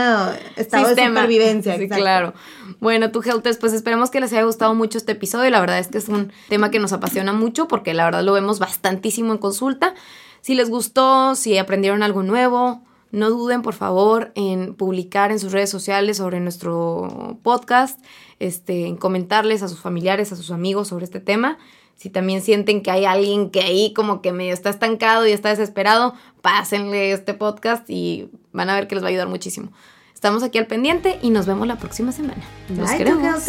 estado 0.56 0.94
de 0.94 1.06
supervivencia. 1.06 1.76
Sí, 1.76 1.88
claro. 1.88 2.34
Bueno, 2.80 3.10
tu 3.10 3.20
Helters, 3.20 3.58
pues 3.58 3.72
esperemos 3.72 4.10
que 4.10 4.20
les 4.20 4.32
haya 4.32 4.44
gustado 4.44 4.74
mucho 4.74 4.96
este 4.96 5.12
episodio. 5.12 5.50
La 5.50 5.60
verdad 5.60 5.80
es 5.80 5.88
que 5.88 5.98
es 5.98 6.08
un 6.08 6.32
tema 6.48 6.70
que 6.70 6.78
nos 6.78 6.92
apasiona 6.92 7.32
mucho 7.32 7.66
porque 7.66 7.94
la 7.94 8.04
verdad 8.04 8.22
lo 8.22 8.32
vemos 8.32 8.60
bastantísimo 8.60 9.32
en 9.32 9.38
consulta. 9.38 9.94
Si 10.40 10.54
les 10.54 10.70
gustó, 10.70 11.34
si 11.34 11.58
aprendieron 11.58 12.04
algo 12.04 12.22
nuevo, 12.22 12.84
No 13.14 13.30
duden, 13.30 13.62
por 13.62 13.74
favor, 13.74 14.32
en 14.34 14.74
publicar 14.74 15.30
en 15.30 15.38
sus 15.38 15.52
redes 15.52 15.70
sociales 15.70 16.16
sobre 16.16 16.40
nuestro 16.40 17.38
podcast, 17.42 18.00
este, 18.40 18.86
en 18.86 18.96
comentarles 18.96 19.62
a 19.62 19.68
sus 19.68 19.80
familiares, 19.80 20.32
a 20.32 20.36
sus 20.36 20.50
amigos 20.50 20.88
sobre 20.88 21.04
este 21.04 21.20
tema. 21.20 21.58
Si 21.94 22.10
también 22.10 22.42
sienten 22.42 22.82
que 22.82 22.90
hay 22.90 23.04
alguien 23.04 23.50
que 23.50 23.60
ahí 23.60 23.92
como 23.94 24.20
que 24.20 24.32
medio 24.32 24.52
está 24.52 24.70
estancado 24.70 25.26
y 25.28 25.32
está 25.32 25.50
desesperado, 25.50 26.14
pásenle 26.42 27.12
este 27.12 27.34
podcast 27.34 27.88
y 27.88 28.30
van 28.52 28.68
a 28.68 28.74
ver 28.74 28.88
que 28.88 28.96
les 28.96 29.04
va 29.04 29.08
a 29.08 29.10
ayudar 29.10 29.28
muchísimo. 29.28 29.70
Estamos 30.12 30.42
aquí 30.42 30.58
al 30.58 30.66
pendiente 30.66 31.18
y 31.22 31.30
nos 31.30 31.46
vemos 31.46 31.68
la 31.68 31.76
próxima 31.76 32.10
semana. 32.10 32.42
Nos 32.68 32.88
Bye, 32.88 32.98
queremos. 32.98 33.44